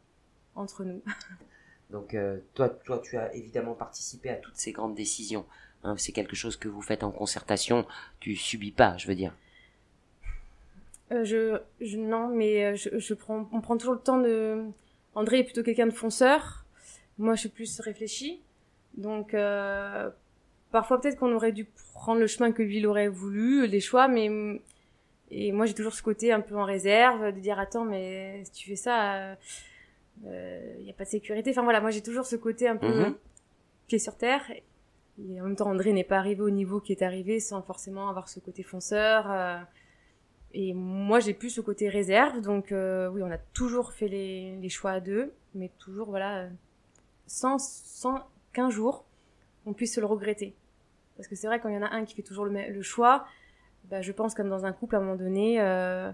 entre 0.56 0.84
nous. 0.84 1.00
Donc 1.92 2.16
euh, 2.16 2.40
toi, 2.56 2.70
toi, 2.70 2.98
tu 3.04 3.18
as 3.18 3.32
évidemment 3.36 3.76
participé 3.76 4.32
à 4.32 4.36
toutes 4.38 4.56
ces 4.56 4.72
grandes 4.72 4.96
décisions. 4.96 5.46
hein. 5.84 5.94
c'est 5.96 6.12
quelque 6.12 6.36
chose 6.36 6.58
que 6.58 6.68
vous 6.68 6.82
faites 6.82 7.04
en 7.04 7.12
concertation. 7.12 7.86
Tu 8.20 8.36
subis 8.36 8.72
pas, 8.72 8.98
je 8.98 9.06
veux 9.08 9.14
dire. 9.14 9.32
Euh, 11.12 11.24
je, 11.24 11.60
je, 11.82 11.98
non, 11.98 12.30
mais 12.30 12.76
je, 12.76 12.98
je 12.98 13.14
prends, 13.14 13.48
on 13.52 13.62
prend 13.62 13.78
toujours 13.78 13.94
le 13.94 14.00
temps 14.00 14.20
de... 14.22 14.64
André 15.14 15.38
est 15.38 15.44
plutôt 15.44 15.62
quelqu'un 15.62 15.86
de 15.86 15.92
fonceur, 15.92 16.66
moi 17.20 17.36
je 17.36 17.42
suis 17.42 17.50
plus 17.50 17.80
réfléchie, 17.80 18.42
donc 18.98 19.36
parfois 20.80 21.00
peut-être 21.00 21.18
qu'on 21.18 21.34
aurait 21.34 21.52
dû 21.60 21.66
prendre 21.94 22.20
le 22.20 22.28
chemin 22.28 22.52
que 22.52 22.62
lui 22.62 22.78
il 22.82 22.86
aurait 22.88 23.08
voulu, 23.08 23.66
les 23.68 23.80
choix, 23.90 24.08
mais... 24.08 24.28
Et 25.32 25.52
moi 25.52 25.66
j'ai 25.66 25.74
toujours 25.74 25.94
ce 25.94 26.04
côté 26.04 26.32
un 26.32 26.42
peu 26.42 26.56
en 26.56 26.66
réserve, 26.66 27.34
de 27.34 27.40
dire 27.40 27.58
attends 27.66 27.86
mais 27.86 28.44
si 28.46 28.52
tu 28.52 28.70
fais 28.70 28.76
ça, 28.88 29.36
il 30.24 30.84
n'y 30.84 30.90
a 30.90 30.94
pas 30.94 31.06
de 31.06 31.10
sécurité. 31.10 31.50
Enfin 31.52 31.64
voilà, 31.64 31.82
moi 31.82 31.92
j'ai 31.92 32.04
toujours 32.04 32.26
ce 32.26 32.36
côté 32.36 32.68
un 32.68 32.78
peu 32.78 32.88
Mhm. 32.88 33.16
pied 33.88 34.00
sur 34.00 34.16
terre. 34.18 34.44
Et 35.18 35.40
en 35.42 35.46
même 35.46 35.56
temps 35.56 35.70
André 35.70 35.94
n'est 35.94 36.04
pas 36.14 36.18
arrivé 36.18 36.42
au 36.42 36.50
niveau 36.62 36.80
qui 36.82 36.92
est 36.92 37.02
arrivé 37.02 37.40
sans 37.40 37.62
forcément 37.62 38.10
avoir 38.10 38.28
ce 38.30 38.40
côté 38.40 38.62
fonceur. 38.64 39.32
euh, 39.32 39.58
et 40.58 40.74
moi, 40.74 41.20
j'ai 41.20 41.34
plus 41.34 41.50
ce 41.50 41.60
côté 41.62 41.90
réserve, 41.90 42.40
donc 42.40 42.72
euh, 42.72 43.10
oui, 43.10 43.22
on 43.24 43.32
a 43.32 43.38
toujours 43.38 43.92
fait 43.92 44.08
les, 44.08 44.56
les 44.64 44.70
choix 44.70 44.92
à 44.92 45.00
deux, 45.02 45.34
mais 45.54 45.70
toujours, 45.80 46.10
voilà, 46.10 46.32
euh, 46.44 46.50
sans, 47.28 47.58
sans 47.60 48.18
qu'un 48.54 48.70
jour, 48.70 49.04
on 49.66 49.74
puisse 49.74 49.96
se 49.96 50.00
le 50.00 50.06
regretter. 50.06 50.54
Parce 51.18 51.28
que 51.28 51.36
c'est 51.36 51.48
vrai, 51.48 51.60
quand 51.60 51.70
il 51.70 51.76
y 51.76 51.78
en 51.78 51.84
a 51.84 51.90
un 51.92 52.06
qui 52.06 52.14
fait 52.16 52.22
toujours 52.24 52.46
le, 52.46 52.82
choix, 52.82 53.26
bah, 53.86 54.02
je 54.02 54.12
pense 54.12 54.34
comme 54.36 54.50
dans 54.50 54.66
un 54.66 54.74
couple, 54.74 54.96
à 54.96 55.00
un 55.00 55.02
moment 55.02 55.16
donné, 55.16 55.62
euh, 55.62 56.12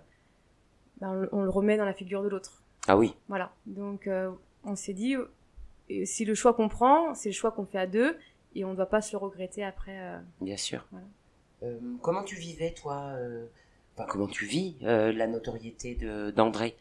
bah, 1.00 1.08
on, 1.10 1.14
le- 1.14 1.30
on 1.32 1.42
le 1.44 1.50
remet 1.50 1.78
dans 1.78 1.86
la 1.86 1.94
figure 1.94 2.22
de 2.24 2.28
l'autre. 2.30 2.62
Ah 2.88 2.98
oui. 2.98 3.16
Voilà, 3.28 3.52
donc 3.66 4.08
euh, 4.08 4.32
on 4.64 4.76
s'est 4.76 4.94
dit, 4.94 5.16
euh, 5.16 5.26
si 6.06 6.26
le 6.26 6.36
choix 6.36 6.54
qu'on 6.54 6.68
prend, 6.70 7.14
c'est 7.16 7.30
le 7.30 7.34
choix 7.34 7.52
qu'on 7.52 7.66
fait 7.66 7.78
à 7.80 7.88
deux, 7.88 8.18
et 8.56 8.66
on 8.66 8.72
ne 8.72 8.76
doit 8.76 8.86
pas 8.90 9.02
se 9.02 9.12
le 9.14 9.18
regretter 9.18 9.64
après. 9.64 9.98
euh. 10.00 10.20
Bien 10.42 10.58
sûr. 10.58 10.86
Voilà. 10.92 11.06
Euh, 11.64 11.80
comment 12.02 12.24
tu 12.24 12.36
vivais, 12.36 12.72
toi, 12.74 13.14
euh, 13.16 13.46
enfin, 13.96 14.08
comment 14.10 14.28
tu 14.28 14.46
vis 14.46 14.76
la 14.82 15.28
notoriété 15.28 15.96
d'André? 16.36 16.76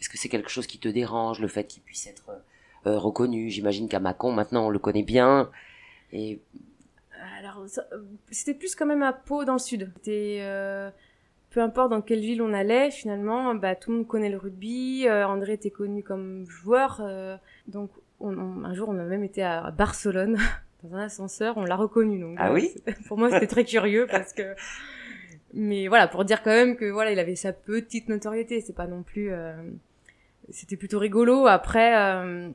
Est-ce 0.00 0.08
que 0.08 0.18
c'est 0.18 0.28
quelque 0.28 0.50
chose 0.50 0.66
qui 0.66 0.78
te 0.78 0.88
dérange, 0.88 1.38
le 1.40 1.48
fait 1.48 1.64
qu'il 1.64 1.82
puisse 1.82 2.06
être 2.06 2.42
reconnu? 2.84 3.50
J'imagine 3.50 3.88
qu'à 3.88 4.00
Mâcon, 4.00 4.32
maintenant, 4.32 4.66
on 4.66 4.70
le 4.70 4.78
connaît 4.78 5.02
bien. 5.04 5.50
Et 6.12 6.40
alors, 7.42 7.66
c'était 8.30 8.54
plus 8.54 8.74
quand 8.74 8.86
même 8.86 9.02
à 9.02 9.12
Pau 9.12 9.44
dans 9.44 9.54
le 9.54 9.58
sud. 9.58 9.90
C'était 9.96 10.40
peu 11.52 11.60
importe 11.60 11.90
dans 11.90 12.00
quelle 12.00 12.20
ville 12.20 12.42
on 12.42 12.52
allait, 12.52 12.90
finalement, 12.90 13.54
bah, 13.54 13.76
tout 13.76 13.90
le 13.90 13.98
monde 13.98 14.06
connaît 14.06 14.30
le 14.30 14.38
rugby. 14.38 15.06
Euh, 15.06 15.26
André 15.26 15.52
était 15.52 15.70
connu 15.70 16.02
comme 16.02 16.46
joueur. 16.48 17.00
Euh, 17.02 17.36
donc, 17.68 17.90
un 18.20 18.74
jour, 18.74 18.88
on 18.88 18.98
a 18.98 19.04
même 19.04 19.24
été 19.24 19.42
à 19.42 19.70
Barcelone, 19.70 20.38
dans 20.82 20.96
un 20.96 21.02
ascenseur, 21.02 21.56
on 21.58 21.64
l'a 21.64 21.76
reconnu. 21.76 22.18
Donc, 22.18 22.36
ah 22.40 22.52
oui 22.52 22.74
Pour 23.06 23.18
moi, 23.18 23.30
c'était 23.30 23.46
très 23.46 23.64
curieux 23.64 24.06
parce 24.10 24.32
que... 24.32 24.54
Mais 25.54 25.86
voilà, 25.86 26.08
pour 26.08 26.24
dire 26.24 26.42
quand 26.42 26.50
même 26.50 26.76
que 26.76 26.90
voilà, 26.90 27.12
il 27.12 27.18
avait 27.18 27.36
sa 27.36 27.52
petite 27.52 28.08
notoriété. 28.08 28.60
C'est 28.60 28.74
pas 28.74 28.86
non 28.86 29.02
plus... 29.02 29.30
Euh, 29.30 29.52
c'était 30.48 30.76
plutôt 30.76 30.98
rigolo. 30.98 31.46
Après, 31.46 31.94
euh, 31.96 32.50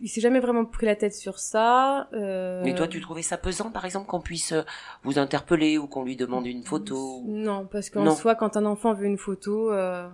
il 0.00 0.08
s'est 0.08 0.20
jamais 0.20 0.40
vraiment 0.40 0.64
pris 0.64 0.86
la 0.86 0.96
tête 0.96 1.14
sur 1.14 1.38
ça. 1.38 2.08
Euh... 2.12 2.62
Mais 2.64 2.74
toi, 2.74 2.86
tu 2.86 3.00
trouvais 3.00 3.22
ça 3.22 3.36
pesant, 3.36 3.70
par 3.70 3.84
exemple, 3.84 4.06
qu'on 4.06 4.20
puisse 4.20 4.52
euh, 4.52 4.62
vous 5.02 5.18
interpeller 5.18 5.78
ou 5.78 5.86
qu'on 5.86 6.04
lui 6.04 6.16
demande 6.16 6.46
une 6.46 6.62
photo 6.62 7.22
Non, 7.26 7.66
parce 7.66 7.90
qu'en 7.90 8.14
soi, 8.14 8.34
quand 8.34 8.56
un 8.56 8.64
enfant 8.64 8.94
veut 8.94 9.06
une 9.06 9.18
photo, 9.18 9.72
euh, 9.72 10.08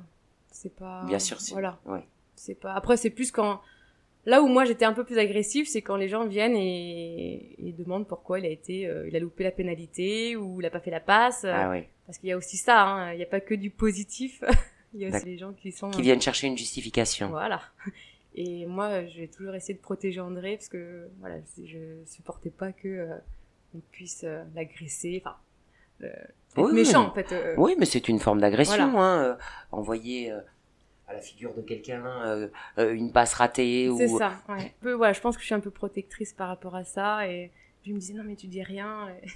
c'est 0.50 0.74
pas. 0.74 1.04
Bien 1.06 1.18
sûr, 1.18 1.40
c'est. 1.40 1.52
Voilà. 1.52 1.78
Ouais. 1.84 2.06
C'est 2.34 2.54
pas. 2.54 2.72
Après, 2.72 2.96
c'est 2.96 3.10
plus 3.10 3.30
quand. 3.30 3.60
Là 4.24 4.40
où 4.40 4.46
moi 4.46 4.64
j'étais 4.64 4.84
un 4.84 4.92
peu 4.92 5.02
plus 5.02 5.18
agressif, 5.18 5.68
c'est 5.68 5.82
quand 5.82 5.96
les 5.96 6.08
gens 6.08 6.26
viennent 6.26 6.54
et, 6.54 7.56
et 7.58 7.72
demandent 7.72 8.06
pourquoi 8.06 8.38
il 8.38 8.46
a 8.46 8.50
été, 8.50 8.86
euh, 8.86 9.08
il 9.08 9.16
a 9.16 9.18
loupé 9.18 9.42
la 9.42 9.50
pénalité 9.50 10.36
ou 10.36 10.60
il 10.60 10.66
a 10.66 10.70
pas 10.70 10.78
fait 10.78 10.92
la 10.92 11.00
passe. 11.00 11.44
Ah 11.44 11.70
oui. 11.70 11.82
Parce 12.06 12.18
qu'il 12.18 12.28
y 12.28 12.32
a 12.32 12.36
aussi 12.36 12.56
ça, 12.56 12.82
hein. 12.82 13.12
il 13.12 13.16
n'y 13.16 13.24
a 13.24 13.26
pas 13.26 13.40
que 13.40 13.54
du 13.54 13.70
positif. 13.70 14.44
il 14.94 15.00
y 15.00 15.06
a 15.06 15.08
aussi 15.08 15.26
les 15.26 15.38
gens 15.38 15.52
qui 15.52 15.72
sont. 15.72 15.90
Qui 15.90 16.02
viennent 16.02 16.22
chercher 16.22 16.46
une 16.46 16.56
justification. 16.56 17.30
Voilà. 17.30 17.62
Et 18.34 18.66
moi, 18.66 19.04
j'ai 19.06 19.28
toujours 19.28 19.54
essayé 19.54 19.74
de 19.74 19.82
protéger 19.82 20.20
André 20.20 20.56
parce 20.56 20.68
que 20.68 21.08
voilà, 21.20 21.36
je 21.62 22.02
supportais 22.06 22.50
pas 22.50 22.72
que 22.72 22.88
euh, 22.88 23.16
on 23.74 23.80
puisse 23.90 24.24
euh, 24.24 24.42
l'agresser, 24.54 25.22
enfin, 25.24 25.36
euh, 26.02 26.72
méchant 26.72 27.08
en 27.08 27.12
fait. 27.12 27.34
Oui, 27.58 27.74
mais 27.78 27.84
c'est 27.84 28.08
une 28.08 28.18
forme 28.18 28.40
d'agression, 28.40 29.00
hein, 29.00 29.36
envoyer 29.70 30.30
à 31.08 31.12
la 31.12 31.20
figure 31.20 31.54
de 31.54 31.60
quelqu'un 31.60 32.48
une 32.78 33.12
passe 33.12 33.34
ratée 33.34 33.90
ou. 33.90 33.98
C'est 33.98 34.08
ça. 34.08 34.32
Ouais. 34.48 34.74
voilà, 34.94 35.12
je 35.12 35.20
pense 35.20 35.36
que 35.36 35.42
je 35.42 35.46
suis 35.46 35.54
un 35.54 35.60
peu 35.60 35.70
protectrice 35.70 36.32
par 36.32 36.48
rapport 36.48 36.74
à 36.74 36.84
ça 36.84 37.28
et 37.28 37.50
je 37.84 37.92
me 37.92 37.98
disais 37.98 38.14
non 38.14 38.24
mais 38.24 38.36
tu 38.36 38.46
dis 38.46 38.62
rien. 38.62 39.08
Et 39.22 39.28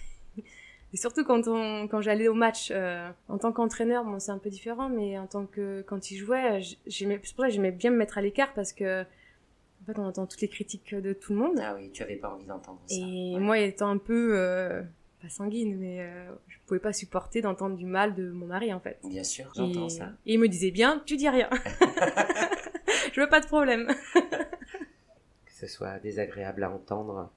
surtout 0.96 1.24
quand 1.24 1.48
on, 1.48 1.88
quand 1.88 2.00
j'allais 2.00 2.28
au 2.28 2.34
match, 2.34 2.70
euh, 2.70 3.08
en 3.28 3.38
tant 3.38 3.52
qu'entraîneur, 3.52 4.04
bon, 4.04 4.18
c'est 4.18 4.30
un 4.30 4.38
peu 4.38 4.50
différent, 4.50 4.88
mais 4.88 5.18
en 5.18 5.26
tant 5.26 5.46
que, 5.46 5.82
quand 5.82 6.10
il 6.10 6.16
jouait, 6.16 6.60
j'aimais, 6.86 7.20
c'est 7.22 7.34
pour 7.34 7.44
ça 7.44 7.48
que 7.48 7.54
j'aimais 7.54 7.72
bien 7.72 7.90
me 7.90 7.96
mettre 7.96 8.18
à 8.18 8.22
l'écart 8.22 8.52
parce 8.54 8.72
que, 8.72 9.02
en 9.02 9.86
fait, 9.86 9.98
on 9.98 10.04
entend 10.04 10.26
toutes 10.26 10.40
les 10.40 10.48
critiques 10.48 10.94
de 10.94 11.12
tout 11.12 11.32
le 11.32 11.38
monde. 11.38 11.58
Ah 11.60 11.74
oui, 11.76 11.90
tu 11.92 12.02
avais 12.02 12.16
pas 12.16 12.30
envie 12.30 12.46
d'entendre 12.46 12.80
ça. 12.86 12.96
Et 12.96 13.38
moi, 13.38 13.58
étant 13.58 13.90
un 13.90 13.98
peu, 13.98 14.32
euh, 14.34 14.82
pas 15.20 15.28
sanguine, 15.28 15.76
mais 15.78 16.00
euh, 16.00 16.30
je 16.48 16.58
pouvais 16.66 16.80
pas 16.80 16.92
supporter 16.92 17.40
d'entendre 17.40 17.76
du 17.76 17.86
mal 17.86 18.14
de 18.14 18.30
mon 18.30 18.46
mari, 18.46 18.72
en 18.72 18.80
fait. 18.80 18.98
Bien 19.04 19.24
sûr, 19.24 19.52
j'entends 19.54 19.88
ça. 19.88 20.10
Et 20.24 20.34
il 20.34 20.40
me 20.40 20.48
disait 20.48 20.70
bien, 20.70 21.02
tu 21.04 21.16
dis 21.16 21.28
rien. 21.28 21.48
je 23.12 23.20
veux 23.20 23.28
pas 23.28 23.40
de 23.40 23.46
problème. 23.46 23.86
que 24.14 25.52
ce 25.52 25.66
soit 25.66 25.98
désagréable 25.98 26.64
à 26.64 26.70
entendre. 26.70 27.30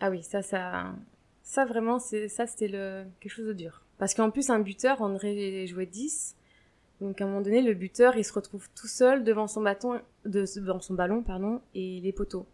Ah 0.00 0.10
oui, 0.10 0.22
ça, 0.22 0.42
ça, 0.42 0.94
ça, 1.50 1.64
vraiment, 1.64 1.98
c'est 1.98 2.28
ça, 2.28 2.46
c'était 2.46 2.68
le... 2.68 3.04
quelque 3.18 3.32
chose 3.32 3.48
de 3.48 3.52
dur. 3.52 3.82
Parce 3.98 4.14
qu'en 4.14 4.30
plus, 4.30 4.50
un 4.50 4.60
buteur, 4.60 5.02
André 5.02 5.66
jouait 5.66 5.84
10. 5.84 6.36
Donc, 7.00 7.20
à 7.20 7.24
un 7.24 7.26
moment 7.26 7.40
donné, 7.40 7.60
le 7.60 7.74
buteur, 7.74 8.16
il 8.16 8.24
se 8.24 8.32
retrouve 8.32 8.68
tout 8.76 8.86
seul 8.86 9.24
devant 9.24 9.48
son, 9.48 9.60
bâton, 9.60 10.00
de, 10.24 10.44
devant 10.60 10.78
son 10.78 10.94
ballon 10.94 11.24
pardon, 11.24 11.60
et 11.74 11.98
les 12.02 12.12
poteaux. 12.12 12.46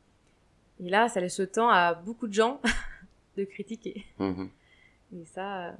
Et 0.80 0.88
là, 0.88 1.10
ça 1.10 1.20
laisse 1.20 1.38
le 1.38 1.46
temps 1.46 1.68
à 1.68 1.92
beaucoup 1.92 2.26
de 2.26 2.32
gens 2.32 2.58
de 3.36 3.44
critiquer. 3.44 4.06
Mhm. 4.18 4.48
Et 5.14 5.26
ça, 5.26 5.76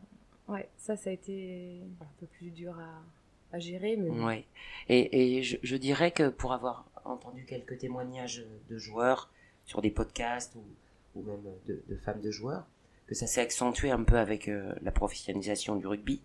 ouais, 0.48 0.68
ça, 0.76 0.98
ça 0.98 1.08
a 1.08 1.12
été 1.14 1.80
un 2.02 2.20
peu 2.20 2.26
plus 2.26 2.50
dur 2.50 2.78
à, 2.78 3.56
à 3.56 3.58
gérer. 3.58 3.96
Mais... 3.96 4.10
Ouais. 4.10 4.44
Et, 4.90 5.38
et 5.38 5.42
je, 5.42 5.56
je, 5.62 5.76
dirais 5.76 6.10
que 6.10 6.28
pour 6.28 6.52
avoir 6.52 6.84
entendu 7.06 7.46
quelques 7.46 7.78
témoignages 7.78 8.44
de 8.68 8.76
joueurs 8.76 9.30
sur 9.64 9.80
des 9.80 9.90
podcasts 9.90 10.54
ou, 10.54 11.18
ou 11.18 11.22
même 11.22 11.40
de, 11.64 11.82
de 11.88 11.96
femmes 11.96 12.20
de 12.20 12.30
joueurs, 12.30 12.66
que 13.06 13.14
ça 13.14 13.26
s'est 13.26 13.40
accentué 13.40 13.90
un 13.90 14.02
peu 14.02 14.16
avec 14.16 14.48
euh, 14.48 14.74
la 14.82 14.92
professionnalisation 14.92 15.76
du 15.76 15.86
rugby. 15.86 16.20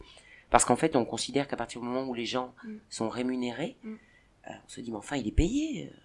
Parce 0.50 0.65
qu'en 0.65 0.76
fait, 0.76 0.96
on 0.96 1.06
considère 1.06 1.48
qu'à 1.48 1.56
partir 1.56 1.80
du 1.82 1.88
moment 1.88 2.04
où 2.08 2.13
les 2.13 2.26
gens 2.26 2.54
mm. 2.63 2.76
sont 2.89 3.10
rémunérés, 3.10 3.78
mm. 3.84 3.94
euh, 3.94 4.52
on 4.65 4.70
se 4.70 4.82
dit, 4.82 4.91
mais 4.91 4.98
enfin, 4.98 5.17
il 5.17 5.28
est 5.28 5.34
payé 5.34 5.88
euh, 5.88 5.98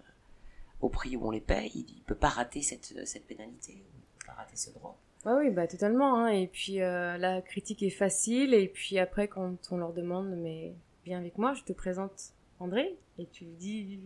au 0.81 0.89
prix 0.89 1.17
où 1.17 1.27
on 1.27 1.31
les 1.31 1.41
paye, 1.41 1.71
il 1.73 1.97
ne 1.97 2.03
peut 2.03 2.15
pas 2.15 2.29
rater 2.29 2.61
cette, 2.61 2.93
cette 3.05 3.25
pénalité, 3.25 3.73
il 3.73 3.77
ne 3.77 4.19
peut 4.19 4.27
pas 4.27 4.33
rater 4.33 4.55
ce 4.55 4.71
droit. 4.71 4.97
Ah 5.25 5.35
oui, 5.39 5.49
bah 5.49 5.67
totalement. 5.67 6.15
Hein. 6.15 6.27
Et 6.27 6.47
puis 6.47 6.75
la 6.75 7.41
critique 7.41 7.83
est 7.83 7.89
facile. 7.89 8.53
Et 8.53 8.67
puis 8.67 8.97
après, 8.97 9.27
quand 9.27 9.57
on 9.71 9.77
leur 9.77 9.91
demande, 9.91 10.29
mais 10.37 10.73
viens 11.05 11.17
avec 11.17 11.37
moi, 11.37 11.53
je 11.53 11.63
te 11.63 11.73
présente 11.73 12.33
André, 12.59 12.95
et 13.17 13.25
tu 13.25 13.43
dis, 13.45 13.99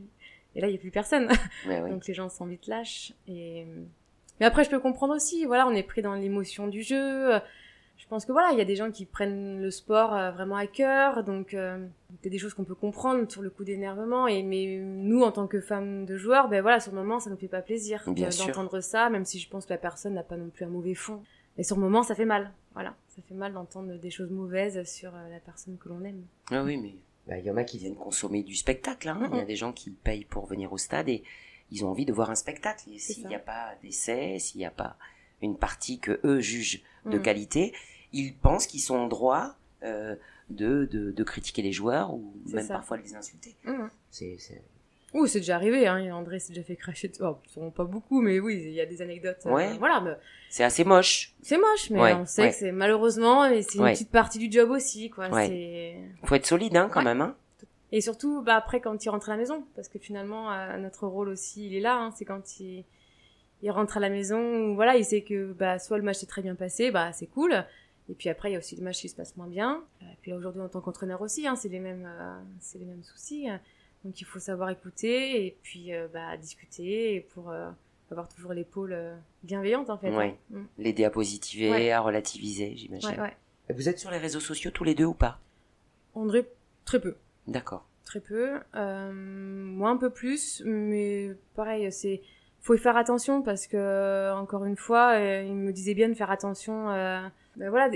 et 0.55 0.61
là 0.61 0.67
il 0.67 0.71
n'y 0.71 0.77
a 0.77 0.79
plus 0.79 0.89
personne. 0.89 1.27
Donc 1.67 2.07
les 2.07 2.13
gens 2.13 2.29
sont 2.29 2.45
vite 2.45 2.65
lâches. 2.65 3.13
Et 3.27 3.67
mais 4.41 4.45
après, 4.45 4.65
je 4.65 4.69
peux 4.69 4.79
comprendre 4.79 5.15
aussi. 5.15 5.45
Voilà, 5.45 5.65
on 5.67 5.71
est 5.71 5.83
pris 5.83 6.01
dans 6.01 6.15
l'émotion 6.15 6.67
du 6.67 6.81
jeu. 6.81 7.39
Je 8.01 8.07
pense 8.07 8.25
que 8.25 8.31
voilà, 8.31 8.51
il 8.51 8.57
y 8.57 8.61
a 8.61 8.65
des 8.65 8.75
gens 8.75 8.89
qui 8.89 9.05
prennent 9.05 9.61
le 9.61 9.69
sport 9.69 10.15
euh, 10.15 10.31
vraiment 10.31 10.55
à 10.55 10.65
cœur, 10.65 11.23
donc 11.23 11.53
euh, 11.53 11.85
il 12.09 12.25
y 12.25 12.27
a 12.27 12.31
des 12.31 12.39
choses 12.39 12.55
qu'on 12.55 12.63
peut 12.63 12.75
comprendre 12.75 13.31
sur 13.31 13.43
le 13.43 13.51
coup 13.51 13.63
d'énervement. 13.63 14.27
Et 14.27 14.41
mais 14.41 14.79
nous, 14.79 15.21
en 15.21 15.31
tant 15.31 15.45
que 15.45 15.61
femmes 15.61 16.05
de 16.05 16.17
joueurs, 16.17 16.49
ben 16.49 16.63
voilà, 16.63 16.79
sur 16.79 16.91
le 16.91 16.97
moment, 16.97 17.19
ça 17.19 17.29
ne 17.29 17.35
fait 17.35 17.47
pas 17.47 17.61
plaisir 17.61 18.03
d'entendre 18.07 18.81
ça, 18.81 19.11
même 19.11 19.23
si 19.23 19.37
je 19.37 19.47
pense 19.47 19.65
que 19.65 19.69
la 19.69 19.77
personne 19.77 20.15
n'a 20.15 20.23
pas 20.23 20.35
non 20.35 20.49
plus 20.49 20.65
un 20.65 20.69
mauvais 20.69 20.95
fond. 20.95 21.21
Mais 21.57 21.63
sur 21.63 21.75
le 21.75 21.83
moment, 21.83 22.01
ça 22.01 22.15
fait 22.15 22.25
mal. 22.25 22.51
Voilà, 22.73 22.95
ça 23.09 23.21
fait 23.21 23.35
mal 23.35 23.53
d'entendre 23.53 23.93
des 23.93 24.09
choses 24.09 24.31
mauvaises 24.31 24.83
sur 24.89 25.13
euh, 25.13 25.29
la 25.29 25.39
personne 25.39 25.77
que 25.77 25.87
l'on 25.87 26.03
aime. 26.03 26.23
Ah 26.49 26.63
oui, 26.63 26.77
mais 26.77 26.95
bah, 27.27 27.37
il 27.37 27.45
y 27.45 27.51
en 27.51 27.57
a 27.57 27.63
qui 27.63 27.77
viennent 27.77 27.95
consommer 27.95 28.41
du 28.41 28.55
spectacle. 28.55 29.09
Hein. 29.09 29.29
Il 29.31 29.37
y 29.37 29.41
a 29.41 29.45
des 29.45 29.55
gens 29.55 29.73
qui 29.73 29.91
payent 29.91 30.25
pour 30.25 30.47
venir 30.47 30.73
au 30.73 30.79
stade 30.79 31.07
et 31.07 31.21
ils 31.71 31.85
ont 31.85 31.89
envie 31.89 32.05
de 32.05 32.13
voir 32.13 32.29
un 32.29 32.35
spectacle. 32.35 32.83
S'il 32.97 33.27
n'y 33.27 33.35
a 33.35 33.39
pas 33.39 33.73
d'essai, 33.81 34.37
s'il 34.39 34.59
n'y 34.59 34.65
a 34.65 34.71
pas 34.71 34.97
une 35.41 35.57
partie 35.57 35.99
que 35.99 36.19
eux 36.23 36.39
jugent 36.39 36.81
de 37.05 37.17
mm. 37.17 37.21
qualité, 37.21 37.73
ils 38.13 38.35
pensent 38.35 38.67
qu'ils 38.67 38.81
sont 38.81 38.95
en 38.95 39.07
droit 39.07 39.55
euh, 39.83 40.15
de, 40.49 40.85
de, 40.85 41.23
critiquer 41.23 41.61
les 41.61 41.71
joueurs 41.71 42.13
ou 42.13 42.33
même 42.47 42.67
parfois 42.67 42.97
les 42.97 43.15
insulter. 43.15 43.55
Mm. 43.63 43.87
C'est 44.11 44.37
Ouh, 45.13 45.27
c'est 45.27 45.39
déjà 45.39 45.55
arrivé, 45.55 45.87
hein. 45.87 46.15
André 46.15 46.39
s'est 46.39 46.53
déjà 46.53 46.63
fait 46.63 46.77
cracher. 46.77 47.11
Oh, 47.19 47.35
pas 47.71 47.83
beaucoup, 47.83 48.21
mais 48.21 48.39
oui, 48.39 48.61
il 48.63 48.71
y 48.71 48.79
a 48.79 48.85
des 48.85 49.01
anecdotes. 49.01 49.45
Euh, 49.45 49.51
ouais. 49.51 49.77
voilà. 49.77 50.17
C'est 50.49 50.63
assez 50.63 50.85
moche. 50.85 51.33
C'est 51.41 51.57
moche, 51.57 51.89
mais 51.89 52.13
on 52.13 52.25
sait 52.25 52.49
que 52.49 52.55
c'est 52.55 52.71
malheureusement, 52.71 53.49
c'est 53.61 53.77
une 53.77 53.85
petite 53.85 54.11
partie 54.11 54.39
du 54.39 54.49
job 54.51 54.69
aussi, 54.69 55.09
quoi. 55.09 55.29
Faut 55.29 56.35
être 56.35 56.45
solide, 56.45 56.77
hein, 56.77 56.89
quand 56.91 57.03
même, 57.03 57.21
hein. 57.21 57.35
Et 57.91 58.01
surtout, 58.01 58.41
bah, 58.41 58.55
après, 58.55 58.79
quand 58.79 59.03
il 59.03 59.09
rentre 59.09 59.29
à 59.29 59.33
la 59.33 59.37
maison, 59.37 59.65
parce 59.75 59.89
que 59.89 59.99
finalement, 59.99 60.51
euh, 60.51 60.77
notre 60.77 61.07
rôle 61.07 61.29
aussi, 61.29 61.67
il 61.67 61.75
est 61.75 61.81
là, 61.81 61.97
hein, 61.97 62.11
c'est 62.11 62.25
quand 62.25 62.59
il, 62.59 62.85
il 63.61 63.71
rentre 63.71 63.97
à 63.97 63.99
la 63.99 64.09
maison, 64.09 64.73
voilà, 64.75 64.95
il 64.95 65.03
sait 65.03 65.21
que, 65.21 65.51
bah, 65.53 65.77
soit 65.77 65.97
le 65.97 66.03
match 66.03 66.17
s'est 66.17 66.25
très 66.25 66.41
bien 66.41 66.55
passé, 66.55 66.91
bah, 66.91 67.11
c'est 67.11 67.27
cool. 67.27 67.65
Et 68.09 68.13
puis 68.13 68.29
après, 68.29 68.49
il 68.49 68.53
y 68.53 68.55
a 68.55 68.59
aussi 68.59 68.75
le 68.75 68.83
match 68.83 69.01
qui 69.01 69.09
se 69.09 69.15
passe 69.15 69.35
moins 69.35 69.47
bien. 69.47 69.83
Et 70.01 70.17
puis 70.21 70.33
aujourd'hui, 70.33 70.61
en 70.61 70.69
tant 70.69 70.81
qu'entraîneur 70.81 71.21
aussi, 71.21 71.47
hein, 71.47 71.55
c'est 71.55 71.69
les 71.69 71.79
mêmes, 71.79 72.07
euh, 72.07 72.39
c'est 72.59 72.79
les 72.79 72.85
mêmes 72.85 73.03
soucis. 73.03 73.47
Donc 74.03 74.19
il 74.19 74.23
faut 74.23 74.39
savoir 74.39 74.69
écouter 74.69 75.45
et 75.45 75.57
puis, 75.61 75.93
euh, 75.93 76.07
bah, 76.13 76.35
discuter 76.37 77.27
pour 77.33 77.53
avoir 78.09 78.27
toujours 78.29 78.53
l'épaule 78.53 78.97
bienveillante, 79.43 79.89
en 79.89 79.97
fait. 79.97 80.09
Hein. 80.09 80.33
Mm. 80.49 80.63
L'aider 80.77 81.03
à 81.03 81.09
positiver, 81.09 81.91
à 81.91 81.99
relativiser, 81.99 82.73
j'imagine. 82.75 83.21
Ouais, 83.21 83.35
Vous 83.73 83.89
êtes 83.89 83.99
sur 83.99 84.11
les 84.11 84.17
réseaux 84.17 84.39
sociaux 84.39 84.71
tous 84.71 84.85
les 84.85 84.95
deux 84.95 85.05
ou 85.05 85.13
pas? 85.13 85.39
André, 86.13 86.45
très 86.83 86.99
peu. 86.99 87.15
D'accord. 87.47 87.85
Très 88.05 88.19
peu. 88.19 88.59
Euh, 88.75 89.11
moi 89.13 89.89
un 89.89 89.97
peu 89.97 90.09
plus, 90.09 90.61
mais 90.65 91.31
pareil, 91.55 91.91
c'est 91.91 92.21
faut 92.59 92.75
y 92.75 92.77
faire 92.77 92.97
attention 92.97 93.41
parce 93.41 93.67
que 93.67 94.33
encore 94.33 94.65
une 94.65 94.75
fois, 94.75 95.13
euh, 95.13 95.43
il 95.47 95.55
me 95.55 95.71
disait 95.71 95.93
bien 95.93 96.09
de 96.09 96.13
faire 96.13 96.29
attention. 96.29 96.91
Euh, 96.91 97.21
ben 97.55 97.69
voilà, 97.69 97.89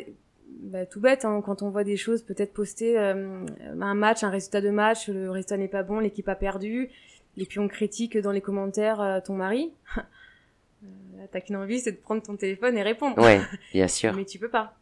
bah, 0.48 0.86
tout 0.86 1.00
bête 1.00 1.26
hein, 1.26 1.42
quand 1.46 1.62
on 1.62 1.70
voit 1.70 1.84
des 1.84 1.98
choses 1.98 2.24
peut-être 2.24 2.54
postées, 2.54 2.98
un 2.98 3.94
match, 3.94 4.24
un 4.24 4.30
résultat 4.30 4.62
de 4.62 4.70
match, 4.70 5.10
le 5.10 5.30
résultat 5.30 5.58
n'est 5.58 5.68
pas 5.68 5.84
bon, 5.84 6.00
l'équipe 6.00 6.28
a 6.30 6.36
perdu, 6.36 6.90
et 7.38 7.46
puis 7.46 7.60
on 7.60 7.68
critique 7.68 8.18
dans 8.18 8.32
les 8.32 8.42
commentaires 8.42 9.22
ton 9.26 9.36
mari. 9.36 9.74
T'as 11.32 11.42
qu'une 11.42 11.56
envie, 11.56 11.80
c'est 11.80 11.92
de 11.92 11.98
prendre 11.98 12.22
ton 12.22 12.36
téléphone 12.36 12.78
et 12.78 12.84
répondre. 12.84 13.18
Ouais, 13.18 13.42
bien 13.74 13.88
sûr. 13.88 14.14
Mais 14.14 14.26
tu 14.26 14.40
peux 14.40 14.50
pas. 14.50 14.76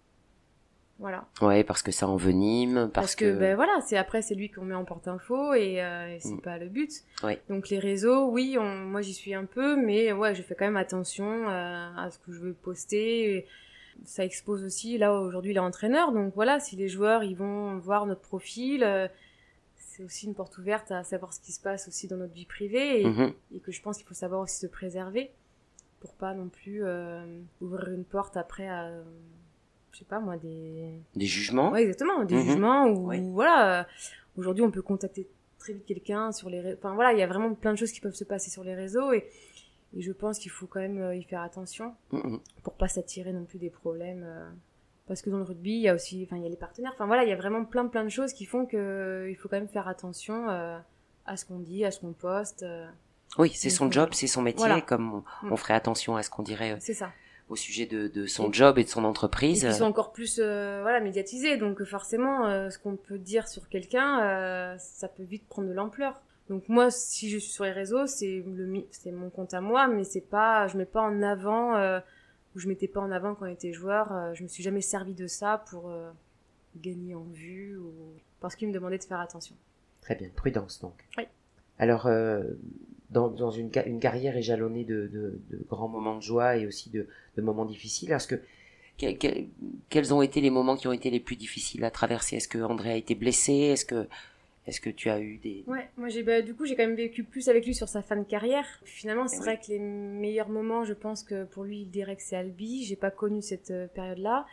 Voilà. 1.00 1.26
Ouais, 1.42 1.64
parce 1.64 1.82
que 1.82 1.92
ça 1.92 2.08
envenime, 2.08 2.90
parce, 2.94 3.08
parce 3.08 3.16
que, 3.16 3.38
ben 3.38 3.56
voilà, 3.56 3.82
c'est 3.82 3.98
après 3.98 4.22
c'est 4.22 4.36
lui 4.36 4.50
qu'on 4.50 4.64
met 4.64 4.76
en 4.76 4.86
porte-info 4.86 5.54
et, 5.54 5.82
euh, 5.82 6.18
c'est 6.20 6.36
mm. 6.36 6.42
pas 6.42 6.58
le 6.58 6.70
but. 6.70 6.92
Ouais. 7.24 7.42
Donc 7.50 7.70
les 7.70 7.80
réseaux, 7.80 8.30
oui, 8.30 8.58
on, 8.60 8.76
moi 8.86 9.02
j'y 9.02 9.14
suis 9.14 9.34
un 9.34 9.46
peu, 9.46 9.76
mais 9.76 10.14
ouais, 10.14 10.36
je 10.36 10.42
fais 10.44 10.56
quand 10.56 10.66
même 10.66 10.78
attention 10.78 11.50
euh, 11.50 11.90
à 11.98 12.10
ce 12.12 12.20
que 12.20 12.32
je 12.32 12.40
veux 12.40 12.54
poster. 12.54 13.46
Ça 14.06 14.24
expose 14.24 14.64
aussi, 14.64 14.98
là 14.98 15.14
aujourd'hui 15.14 15.52
il 15.52 15.58
est 15.58 15.60
entraîneur, 15.60 16.12
donc 16.14 16.34
voilà, 16.36 16.60
si 16.60 16.76
les 16.76 16.88
joueurs 16.90 17.24
ils 17.24 17.36
vont 17.36 17.78
voir 17.80 18.06
notre 18.06 18.22
profil, 18.22 18.84
euh, 18.84 19.08
c'est 19.76 20.04
aussi 20.04 20.26
une 20.26 20.36
porte 20.36 20.58
ouverte 20.58 20.92
à 20.92 21.04
savoir 21.04 21.34
ce 21.34 21.40
qui 21.40 21.52
se 21.52 21.62
passe 21.62 21.88
aussi 21.88 22.08
dans 22.08 22.18
notre 22.18 22.34
vie 22.34 22.46
privée 22.46 23.02
et, 23.02 23.06
Mhm. 23.06 23.34
et 23.56 23.60
que 23.60 23.72
je 23.72 23.82
pense 23.82 23.98
qu'il 23.98 24.06
faut 24.08 24.14
savoir 24.14 24.42
aussi 24.42 24.58
se 24.60 24.68
préserver 24.68 25.32
pour 26.00 26.14
pas 26.14 26.34
non 26.34 26.50
plus 26.50 26.84
euh, 26.84 27.24
ouvrir 27.62 27.90
une 27.90 28.04
porte 28.06 28.36
après 28.38 28.68
à, 28.68 28.90
je 29.94 30.00
sais 30.00 30.06
pas 30.06 30.20
moi, 30.20 30.36
des... 30.38 30.92
Des 31.16 31.26
jugements 31.26 31.72
Ouais, 31.72 31.84
exactement, 31.84 32.24
des 32.26 32.36
Mhm. 32.36 32.42
jugements 32.44 32.86
ou 32.88 33.10
Oui. 33.10 33.22
voilà, 33.32 33.82
euh, 33.82 33.84
aujourd'hui 34.38 34.64
on 34.64 34.72
peut 34.72 34.82
contacter 34.82 35.28
très 35.60 35.74
vite 35.74 35.86
quelqu'un 35.86 36.32
sur 36.34 36.50
les 36.50 36.60
réseaux, 36.60 36.78
enfin 36.80 36.94
voilà, 36.96 37.14
il 37.14 37.20
y 37.20 37.22
a 37.24 37.28
vraiment 37.28 37.54
plein 37.54 37.72
de 37.74 37.78
choses 37.78 37.92
qui 37.94 38.02
peuvent 38.02 38.14
se 38.16 38.24
passer 38.26 38.50
sur 38.52 38.64
les 38.66 38.76
réseaux 38.76 39.14
et, 39.14 39.26
et 39.96 40.02
je 40.02 40.12
pense 40.12 40.40
qu'il 40.40 40.52
faut 40.52 40.66
quand 40.68 40.80
même 40.82 41.00
euh, 41.00 41.16
y 41.16 41.24
faire 41.24 41.42
attention 41.42 41.94
Mhm. 42.12 42.40
pour 42.64 42.74
pas 42.74 42.88
s'attirer 42.90 43.32
non 43.32 43.46
plus 43.46 43.60
des 43.60 43.70
problèmes. 43.70 44.24
euh, 44.26 44.50
parce 45.06 45.22
que 45.22 45.30
dans 45.30 45.38
le 45.38 45.44
rugby, 45.44 45.72
il 45.74 45.82
y 45.82 45.90
a 45.90 45.94
aussi, 45.96 46.24
enfin, 46.26 46.38
il 46.38 46.44
y 46.44 46.46
a 46.46 46.50
les 46.50 46.56
partenaires. 46.56 46.92
Enfin 46.94 47.06
voilà, 47.08 47.24
il 47.24 47.30
y 47.30 47.34
a 47.34 47.36
vraiment 47.36 47.66
plein 47.66 47.86
plein 47.88 48.06
de 48.06 48.10
choses 48.10 48.32
qui 48.32 48.46
font 48.46 48.66
que 48.66 49.28
il 49.30 49.36
faut 49.36 49.50
quand 49.50 49.58
même 49.58 49.68
faire 49.68 49.90
attention 49.90 50.48
à 50.48 51.38
ce 51.38 51.46
qu'on 51.46 51.60
dit, 51.60 51.84
à 51.84 51.92
ce 51.92 52.00
qu'on 52.00 52.14
poste. 52.14 52.66
Oui, 53.38 53.52
c'est 53.54 53.70
son 53.70 53.92
job, 53.92 54.10
c'est 54.14 54.28
son 54.28 54.42
métier, 54.42 54.60
voilà. 54.66 54.80
comme 54.82 55.14
on, 55.42 55.48
Mm. 55.48 55.52
on 55.52 55.58
ferait 55.58 55.74
attention 55.74 56.16
à 56.16 56.24
ce 56.24 56.30
qu'on 56.30 56.42
dirait 56.44 56.78
c'est 56.80 56.94
ça. 56.94 57.12
Au 57.54 57.56
sujet 57.56 57.86
de, 57.86 58.08
de 58.08 58.26
son 58.26 58.50
Et- 58.50 58.54
job 58.54 58.78
et 58.78 58.84
de 58.84 58.90
son 58.90 59.04
entreprise. 59.06 59.66
qui 59.66 59.74
sont 59.74 59.86
encore 59.86 60.12
plus 60.12 60.40
euh, 60.40 60.80
voilà 60.82 61.00
médiatisés, 61.00 61.58
donc 61.58 61.80
euh, 61.82 61.86
forcément, 61.86 62.48
euh, 62.48 62.70
ce 62.70 62.78
qu'on 62.80 62.96
peut 62.98 63.18
dire 63.18 63.48
sur 63.48 63.70
quelqu'un, 63.70 64.22
euh, 64.24 64.76
ça 64.78 65.08
peut 65.08 65.24
vite 65.24 65.48
prendre 65.48 65.68
de 65.70 65.74
l'ampleur. 65.74 66.22
Donc 66.50 66.68
moi, 66.68 66.92
si 66.92 67.30
je 67.30 67.38
suis 67.38 67.52
sur 67.52 67.64
les 67.64 67.72
réseaux, 67.72 68.06
c'est 68.06 68.44
le 68.46 68.84
c'est 68.92 69.12
mon 69.12 69.30
compte 69.30 69.54
à 69.54 69.62
moi, 69.62 69.88
mais 69.88 70.04
c'est 70.04 70.20
pas, 70.22 70.68
je 70.68 70.78
mets 70.78 70.86
pas 70.86 71.02
en 71.02 71.22
avant 71.22 71.78
ou 72.56 72.60
je 72.60 72.68
mettais 72.68 72.88
pas 72.90 73.00
en 73.00 73.12
avant 73.12 73.34
quand 73.34 73.46
on 73.46 73.50
était 73.50 73.72
joueur. 73.72 74.34
je 74.34 74.44
me 74.44 74.48
suis 74.50 74.62
jamais 74.62 74.82
servi 74.82 75.14
de 75.14 75.26
ça 75.28 75.64
pour 75.70 75.90
gagner 76.76 77.16
en 77.16 77.24
vue 77.32 77.78
ou 77.78 77.94
parce 78.42 78.56
qu'il 78.58 78.68
me 78.68 78.74
demandait 78.74 78.98
de 78.98 79.04
faire 79.06 79.22
attention. 79.22 79.56
Très 80.02 80.16
bien, 80.16 80.30
prudence 80.36 80.82
donc. 80.82 81.08
Oui. 81.18 81.24
Alors, 81.80 82.10
dans, 83.14 83.30
dans 83.30 83.52
une, 83.52 83.72
ca- 83.74 83.86
une 83.86 84.00
carrière 84.00 84.36
éjalonnée 84.36 84.84
de, 84.84 85.08
de, 85.08 85.40
de 85.52 85.60
grands 85.70 85.88
moments 85.88 86.18
de 86.18 86.22
joie 86.22 86.58
et 86.58 86.66
aussi 86.68 86.90
de, 86.90 87.08
de 87.38 87.42
moments 87.42 87.66
difficiles, 87.66 88.12
est-ce 88.12 88.28
que 88.28 88.42
que- 89.00 89.12
que- 89.18 89.46
quels 89.90 90.14
ont 90.14 90.22
été 90.22 90.40
les 90.42 90.50
moments 90.52 90.76
qui 90.76 90.88
ont 90.88 90.94
été 90.94 91.10
les 91.10 91.20
plus 91.20 91.36
difficiles 91.36 91.84
à 91.84 91.92
traverser? 91.92 92.36
Est-ce 92.38 92.48
que 92.48 92.60
André 92.60 92.92
a 92.92 92.96
été 92.96 93.16
blessé? 93.16 93.54
Est-ce 93.54 93.86
que 93.86 94.08
est-ce 94.68 94.80
que 94.80 94.90
tu 94.92 95.10
as 95.10 95.20
eu 95.20 95.38
des 95.40 95.64
Ouais, 95.68 95.90
moi 95.98 96.08
j'ai 96.10 96.24
bah, 96.24 96.42
du 96.42 96.54
coup 96.56 96.66
j'ai 96.66 96.76
quand 96.76 96.86
même 96.88 96.96
vécu 96.96 97.24
plus 97.24 97.50
avec 97.50 97.66
lui 97.66 97.74
sur 97.76 97.90
sa 97.90 98.02
fin 98.02 98.16
de 98.16 98.24
carrière. 98.24 98.66
Finalement, 98.86 99.28
c'est 99.28 99.38
Eh 99.38 99.40
oui. 99.40 99.46
vrai 99.46 99.58
que 99.60 99.68
les 99.72 99.80
meilleurs 99.80 100.48
moments, 100.50 100.84
je 100.86 100.94
pense 100.94 101.24
que 101.24 101.44
pour 101.46 101.64
lui, 101.64 101.82
il 101.82 101.90
dirait 101.90 102.16
que 102.16 102.22
c'est 102.24 102.36
Albi. 102.38 102.86
J'ai 102.86 102.96
pas 102.96 103.12
connu 103.12 103.42
cette 103.42 103.72
euh, 103.72 103.88
période-là. 103.88 104.46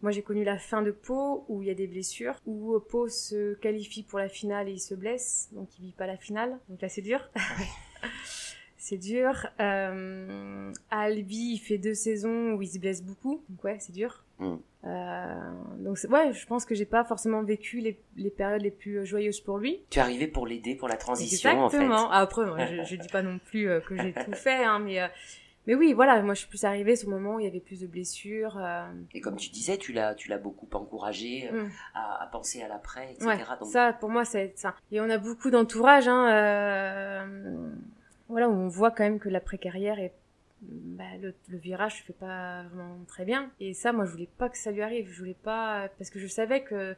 Moi, 0.00 0.10
j'ai 0.10 0.22
connu 0.22 0.42
la 0.42 0.58
fin 0.58 0.82
de 0.82 0.90
Pau 0.90 1.44
où 1.48 1.62
il 1.62 1.68
y 1.68 1.70
a 1.70 1.74
des 1.74 1.86
blessures, 1.86 2.34
où 2.46 2.74
euh, 2.74 2.80
Pau 2.80 3.08
se 3.08 3.54
qualifie 3.54 4.02
pour 4.04 4.18
la 4.18 4.28
finale 4.28 4.68
et 4.68 4.72
il 4.72 4.80
se 4.80 4.94
blesse, 4.94 5.48
donc 5.52 5.68
il 5.78 5.84
vit 5.86 5.92
pas 5.92 6.06
la 6.06 6.16
finale. 6.16 6.58
Donc 6.68 6.80
là, 6.82 6.88
c'est 6.88 7.02
dur. 7.02 7.28
c'est 8.76 8.98
dur. 8.98 9.46
Euh, 9.60 10.72
Albi, 10.90 11.54
il 11.54 11.58
fait 11.58 11.78
deux 11.78 11.94
saisons 11.94 12.52
où 12.52 12.62
il 12.62 12.68
se 12.68 12.78
blesse 12.78 13.02
beaucoup, 13.02 13.42
donc 13.48 13.64
ouais, 13.64 13.76
c'est 13.80 13.92
dur. 13.92 14.24
Mm. 14.38 14.56
Euh, 14.84 15.52
donc 15.78 15.96
ouais, 16.10 16.32
je 16.32 16.46
pense 16.46 16.64
que 16.64 16.74
j'ai 16.74 16.84
pas 16.84 17.04
forcément 17.04 17.42
vécu 17.42 17.78
les, 17.78 18.00
les 18.16 18.30
périodes 18.30 18.62
les 18.62 18.72
plus 18.72 19.06
joyeuses 19.06 19.40
pour 19.40 19.58
lui. 19.58 19.80
Tu 19.90 19.98
es 19.98 20.02
arrivé 20.02 20.26
pour 20.26 20.46
l'aider 20.46 20.74
pour 20.74 20.88
la 20.88 20.96
transition 20.96 21.50
Exactement. 21.50 22.06
en 22.06 22.08
Ah, 22.10 22.20
Après, 22.20 22.44
moi, 22.44 22.66
je, 22.66 22.82
je 22.82 22.96
dis 22.96 23.08
pas 23.08 23.22
non 23.22 23.38
plus 23.38 23.68
euh, 23.68 23.80
que 23.80 23.96
j'ai 23.96 24.12
tout 24.12 24.32
fait, 24.32 24.64
hein, 24.64 24.80
mais, 24.80 25.00
euh, 25.00 25.06
mais 25.66 25.74
oui, 25.74 25.92
voilà, 25.92 26.20
moi 26.22 26.34
je 26.34 26.40
suis 26.40 26.48
plus 26.48 26.64
arrivée 26.64 26.96
sur 26.96 27.08
le 27.10 27.16
moment 27.18 27.36
où 27.36 27.40
il 27.40 27.44
y 27.44 27.48
avait 27.48 27.60
plus 27.60 27.80
de 27.80 27.86
blessures. 27.86 28.56
euh. 28.58 28.84
Et 29.14 29.20
comme 29.20 29.36
tu 29.36 29.50
disais, 29.50 29.76
tu 29.78 29.92
l'as 29.92 30.14
tu 30.14 30.28
l'as 30.28 30.38
beaucoup 30.38 30.68
encouragé 30.72 31.48
euh, 31.52 31.64
Mm. 31.64 31.70
à, 31.94 32.22
à 32.24 32.26
penser 32.26 32.62
à 32.62 32.68
l'après, 32.68 33.12
etc. 33.12 33.26
ouais, 33.26 33.38
Donc, 33.60 33.68
ça, 33.70 33.92
pour 33.92 34.08
moi, 34.10 34.24
c'est 34.24 34.52
ça. 34.56 34.74
Et 34.90 35.00
on 35.00 35.08
a 35.10 35.18
beaucoup 35.18 35.50
d'entourage, 35.50 36.08
hein, 36.08 36.28
euh, 36.32 37.70
voilà, 38.28 38.48
où 38.48 38.52
on 38.52 38.68
voit 38.68 38.90
quand 38.90 39.04
même 39.04 39.18
que 39.18 39.28
l'après-carrière 39.28 39.98
est 39.98 40.12
bah, 40.64 41.04
le, 41.20 41.34
le 41.48 41.58
virage 41.58 41.98
se 41.98 42.02
fait 42.04 42.12
pas 42.12 42.62
vraiment 42.72 42.98
très 43.08 43.24
bien 43.24 43.50
et 43.58 43.74
ça 43.74 43.92
moi 43.92 44.04
je 44.04 44.12
voulais 44.12 44.28
pas 44.38 44.48
que 44.48 44.56
ça 44.56 44.70
lui 44.70 44.80
arrive 44.80 45.10
je 45.10 45.18
voulais 45.18 45.34
pas 45.42 45.88
parce 45.98 46.08
que 46.08 46.20
je 46.20 46.28
savais 46.28 46.62
que 46.62 46.94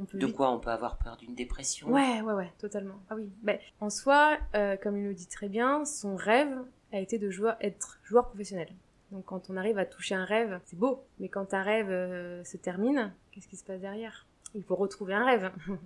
on 0.00 0.04
peut 0.06 0.18
de 0.18 0.26
vite 0.26 0.34
quoi 0.34 0.50
on 0.50 0.58
peut 0.58 0.70
avoir 0.70 0.98
peur 0.98 1.16
d'une 1.16 1.32
dépression? 1.36 1.88
Ouais, 1.88 2.20
ouais, 2.22 2.32
ouais, 2.34 2.52
totalement. 2.58 2.96
Ah 3.08 3.14
oui. 3.14 3.30
Ben, 3.42 3.58
en 3.80 3.90
soi, 3.90 4.38
euh, 4.56 4.76
comme 4.76 4.96
il 4.96 5.04
le 5.04 5.14
dit 5.14 5.28
très 5.28 5.48
bien, 5.48 5.84
son 5.84 6.16
rêve 6.16 6.52
a 6.92 7.00
été 7.00 7.18
de 7.18 7.30
jouer, 7.30 7.52
être 7.60 7.98
joueur 8.04 8.28
professionnel. 8.28 8.68
Donc 9.12 9.24
quand 9.26 9.50
on 9.50 9.56
arrive 9.56 9.78
à 9.78 9.86
toucher 9.86 10.14
un 10.14 10.24
rêve, 10.24 10.60
c'est 10.64 10.78
beau. 10.78 11.04
Mais 11.18 11.28
quand 11.28 11.54
un 11.54 11.62
rêve 11.62 11.90
euh, 11.90 12.42
se 12.44 12.56
termine, 12.56 13.12
qu'est-ce 13.30 13.48
qui 13.48 13.56
se 13.56 13.64
passe 13.64 13.80
derrière? 13.80 14.26
Il 14.54 14.62
faut 14.62 14.76
retrouver 14.76 15.14
un 15.14 15.24
rêve. 15.24 15.50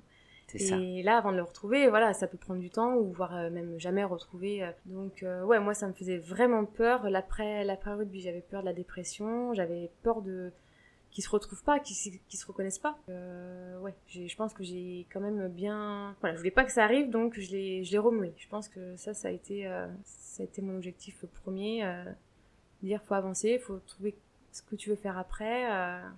C'est 0.51 0.59
ça. 0.59 0.76
Et 0.78 1.05
là, 1.05 1.16
avant 1.18 1.30
de 1.30 1.36
le 1.36 1.44
retrouver, 1.44 1.88
voilà, 1.88 2.12
ça 2.12 2.26
peut 2.26 2.36
prendre 2.36 2.59
du 2.59 2.70
temps 2.70 2.94
ou 2.94 3.12
voire 3.12 3.36
euh, 3.36 3.51
même 3.51 3.78
jamais 3.78 4.03
retrouver. 4.03 4.64
euh. 4.64 4.70
Donc 4.86 5.22
euh, 5.22 5.44
ouais, 5.44 5.61
moi 5.61 5.74
ça 5.74 5.86
me 5.86 5.92
faisait 5.92 6.18
vraiment 6.18 6.64
peur. 6.64 7.09
L'après, 7.09 7.62
l'après 7.62 7.92
rugby, 7.92 8.20
j'avais 8.20 8.40
peur 8.40 8.62
de 8.62 8.66
la 8.66 8.72
dépression, 8.72 9.55
j'avais 9.55 9.90
peur 10.03 10.22
de 10.22 10.51
qui 11.11 11.22
se 11.22 11.28
retrouvent 11.30 11.62
pas, 11.64 11.80
qui, 11.80 11.94
qui 12.28 12.36
se 12.36 12.46
reconnaissent 12.46 12.78
pas. 12.78 12.96
Euh, 13.08 13.78
ouais, 13.80 13.94
je 14.08 14.34
pense 14.36 14.54
que 14.54 14.62
j'ai 14.62 15.06
quand 15.12 15.20
même 15.20 15.48
bien. 15.48 16.14
Voilà, 16.20 16.34
je 16.34 16.38
voulais 16.40 16.50
pas 16.52 16.64
que 16.64 16.72
ça 16.72 16.84
arrive, 16.84 17.11
donc 17.11 17.38
je 17.38 17.50
l'ai, 17.50 17.82
je 17.84 17.90
l'ai 17.92 17.98
remué. 17.98 18.32
Je 18.36 18.48
pense 18.48 18.68
que 18.68 18.94
ça, 18.96 19.12
ça 19.14 19.28
a 19.28 19.30
été, 19.32 19.66
euh, 19.66 19.88
ça 20.04 20.42
a 20.42 20.46
été 20.46 20.62
mon 20.62 20.76
objectif 20.76 21.24
premier. 21.42 21.84
Euh, 21.84 22.04
dire, 22.82 23.02
faut 23.02 23.14
avancer, 23.14 23.58
faut 23.58 23.78
trouver 23.86 24.16
ce 24.52 24.62
que 24.62 24.76
tu 24.76 24.88
veux 24.90 24.96
faire 24.96 25.18
après. 25.18 25.70
Euh, 25.72 26.08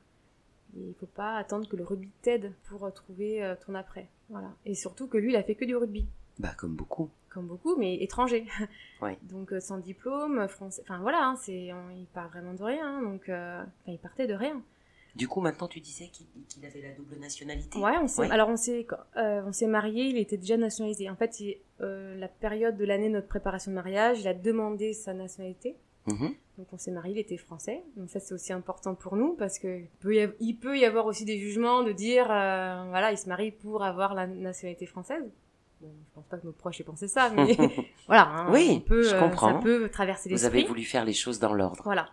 et 0.76 0.88
il 0.88 0.94
faut 0.94 1.06
pas 1.06 1.36
attendre 1.36 1.68
que 1.68 1.76
le 1.76 1.84
rugby 1.84 2.10
t'aide 2.22 2.52
pour 2.68 2.84
euh, 2.84 2.90
trouver 2.90 3.54
ton 3.66 3.74
après. 3.74 4.08
Voilà. 4.28 4.52
Et 4.66 4.74
surtout 4.74 5.06
que 5.06 5.16
lui, 5.18 5.32
il 5.32 5.36
a 5.36 5.42
fait 5.42 5.54
que 5.54 5.64
du 5.64 5.74
rugby 5.76 6.06
Bah 6.38 6.54
comme 6.58 6.74
beaucoup. 6.74 7.10
comme 7.30 7.46
beaucoup, 7.46 7.76
mais 7.76 7.94
étranger. 8.02 8.46
Ouais. 9.00 9.18
Donc 9.22 9.52
sans 9.60 9.78
diplôme, 9.78 10.46
français. 10.48 10.82
Enfin 10.84 10.98
voilà, 11.00 11.24
hein, 11.26 11.36
c'est, 11.36 11.72
on- 11.72 11.90
il 11.90 12.06
part 12.06 12.28
vraiment 12.28 12.52
de 12.54 12.62
rien. 12.62 12.98
hein, 12.98 13.02
donc, 13.02 13.22
enfin, 13.24 13.66
il 13.86 13.98
partait 13.98 14.26
de 14.26 14.34
rien. 14.34 14.62
Du 15.14 15.28
coup, 15.28 15.40
maintenant, 15.40 15.68
tu 15.68 15.80
disais 15.80 16.10
qu'il 16.48 16.64
avait 16.64 16.80
la 16.80 16.92
double 16.94 17.16
nationalité. 17.20 17.78
Ouais, 17.78 17.92
on 18.00 18.20
Ouais. 18.20 18.30
alors 18.30 18.48
on 18.48 18.56
s'est, 18.56 18.86
euh, 19.16 19.42
on 19.46 19.52
s'est 19.52 19.66
marié, 19.66 20.04
il 20.06 20.16
était 20.16 20.38
déjà 20.38 20.56
nationalisé. 20.56 21.10
En 21.10 21.16
fait, 21.16 21.38
il- 21.40 21.58
euh, 21.82 22.14
la 22.18 22.28
période 22.28 22.76
de 22.76 22.84
l'année 22.84 23.08
de 23.08 23.14
notre 23.14 23.28
préparation 23.28 23.70
de 23.70 23.74
mariage, 23.76 24.20
il 24.20 24.28
a 24.28 24.34
demandé 24.34 24.94
sa 24.94 25.12
nationalité. 25.12 25.76
Mhm. 26.06 26.34
Donc 26.58 26.66
on 26.72 26.78
s'est 26.78 26.90
marié, 26.90 27.12
il 27.14 27.18
était 27.18 27.36
français. 27.36 27.82
Donc 27.96 28.10
ça 28.10 28.20
c'est 28.20 28.34
aussi 28.34 28.52
important 28.52 28.94
pour 28.94 29.16
nous 29.16 29.34
parce 29.34 29.58
que 29.58 29.82
peut 30.00 30.14
y 30.16 30.20
avoir, 30.20 30.36
il 30.40 30.54
peut 30.56 30.76
y 30.78 30.84
avoir 30.84 31.06
aussi 31.06 31.24
des 31.24 31.38
jugements 31.38 31.82
de 31.84 31.92
dire 31.92 32.26
euh, 32.30 32.84
voilà 32.88 33.12
il 33.12 33.18
se 33.18 33.28
marie 33.28 33.52
pour 33.52 33.84
avoir 33.84 34.14
la 34.14 34.26
nationalité 34.26 34.86
française. 34.86 35.22
Bon, 35.80 35.88
je 36.08 36.14
pense 36.14 36.26
pas 36.26 36.38
que 36.38 36.46
nos 36.46 36.52
proches 36.52 36.80
aient 36.80 36.84
pensé 36.84 37.06
ça, 37.08 37.30
mais 37.30 37.56
voilà. 38.08 38.28
hein, 38.28 38.52
Oui, 38.52 38.72
on 38.76 38.80
peut, 38.80 39.02
je 39.02 39.14
euh, 39.14 39.20
comprends. 39.20 39.54
ça 39.54 39.60
peut 39.62 39.88
traverser 39.90 40.28
Vous 40.28 40.34
l'esprit. 40.34 40.58
avez 40.60 40.66
voulu 40.68 40.82
faire 40.84 41.04
les 41.04 41.12
choses 41.12 41.38
dans 41.38 41.54
l'ordre. 41.54 41.82
Voilà. 41.84 42.08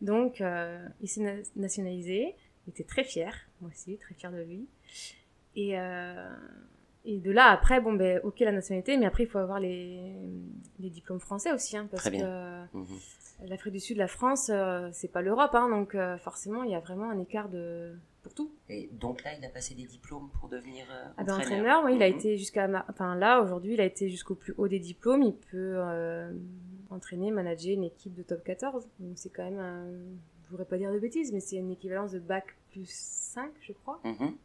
Donc, 0.00 0.40
euh, 0.40 0.86
il 1.00 1.08
s'est 1.08 1.20
na- 1.22 1.42
nationalisé. 1.56 2.34
Il 2.66 2.70
était 2.70 2.84
très 2.84 3.04
fier, 3.04 3.34
moi 3.60 3.70
aussi, 3.70 3.96
très 3.98 4.14
fier 4.14 4.30
de 4.32 4.42
lui. 4.42 4.66
Et, 5.56 5.78
euh, 5.78 6.28
et 7.04 7.18
de 7.18 7.30
là, 7.30 7.46
après, 7.50 7.80
bon, 7.80 7.92
ben, 7.94 8.20
ok, 8.24 8.40
la 8.40 8.52
nationalité, 8.52 8.96
mais 8.96 9.06
après, 9.06 9.24
il 9.24 9.28
faut 9.28 9.38
avoir 9.38 9.58
les, 9.60 10.12
les 10.78 10.90
diplômes 10.90 11.20
français 11.20 11.52
aussi, 11.52 11.76
hein, 11.76 11.88
parce 11.90 12.02
Très 12.04 12.10
bien. 12.10 12.20
que 12.20 12.26
euh, 12.26 12.64
Mhm. 12.74 13.48
l'Afrique 13.48 13.72
du 13.72 13.80
Sud, 13.80 13.96
la 13.96 14.06
France, 14.08 14.50
euh, 14.52 14.88
c'est 14.92 15.08
pas 15.10 15.22
l'Europe, 15.22 15.54
hein, 15.54 15.68
donc 15.70 15.94
euh, 15.94 16.16
forcément, 16.18 16.62
il 16.62 16.70
y 16.70 16.74
a 16.74 16.80
vraiment 16.80 17.10
un 17.10 17.18
écart 17.18 17.48
de 17.48 17.94
pour 18.22 18.34
tout. 18.34 18.52
Et 18.68 18.90
donc 18.92 19.24
là, 19.24 19.30
il 19.38 19.42
a 19.44 19.48
passé 19.48 19.74
des 19.74 19.84
diplômes 19.86 20.28
pour 20.38 20.50
devenir 20.50 20.84
euh, 20.92 21.04
Ah 21.16 21.24
ben, 21.24 21.32
entraîneur. 21.34 21.40
entraîneur, 21.78 21.84
oui, 21.86 21.94
il 21.96 22.02
a 22.02 22.08
Mhm. 22.10 22.16
été 22.16 22.36
jusqu'à, 22.36 22.84
enfin 22.90 23.14
là, 23.16 23.40
aujourd'hui, 23.40 23.72
il 23.74 23.80
a 23.80 23.84
été 23.86 24.10
jusqu'au 24.10 24.34
plus 24.34 24.52
haut 24.58 24.68
des 24.68 24.78
diplômes. 24.78 25.22
Il 25.22 25.34
peut 25.34 25.74
euh, 25.78 26.30
entraîner, 26.90 27.30
manager 27.30 27.72
une 27.74 27.84
équipe 27.84 28.14
de 28.14 28.22
top 28.22 28.42
14. 28.44 28.88
Donc 28.98 29.12
c'est 29.16 29.30
quand 29.30 29.44
même, 29.44 29.58
un... 29.58 29.86
je 30.44 30.50
voudrais 30.50 30.64
pas 30.66 30.76
dire 30.78 30.92
de 30.92 30.98
bêtises, 30.98 31.32
mais 31.32 31.40
c'est 31.40 31.56
une 31.56 31.70
équivalence 31.70 32.12
de 32.12 32.18
bac 32.18 32.44
plus 32.72 32.88
5, 32.88 33.50
je 33.62 33.72
crois. 33.72 34.00
Mhm. 34.04 34.36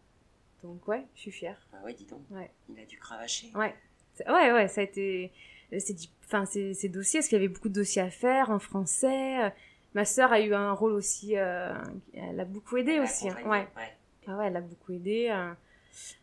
Donc 0.63 0.87
ouais, 0.87 1.05
je 1.15 1.21
suis 1.21 1.31
fière. 1.31 1.59
Ah 1.73 1.83
ouais, 1.83 1.93
dis 1.93 2.05
donc. 2.05 2.21
Ouais. 2.31 2.49
Il 2.69 2.79
a 2.79 2.85
dû 2.85 2.97
cravacher. 2.97 3.51
Ouais, 3.55 3.73
C'est- 4.15 4.29
ouais, 4.29 4.51
ouais, 4.51 4.67
ça 4.67 4.81
a 4.81 4.83
été, 4.83 5.31
c'est, 5.77 5.93
di- 5.93 6.09
enfin, 6.25 6.45
c'est, 6.45 6.73
c'est 6.73 6.89
dossiers, 6.89 7.19
parce 7.19 7.27
qu'il 7.27 7.37
y 7.37 7.41
avait 7.43 7.53
beaucoup 7.53 7.69
de 7.69 7.73
dossiers 7.73 8.01
à 8.01 8.09
faire 8.09 8.49
en 8.49 8.59
français. 8.59 9.43
Euh, 9.45 9.49
Ma 9.93 10.03
sœur 10.03 10.33
a 10.33 10.41
eu 10.41 10.53
un 10.53 10.73
rôle 10.73 10.91
aussi, 10.91 11.37
euh, 11.37 11.73
elle 12.13 12.37
a 12.39 12.43
beaucoup 12.45 12.75
aidé 12.75 12.97
a 12.97 13.03
aussi. 13.03 13.29
hein. 13.29 13.35
Ouais. 13.45 13.59
ouais. 13.77 13.93
Ah 14.27 14.37
ouais, 14.37 14.47
elle 14.47 14.57
a 14.57 14.61
beaucoup 14.61 14.91
aidé 14.91 15.29
à 15.29 15.55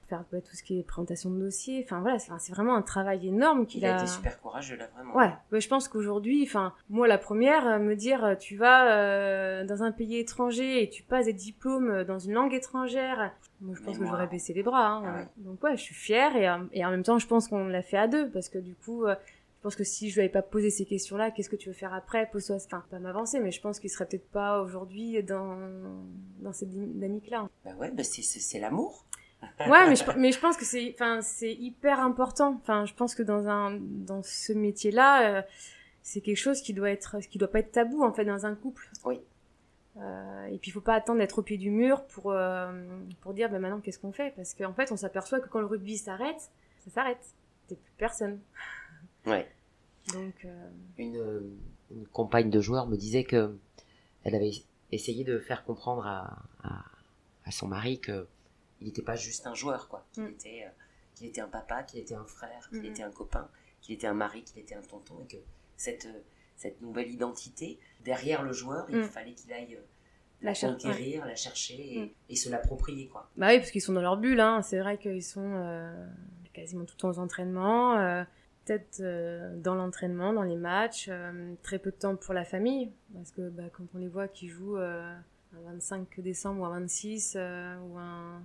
faire 0.09 0.25
ouais, 0.33 0.41
tout 0.43 0.55
ce 0.55 0.63
qui 0.63 0.79
est 0.79 0.83
présentation 0.83 1.31
de 1.31 1.39
dossiers. 1.41 1.83
Enfin 1.85 2.01
voilà, 2.01 2.19
c'est 2.19 2.53
vraiment 2.53 2.75
un 2.77 2.83
travail 2.83 3.27
énorme 3.29 3.67
qu'il 3.67 3.81
Il 3.83 3.87
a 3.87 3.95
a. 3.97 3.99
été 3.99 4.07
super 4.07 4.41
courageux 4.41 4.77
là, 4.77 4.89
vraiment. 4.95 5.15
Ouais, 5.17 5.31
ouais, 5.53 5.61
je 5.61 5.69
pense 5.69 5.89
qu'aujourd'hui, 5.89 6.43
enfin, 6.47 6.75
moi 6.91 7.09
la 7.09 7.19
première, 7.19 7.67
euh, 7.67 7.79
me 7.79 7.97
dire, 7.97 8.25
euh, 8.25 8.35
tu 8.35 8.57
vas 8.57 8.93
euh, 8.93 9.65
dans 9.65 9.83
un 9.83 9.93
pays 9.93 10.19
étranger 10.19 10.83
et 10.83 10.91
tu 10.91 11.03
passes 11.03 11.27
des 11.27 11.33
diplômes 11.33 12.05
dans 12.05 12.19
une 12.19 12.33
langue 12.33 12.53
étrangère, 12.55 13.33
moi 13.61 13.75
je 13.77 13.83
pense 13.83 13.99
Mais 13.99 14.05
que 14.05 14.11
j'aurais 14.11 14.27
baissé 14.27 14.53
les 14.53 14.63
bras. 14.63 14.87
hein. 14.89 15.03
Ah 15.07 15.17
ouais. 15.17 15.27
Donc 15.39 15.63
ouais, 15.65 15.77
je 15.77 15.83
suis 15.83 15.95
fière 15.95 16.37
et, 16.37 16.49
et 16.79 16.85
en 16.85 16.91
même 16.91 17.03
temps, 17.05 17.19
je 17.19 17.27
pense 17.27 17.49
qu'on 17.49 17.67
l'a 17.69 17.83
fait 17.83 17.97
à 17.99 18.09
deux 18.09 18.29
parce 18.31 18.49
que 18.49 18.59
du 18.59 18.75
coup, 18.75 19.05
euh, 19.07 19.15
Je 19.59 19.69
pense 19.69 19.77
que 19.77 19.85
si 19.85 20.11
je 20.11 20.15
lui 20.17 20.23
avais 20.23 20.29
pas 20.29 20.43
posé 20.43 20.71
ces 20.71 20.85
questions-là, 20.85 21.31
qu'est-ce 21.31 21.49
que 21.49 21.55
tu 21.55 21.69
veux 21.69 21.75
faire 21.75 21.95
après? 21.95 22.29
Pose-toi, 22.33 22.57
enfin, 22.57 22.83
pas 22.91 22.99
m'avancer, 22.99 23.39
mais 23.39 23.53
je 23.53 23.61
pense 23.61 23.79
qu'il 23.79 23.91
serait 23.91 24.07
peut-être 24.07 24.29
pas 24.33 24.61
aujourd'hui 24.61 25.23
dans, 25.23 25.57
dans 26.41 26.53
cette 26.53 26.71
dynamique-là. 26.71 27.49
Bah 27.65 27.71
ouais, 27.79 27.93
bah 27.93 28.03
c'est, 28.03 28.59
l'amour. 28.59 29.05
Ouais, 29.61 29.89
mais 29.89 29.97
je, 29.97 30.05
mais 30.19 30.33
je 30.33 30.39
pense 30.39 30.57
que 30.57 30.65
c'est, 30.65 30.93
enfin, 30.95 31.21
c'est 31.23 31.53
hyper 31.53 32.01
important. 32.01 32.59
Enfin, 32.61 32.85
je 32.87 32.95
pense 32.95 33.15
que 33.15 33.23
dans 33.23 33.49
un, 33.49 33.79
dans 33.81 34.23
ce 34.23 34.53
métier-là, 34.53 35.39
euh, 35.39 35.43
c'est 36.03 36.21
quelque 36.21 36.37
chose 36.37 36.63
qui 36.63 36.75
doit 36.75 36.91
être, 36.91 37.19
qui 37.21 37.39
doit 37.39 37.51
pas 37.51 37.61
être 37.61 37.73
tabou 37.73 38.03
en 38.03 38.13
fait 38.13 38.25
dans 38.25 38.47
un 38.47 38.55
couple. 38.55 38.91
Oui. 39.05 39.21
Euh, 39.99 40.47
et 40.47 40.59
puis 40.59 40.71
il 40.71 40.73
faut 40.73 40.81
pas 40.81 40.95
attendre 40.95 41.19
d'être 41.19 41.39
au 41.39 41.43
pied 41.43 41.59
du 41.59 41.71
mur 41.71 42.05
pour 42.07 42.33
euh, 42.33 42.73
pour 43.21 43.35
dire 43.35 43.51
ben 43.51 43.59
maintenant 43.59 43.81
qu'est-ce 43.81 43.99
qu'on 43.99 44.13
fait? 44.13 44.35
Parce 44.35 44.55
qu'en 44.55 44.73
fait 44.73 44.91
on 44.91 44.97
s'aperçoit 44.97 45.39
que 45.39 45.49
quand 45.49 45.61
le 45.61 45.67
rugby 45.67 45.99
s'arrête, 45.99 46.51
ça 46.85 46.91
s'arrête. 46.91 47.23
T'es 47.69 47.77
plus 47.77 47.93
personne. 47.99 48.41
Ouais. 49.27 49.47
Donc. 50.15 50.47
Une, 50.99 51.53
une, 51.91 52.07
compagne 52.07 52.49
de 52.49 52.61
joueur 52.61 52.87
me 52.87 52.97
disait 52.97 53.25
que 53.25 53.55
elle 54.25 54.35
avait 54.35 54.53
essayé 54.91 55.25
de 55.25 55.39
faire 55.39 55.63
comprendre 55.65 56.07
à, 56.07 56.43
à, 56.65 56.85
à 57.45 57.51
son 57.51 57.69
mari 57.69 58.01
que 58.01 58.27
il 58.83 58.87
n'était 58.89 59.03
pas 59.03 59.17
juste 59.17 59.47
un 59.47 59.55
joueur 59.55 59.89
quoi, 59.89 60.07
qu'il 60.13 60.25
mm. 60.25 60.29
était 60.29 60.69
qu'il 61.15 61.27
était 61.27 61.41
un 61.41 61.49
papa, 61.49 61.83
qu'il 61.83 62.01
était 62.01 62.15
un 62.15 62.27
frère, 62.27 62.69
qu'il 62.69 62.83
mm. 62.83 62.87
était 62.87 63.03
un 63.03 63.11
copain, 63.11 63.49
qu'il 63.81 63.95
était 63.95 64.07
un 64.07 64.15
mari, 64.15 64.43
qu'il 64.43 64.61
était 64.61 64.75
un 64.75 64.83
tonton 64.83 65.21
et 65.23 65.27
que 65.27 65.39
cette 65.77 66.07
cette 66.63 66.81
nouvelle 66.81 67.11
identité, 67.11 67.79
derrière 68.05 68.43
le 68.43 68.53
joueur, 68.53 68.87
il 68.89 68.99
mm. 68.99 69.05
fallait 69.05 69.33
qu'il 69.33 69.53
aille 69.53 69.75
euh, 69.75 70.43
la, 70.43 70.55
conquérir, 70.55 71.27
la 71.27 71.35
chercher 71.35 71.99
mm. 71.99 72.33
et, 72.33 72.37
se 72.37 72.51
l'approprier. 72.51 73.09
quoi. 73.09 73.29
Bah 73.37 73.49
oui, 73.49 73.59
parce 73.59 73.73
qu'ils 73.73 73.83
sont 73.83 73.93
dans 73.93 74.01
leur 74.01 74.17
bulle. 74.17 74.41
Hein. 74.41 74.63
C'est 74.63 74.79
vrai 74.79 74.97
qu'ils 74.97 75.25
sont 75.25 75.55
euh, 75.57 76.07
quasiment 76.53 76.85
tout 76.85 76.95
le 76.97 77.01
temps 77.01 77.11
aux 77.11 77.19
entraînements, 77.19 77.99
euh, 77.99 78.23
peut-être 78.65 79.03
dans 79.61 79.75
l'entraînement, 79.75 80.33
dans 80.33 80.45
les 80.45 80.57
matchs, 80.57 81.11
très 81.63 81.81
peu 81.81 81.91
de 81.91 81.97
temps 81.97 82.15
pour 82.15 82.33
la 82.33 82.45
famille. 82.45 82.93
Parce 83.13 83.33
que 83.33 83.49
bah, 83.49 83.65
quand 83.73 83.85
on 83.95 83.99
les 83.99 84.09
voit 84.09 84.29
qui 84.29 84.47
jouent 84.47 84.77
un 84.77 85.21
25 85.53 86.21
décembre 86.21 86.61
ou 86.61 86.65
un 86.65 86.79
26 86.79 87.35
ou 87.35 87.99
un... 87.99 88.41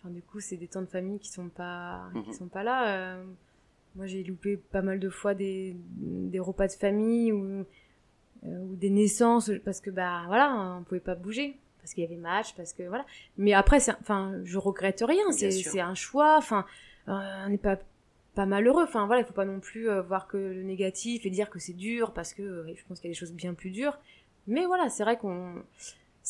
Enfin, 0.00 0.12
du 0.12 0.22
coup, 0.22 0.40
c'est 0.40 0.56
des 0.56 0.68
temps 0.68 0.80
de 0.80 0.86
famille 0.86 1.18
qui 1.18 1.28
sont 1.28 1.48
pas, 1.48 2.08
qui 2.12 2.30
mm-hmm. 2.30 2.38
sont 2.38 2.48
pas 2.48 2.62
là. 2.62 3.18
Moi, 3.96 4.06
j'ai 4.06 4.22
loupé 4.22 4.56
pas 4.56 4.82
mal 4.82 5.00
de 5.00 5.08
fois 5.08 5.34
des, 5.34 5.76
des 5.96 6.38
repas 6.38 6.68
de 6.68 6.72
famille 6.72 7.32
ou, 7.32 7.66
euh, 8.44 8.58
ou 8.64 8.76
des 8.76 8.90
naissances 8.90 9.50
parce 9.64 9.80
que, 9.80 9.90
bah, 9.90 10.22
voilà, 10.26 10.76
on 10.78 10.84
pouvait 10.84 11.00
pas 11.00 11.14
bouger. 11.14 11.56
Parce 11.80 11.94
qu'il 11.94 12.04
y 12.04 12.06
avait 12.06 12.16
match, 12.16 12.54
parce 12.56 12.72
que, 12.72 12.82
voilà. 12.82 13.06
Mais 13.38 13.54
après, 13.54 13.78
enfin, 14.00 14.34
je 14.44 14.58
regrette 14.58 15.02
rien. 15.06 15.32
C'est 15.32 15.80
un 15.80 15.94
choix. 15.94 16.36
Enfin, 16.36 16.66
euh, 17.08 17.44
on 17.46 17.48
n'est 17.48 17.58
pas, 17.58 17.78
pas 18.34 18.46
malheureux. 18.46 18.84
Enfin, 18.84 19.06
voilà, 19.06 19.22
il 19.22 19.24
faut 19.24 19.32
pas 19.32 19.46
non 19.46 19.60
plus 19.60 19.88
euh, 19.88 20.02
voir 20.02 20.28
que 20.28 20.36
le 20.36 20.62
négatif 20.62 21.26
et 21.26 21.30
dire 21.30 21.50
que 21.50 21.58
c'est 21.58 21.72
dur 21.72 22.12
parce 22.12 22.34
que 22.34 22.66
je 22.76 22.84
pense 22.86 23.00
qu'il 23.00 23.08
y 23.08 23.10
a 23.10 23.14
des 23.14 23.18
choses 23.18 23.32
bien 23.32 23.54
plus 23.54 23.70
dures. 23.70 23.98
Mais 24.46 24.66
voilà, 24.66 24.88
c'est 24.88 25.04
vrai 25.04 25.16
qu'on, 25.16 25.62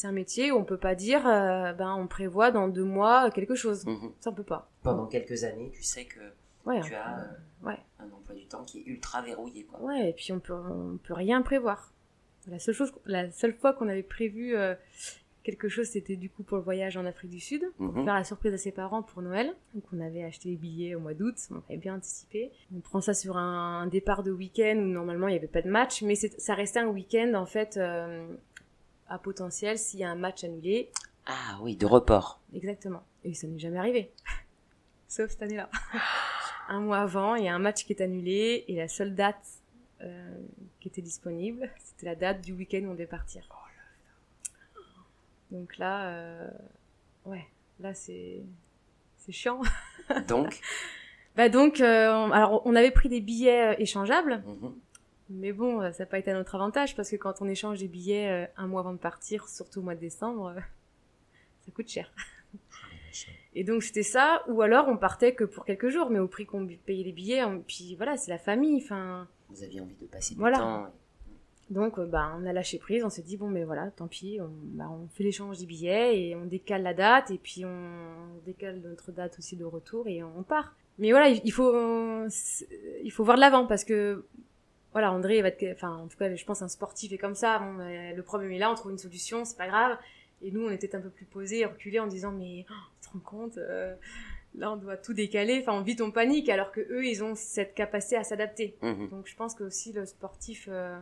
c'est 0.00 0.06
un 0.06 0.12
métier 0.12 0.50
où 0.50 0.56
on 0.56 0.64
peut 0.64 0.78
pas 0.78 0.94
dire, 0.94 1.24
ben, 1.24 1.94
on 1.98 2.06
prévoit 2.06 2.50
dans 2.50 2.68
deux 2.68 2.84
mois 2.84 3.30
quelque 3.30 3.54
chose. 3.54 3.84
Mhm. 3.84 4.12
Ça, 4.20 4.30
on 4.30 4.32
peut 4.32 4.42
pas. 4.42 4.70
Pendant 4.82 5.06
quelques 5.06 5.44
années, 5.44 5.70
tu 5.74 5.82
sais 5.82 6.06
que 6.06 6.20
tu 6.64 6.94
as 6.94 7.28
ouais. 7.62 7.78
un 7.98 8.04
emploi 8.04 8.34
du 8.34 8.46
temps 8.46 8.64
qui 8.64 8.78
est 8.78 8.86
ultra 8.86 9.20
verrouillé. 9.20 9.64
Quoi. 9.64 9.80
Ouais, 9.80 10.08
et 10.10 10.12
puis 10.14 10.32
on 10.32 10.40
peut, 10.40 10.54
on 10.54 10.98
peut 11.02 11.12
rien 11.12 11.42
prévoir. 11.42 11.92
La 12.48 12.58
seule, 12.58 12.74
chose, 12.74 12.92
la 13.04 13.30
seule 13.30 13.52
fois 13.54 13.74
qu'on 13.74 13.88
avait 13.88 14.02
prévu 14.02 14.56
euh, 14.56 14.74
quelque 15.42 15.68
chose, 15.68 15.86
c'était 15.86 16.16
du 16.16 16.30
coup 16.30 16.42
pour 16.42 16.56
le 16.56 16.62
voyage 16.62 16.96
en 16.96 17.04
Afrique 17.04 17.30
du 17.30 17.40
Sud, 17.40 17.62
pour 17.76 17.92
mhm. 17.92 18.04
faire 18.04 18.14
la 18.14 18.24
surprise 18.24 18.54
à 18.54 18.58
ses 18.58 18.72
parents 18.72 19.02
pour 19.02 19.20
Noël. 19.20 19.54
Donc 19.74 19.84
on 19.92 20.00
avait 20.00 20.24
acheté 20.24 20.48
les 20.48 20.56
billets 20.56 20.94
au 20.94 21.00
mois 21.00 21.12
d'août, 21.12 21.36
on 21.50 21.62
avait 21.68 21.76
bien 21.76 21.96
anticipé. 21.96 22.50
On 22.74 22.80
prend 22.80 23.02
ça 23.02 23.12
sur 23.12 23.36
un, 23.36 23.86
départ 23.86 24.22
de 24.22 24.30
week-end 24.30 24.76
où 24.78 24.86
normalement 24.86 25.28
il 25.28 25.32
n'y 25.32 25.38
avait 25.38 25.46
pas 25.48 25.62
de 25.62 25.70
match, 25.70 26.02
mais 26.02 26.14
ça 26.14 26.54
restait 26.54 26.80
un 26.80 26.88
week-end 26.88 27.34
en 27.34 27.46
fait 27.46 27.76
euh, 27.76 28.26
à 29.10 29.18
potentiel 29.18 29.78
s'il 29.78 30.00
y 30.00 30.04
a 30.04 30.10
un 30.10 30.14
match 30.14 30.44
annulé. 30.44 30.90
Ah 31.26 31.58
oui, 31.60 31.76
de 31.76 31.84
report. 31.84 32.40
Exactement. 32.54 33.02
Et 33.24 33.34
ça 33.34 33.46
n'est 33.46 33.58
jamais 33.58 33.78
arrivé. 33.78 34.10
Sauf 35.08 35.30
cette 35.30 35.42
année-là. 35.42 35.68
un 36.68 36.80
mois 36.80 37.00
avant, 37.00 37.34
il 37.34 37.44
y 37.44 37.48
a 37.48 37.54
un 37.54 37.58
match 37.58 37.84
qui 37.84 37.92
est 37.92 38.00
annulé 38.00 38.64
et 38.68 38.76
la 38.76 38.88
seule 38.88 39.14
date 39.14 39.44
euh, 40.02 40.34
qui 40.80 40.88
était 40.88 41.02
disponible, 41.02 41.70
c'était 41.78 42.06
la 42.06 42.14
date 42.14 42.40
du 42.40 42.54
week-end 42.54 42.80
où 42.84 42.90
on 42.90 42.92
devait 42.92 43.06
partir. 43.06 43.46
Oh 43.50 44.80
Donc 45.50 45.76
là, 45.76 46.06
euh, 46.06 46.48
ouais, 47.26 47.46
là 47.80 47.92
c'est 47.92 48.40
c'est 49.18 49.32
chiant. 49.32 49.60
Donc. 50.28 50.58
bah 51.36 51.50
donc, 51.50 51.80
euh, 51.80 52.30
alors 52.30 52.62
on 52.64 52.74
avait 52.74 52.92
pris 52.92 53.10
des 53.10 53.20
billets 53.20 53.76
échangeables. 53.78 54.42
Mhm. 54.46 54.74
Mais 55.30 55.52
bon, 55.52 55.80
ça 55.92 56.00
n'a 56.00 56.06
pas 56.06 56.18
été 56.18 56.30
à 56.30 56.34
notre 56.34 56.54
avantage 56.56 56.96
parce 56.96 57.10
que 57.10 57.16
quand 57.16 57.40
on 57.40 57.48
échange 57.48 57.78
des 57.78 57.88
billets 57.88 58.50
un 58.56 58.66
mois 58.66 58.80
avant 58.80 58.92
de 58.92 58.98
partir, 58.98 59.48
surtout 59.48 59.80
au 59.80 59.82
mois 59.82 59.94
de 59.94 60.00
décembre, 60.00 60.54
ça 61.64 61.70
coûte 61.72 61.88
cher. 61.88 62.12
Et 63.54 63.64
donc 63.64 63.82
c'était 63.82 64.02
ça, 64.02 64.42
ou 64.48 64.62
alors 64.62 64.88
on 64.88 64.96
partait 64.96 65.34
que 65.34 65.44
pour 65.44 65.64
quelques 65.64 65.88
jours, 65.88 66.10
mais 66.10 66.18
au 66.18 66.28
prix 66.28 66.46
qu'on 66.46 66.66
payait 66.66 67.04
les 67.04 67.12
billets, 67.12 67.42
puis 67.66 67.94
voilà, 67.96 68.16
c'est 68.16 68.30
la 68.30 68.38
famille, 68.38 68.80
enfin... 68.82 69.26
Vous 69.48 69.64
aviez 69.64 69.80
envie 69.80 69.96
de 70.00 70.06
passer 70.06 70.34
du 70.34 70.40
temps. 70.40 70.86
Donc 71.70 71.98
euh, 71.98 72.04
bah, 72.04 72.36
on 72.36 72.46
a 72.46 72.52
lâché 72.52 72.78
prise, 72.78 73.04
on 73.04 73.10
s'est 73.10 73.22
dit, 73.22 73.36
bon 73.36 73.48
mais 73.48 73.64
voilà, 73.64 73.90
tant 73.90 74.08
pis, 74.08 74.38
on, 74.40 74.50
bah, 74.76 74.90
on 74.90 75.08
fait 75.08 75.22
l'échange 75.22 75.58
des 75.58 75.66
billets, 75.66 76.20
et 76.20 76.36
on 76.36 76.44
décale 76.44 76.82
la 76.82 76.94
date, 76.94 77.30
et 77.30 77.38
puis 77.38 77.64
on 77.64 78.40
décale 78.44 78.80
notre 78.80 79.12
date 79.12 79.38
aussi 79.38 79.56
de 79.56 79.64
retour, 79.64 80.06
et 80.08 80.22
on 80.22 80.42
part. 80.42 80.74
Mais 80.98 81.12
voilà, 81.12 81.28
il 81.28 81.52
faut, 81.52 81.72
il 83.02 83.10
faut 83.10 83.24
voir 83.24 83.36
de 83.36 83.40
l'avant, 83.40 83.66
parce 83.66 83.84
que 83.84 84.26
voilà, 84.92 85.12
André 85.12 85.40
va 85.42 85.48
être, 85.48 85.64
enfin, 85.72 85.96
en 85.96 86.08
tout 86.08 86.16
cas, 86.16 86.34
je 86.34 86.44
pense 86.44 86.62
un 86.62 86.68
sportif 86.68 87.12
est 87.12 87.18
comme 87.18 87.34
ça. 87.34 87.58
Bon, 87.58 87.76
le 87.78 88.20
problème 88.22 88.50
est 88.52 88.58
là, 88.58 88.70
on 88.70 88.74
trouve 88.74 88.92
une 88.92 88.98
solution, 88.98 89.44
c'est 89.44 89.56
pas 89.56 89.68
grave. 89.68 89.96
Et 90.42 90.50
nous, 90.50 90.66
on 90.66 90.70
était 90.70 90.94
un 90.96 91.00
peu 91.00 91.10
plus 91.10 91.26
posés, 91.26 91.64
reculés 91.64 92.00
en 92.00 92.06
disant, 92.06 92.32
mais 92.32 92.64
oh, 92.70 92.74
tu 93.00 93.08
te 93.08 93.12
rends 93.12 93.20
compte, 93.20 93.58
euh, 93.58 93.94
là, 94.54 94.72
on 94.72 94.76
doit 94.76 94.96
tout 94.96 95.12
décaler. 95.12 95.58
Enfin, 95.60 95.74
on 95.74 95.82
vit 95.82 95.96
on 96.00 96.10
panique, 96.10 96.48
alors 96.48 96.72
que 96.72 96.80
eux, 96.80 97.06
ils 97.06 97.22
ont 97.22 97.34
cette 97.34 97.74
capacité 97.74 98.16
à 98.16 98.24
s'adapter. 98.24 98.76
Mhm. 98.82 99.08
Donc, 99.10 99.26
je 99.26 99.36
pense 99.36 99.54
que 99.54 99.64
aussi 99.64 99.92
le 99.92 100.06
sportif 100.06 100.66
euh, 100.70 100.98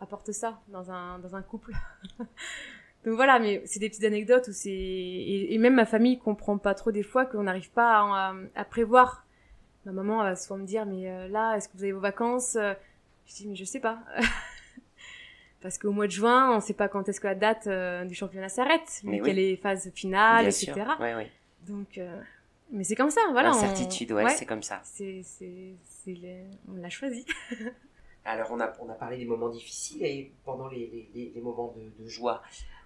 apporte 0.00 0.30
ça 0.32 0.60
dans 0.68 0.90
un, 0.90 1.18
dans 1.18 1.34
un 1.34 1.42
couple. 1.42 1.72
Donc 3.04 3.14
voilà, 3.16 3.40
mais 3.40 3.62
c'est 3.64 3.80
des 3.80 3.88
petites 3.88 4.04
anecdotes 4.04 4.46
où 4.46 4.52
c'est 4.52 4.70
et, 4.70 5.58
même 5.58 5.74
ma 5.74 5.86
famille 5.86 6.20
comprend 6.20 6.56
pas 6.56 6.72
trop 6.72 6.92
des 6.92 7.02
fois 7.02 7.26
qu'on 7.26 7.42
n'arrive 7.42 7.72
pas 7.72 7.96
à, 7.96 8.34
à, 8.54 8.64
prévoir. 8.64 9.26
Ma 9.86 9.90
maman 9.90 10.22
va 10.22 10.36
souvent 10.36 10.58
me 10.58 10.66
dire 10.66 10.86
mais 10.86 11.10
euh, 11.10 11.26
là 11.26 11.56
est-ce 11.56 11.68
que 11.68 11.76
vous 11.76 11.82
avez 11.82 11.90
vos 11.90 11.98
vacances? 11.98 12.56
Je 13.26 13.34
dis 13.34 13.48
mais 13.48 13.56
je 13.56 13.64
sais 13.64 13.80
pas. 13.80 14.00
parce 15.62 15.78
qu'au 15.78 15.92
mois 15.92 16.06
de 16.06 16.12
juin, 16.12 16.52
on 16.52 16.56
ne 16.56 16.60
sait 16.60 16.74
pas 16.74 16.88
quand 16.88 17.08
est-ce 17.08 17.20
que 17.20 17.28
la 17.28 17.34
date 17.34 17.66
euh, 17.66 18.04
du 18.04 18.14
championnat 18.14 18.48
s'arrête, 18.48 19.00
mais, 19.04 19.20
quelle 19.20 19.38
est 19.38 19.56
phase 19.56 19.90
finale, 19.94 20.46
etc. 20.46 20.72
Donc, 21.66 21.98
euh, 21.98 22.20
mais 22.70 22.84
c'est 22.84 22.96
comme 22.96 23.10
ça, 23.10 23.20
voilà. 23.30 23.50
L'incertitude, 23.50 24.12
ouais, 24.12 24.28
c'est 24.30 24.46
comme 24.46 24.62
ça. 24.62 24.80
C'est, 24.84 25.22
c'est, 25.24 25.76
on 26.68 26.74
l'a 26.74 26.90
choisi. 26.90 27.24
Alors, 28.24 28.48
on 28.50 28.60
a, 28.60 28.72
on 28.80 28.88
a 28.88 28.94
parlé 28.94 29.16
des 29.16 29.24
moments 29.24 29.48
difficiles 29.48 30.04
et 30.04 30.32
pendant 30.44 30.68
les, 30.68 31.08
les, 31.14 31.32
les 31.34 31.40
moments 31.40 31.74
de, 31.76 32.02
de 32.02 32.08
joie, 32.08 32.42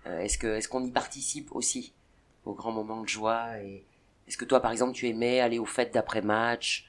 euh, 0.07 0.21
est-ce 0.21 0.39
que, 0.39 0.47
est-ce 0.47 0.69
qu'on 0.69 0.85
y 0.85 0.91
participe 0.91 1.55
aussi 1.55 1.93
aux 2.45 2.55
grands 2.55 2.73
moments 2.73 3.03
de 3.03 3.09
joie 3.09 3.59
et 3.61 3.85
est-ce 4.27 4.37
que 4.37 4.45
toi, 4.45 4.61
par 4.61 4.73
exemple, 4.73 4.93
tu 4.93 5.09
aimais 5.09 5.41
aller 5.41 5.59
aux 5.59 5.67
fêtes 5.67 5.95
d'après 5.95 6.23
match 6.23 6.89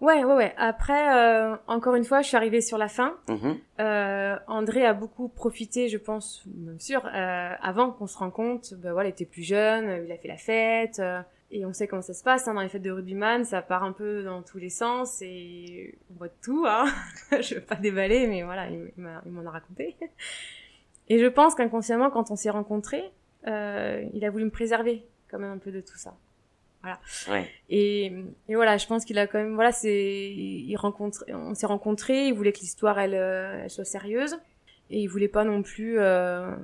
Ouais, 0.00 0.24
ouais, 0.24 0.34
ouais. 0.34 0.54
Après, 0.58 1.16
euh, 1.16 1.56
encore 1.66 1.94
une 1.94 2.04
fois, 2.04 2.20
je 2.20 2.28
suis 2.28 2.36
arrivée 2.36 2.60
sur 2.60 2.76
la 2.76 2.88
fin. 2.88 3.16
Mhm. 3.28 3.58
Euh, 3.80 4.36
André 4.46 4.84
a 4.84 4.92
beaucoup 4.92 5.28
profité, 5.28 5.88
je 5.88 5.96
pense, 5.96 6.44
même 6.54 6.80
sûr, 6.80 7.06
euh, 7.06 7.52
avant 7.60 7.90
qu'on 7.90 8.06
se 8.06 8.18
rencontre. 8.18 8.74
Ben 8.76 8.92
voilà, 8.92 9.08
il 9.08 9.12
était 9.12 9.24
plus 9.24 9.42
jeune, 9.42 10.04
il 10.04 10.12
a 10.12 10.18
fait 10.18 10.28
la 10.28 10.36
fête. 10.36 10.98
Euh, 10.98 11.22
et 11.50 11.64
on 11.64 11.72
sait 11.72 11.86
comment 11.86 12.02
ça 12.02 12.14
se 12.14 12.24
passe 12.24 12.48
hein, 12.48 12.54
dans 12.54 12.60
les 12.60 12.68
fêtes 12.68 12.82
de 12.82 12.90
rugbyman, 12.90 13.44
ça 13.44 13.62
part 13.62 13.84
un 13.84 13.92
peu 13.92 14.24
dans 14.24 14.42
tous 14.42 14.58
les 14.58 14.68
sens 14.68 15.22
et 15.22 15.96
on 16.10 16.18
voit 16.18 16.28
tout. 16.28 16.64
Hein. 16.66 16.86
je 17.40 17.54
veux 17.54 17.60
pas 17.60 17.76
déballer, 17.76 18.26
mais 18.26 18.42
voilà, 18.42 18.68
il, 18.68 18.90
m'en 18.96 19.46
a 19.46 19.50
raconté. 19.50 19.96
Et 21.08 21.20
je 21.20 21.26
pense 21.26 21.54
qu'inconsciemment, 21.54 22.10
quand 22.10 22.32
on 22.32 22.36
s'est 22.36 22.50
rencontrés, 22.50 23.12
euh, 23.46 24.04
il 24.12 24.24
a 24.24 24.30
voulu 24.30 24.44
me 24.44 24.50
préserver 24.50 25.06
quand 25.30 25.38
même 25.38 25.52
un 25.52 25.58
peu 25.58 25.70
de 25.70 25.80
tout 25.80 25.96
ça. 25.96 26.16
Voilà. 27.26 27.44
Et, 27.68 28.12
et, 28.48 28.54
voilà, 28.54 28.76
je 28.76 28.86
pense 28.86 29.04
qu'il 29.04 29.18
a 29.18 29.26
quand 29.26 29.38
même, 29.38 29.54
voilà, 29.54 29.72
c'est, 29.72 30.32
il 30.32 30.76
rencontre, 30.76 31.24
on 31.28 31.54
s'est 31.54 31.66
rencontrés, 31.66 32.28
il 32.28 32.34
voulait 32.34 32.52
que 32.52 32.60
l'histoire, 32.60 32.98
elle, 32.98 33.14
euh, 33.14 33.62
elle, 33.64 33.70
soit 33.70 33.84
sérieuse. 33.84 34.38
Et 34.90 35.00
il 35.00 35.08
voulait 35.08 35.28
pas 35.28 35.44
non 35.44 35.62
plus 35.62 35.98
euh, 35.98 36.54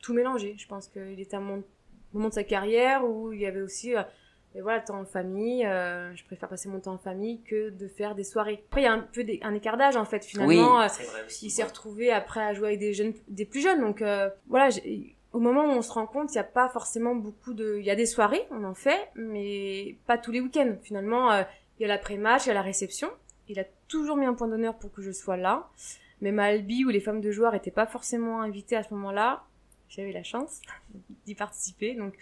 tout 0.00 0.14
mélanger. 0.14 0.54
Je 0.58 0.66
pense 0.66 0.88
qu'il 0.88 1.20
était 1.20 1.36
à 1.36 1.40
un 1.40 1.42
moment, 2.12 2.28
de 2.28 2.34
sa 2.34 2.44
carrière 2.44 3.04
où 3.04 3.32
il 3.32 3.40
y 3.40 3.46
avait 3.46 3.60
aussi, 3.60 3.94
euh, 3.94 4.02
et 4.54 4.62
voilà, 4.62 4.80
temps 4.80 4.98
en 4.98 5.04
famille. 5.04 5.66
Euh, 5.66 6.14
je 6.16 6.24
préfère 6.24 6.48
passer 6.48 6.70
mon 6.70 6.80
temps 6.80 6.94
en 6.94 6.98
famille 6.98 7.42
que 7.42 7.68
de 7.68 7.86
faire 7.86 8.14
des 8.14 8.24
soirées. 8.24 8.64
Après, 8.68 8.80
il 8.80 8.84
y 8.84 8.88
a 8.88 8.92
un 8.92 9.00
peu 9.00 9.22
des, 9.22 9.38
un 9.42 9.54
écartage 9.54 9.96
en 9.96 10.06
fait 10.06 10.24
finalement. 10.24 10.78
Oui, 10.78 10.86
c'est 10.88 11.04
vrai 11.04 11.26
aussi. 11.26 11.46
Il 11.46 11.50
s'est 11.50 11.64
retrouvé 11.64 12.10
après 12.10 12.40
à 12.40 12.54
jouer 12.54 12.68
avec 12.68 12.80
des 12.80 12.94
jeunes, 12.94 13.12
des 13.28 13.44
plus 13.44 13.60
jeunes. 13.60 13.80
Donc 13.80 14.02
voilà, 14.48 14.70
au 15.32 15.40
moment 15.40 15.64
où 15.64 15.70
on 15.70 15.82
se 15.82 15.92
rend 15.92 16.06
compte, 16.06 16.30
il 16.32 16.36
n'y 16.36 16.40
a 16.40 16.44
pas 16.44 16.68
forcément 16.68 17.14
beaucoup 17.14 17.52
de... 17.52 17.76
Il 17.78 17.84
y 17.84 17.90
a 17.90 17.96
des 17.96 18.06
soirées, 18.06 18.46
on 18.50 18.64
en 18.64 18.74
fait, 18.74 19.10
mais 19.14 19.98
pas 20.06 20.16
tous 20.16 20.32
les 20.32 20.40
week-ends. 20.40 20.76
Finalement, 20.82 21.30
euh, 21.32 21.42
il 21.78 21.82
y 21.82 21.84
a 21.84 21.88
l'après-match, 21.88 22.46
il 22.46 22.48
y 22.48 22.50
a 22.50 22.54
la 22.54 22.62
réception. 22.62 23.10
il 23.48 23.58
a 23.60 23.64
toujours 23.88 24.16
mis 24.16 24.26
un 24.26 24.34
point 24.34 24.48
d'honneur 24.48 24.78
pour 24.78 24.90
que 24.92 25.02
je 25.02 25.10
sois 25.10 25.36
là. 25.36 25.68
Même 26.20 26.38
à 26.38 26.44
Albi, 26.44 26.84
où 26.84 26.88
les 26.88 27.00
femmes 27.00 27.20
de 27.20 27.30
joueurs 27.30 27.52
n'étaient 27.52 27.70
pas 27.70 27.86
forcément 27.86 28.40
invitées 28.42 28.76
à 28.76 28.82
ce 28.82 28.92
moment-là, 28.94 29.44
j'avais 29.88 30.12
la 30.12 30.22
chance 30.22 30.62
d'y 31.26 31.34
participer. 31.34 31.94
Donc, 31.94 32.14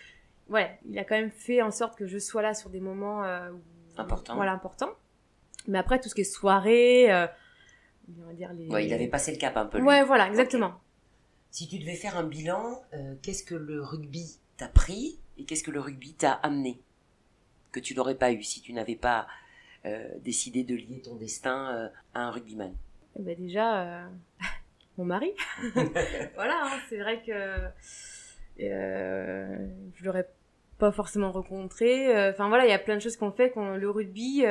ouais, 0.48 0.78
il 0.88 0.98
a 0.98 1.04
quand 1.04 1.16
même 1.16 1.30
fait 1.30 1.62
en 1.62 1.70
sorte 1.70 1.96
que 1.96 2.06
je 2.06 2.18
sois 2.18 2.42
là 2.42 2.54
sur 2.54 2.70
des 2.70 2.80
moments 2.80 3.24
euh, 3.24 3.50
importants. 3.96 4.34
Voilà, 4.34 4.52
importants. 4.52 4.92
Mais 5.68 5.78
après, 5.78 6.00
tout 6.00 6.08
ce 6.08 6.14
qui 6.14 6.20
est 6.22 6.24
soirée, 6.24 7.12
euh, 7.12 7.26
on 8.20 8.26
va 8.26 8.32
dire 8.34 8.52
les... 8.52 8.68
Ouais, 8.68 8.86
il 8.86 8.92
avait 8.92 9.08
passé 9.08 9.32
le 9.32 9.38
cap 9.38 9.56
un 9.56 9.66
peu. 9.66 9.78
Lui. 9.78 9.86
Ouais, 9.86 10.02
voilà, 10.02 10.28
exactement. 10.28 10.80
Si 11.50 11.68
tu 11.68 11.78
devais 11.78 11.94
faire 11.94 12.16
un 12.16 12.24
bilan, 12.24 12.82
euh, 12.92 13.14
qu'est-ce 13.22 13.44
que 13.44 13.54
le 13.54 13.82
rugby 13.82 14.38
t'a 14.56 14.68
pris 14.68 15.18
et 15.38 15.44
qu'est-ce 15.44 15.62
que 15.62 15.70
le 15.70 15.80
rugby 15.80 16.14
t'a 16.14 16.32
amené 16.32 16.80
que 17.72 17.80
tu 17.80 17.94
n'aurais 17.94 18.14
pas 18.14 18.32
eu 18.32 18.42
si 18.42 18.60
tu 18.60 18.72
n'avais 18.72 18.96
pas 18.96 19.26
euh, 19.84 20.08
décidé 20.22 20.64
de 20.64 20.74
lier 20.74 21.00
ton 21.02 21.14
destin 21.16 21.74
euh, 21.74 21.88
à 22.14 22.22
un 22.22 22.30
rugbyman? 22.30 22.74
Eh 23.18 23.22
ben 23.22 23.36
Déjà, 23.36 24.08
mon 24.98 25.04
mari. 25.04 25.32
voilà, 26.34 26.62
hein, 26.64 26.78
c'est 26.88 26.98
vrai 26.98 27.22
que 27.22 27.32
je 28.58 30.04
l'aurais 30.04 30.28
pas 30.78 30.92
forcément 30.92 31.32
rencontré. 31.32 32.30
Enfin 32.30 32.48
voilà, 32.48 32.66
il 32.66 32.70
y 32.70 32.74
a 32.74 32.78
plein 32.78 32.96
de 32.96 33.00
choses 33.00 33.16
qu'on 33.16 33.32
fait, 33.32 33.50
qu'on 33.50 33.76
le 33.76 33.90
rugby 33.90 34.42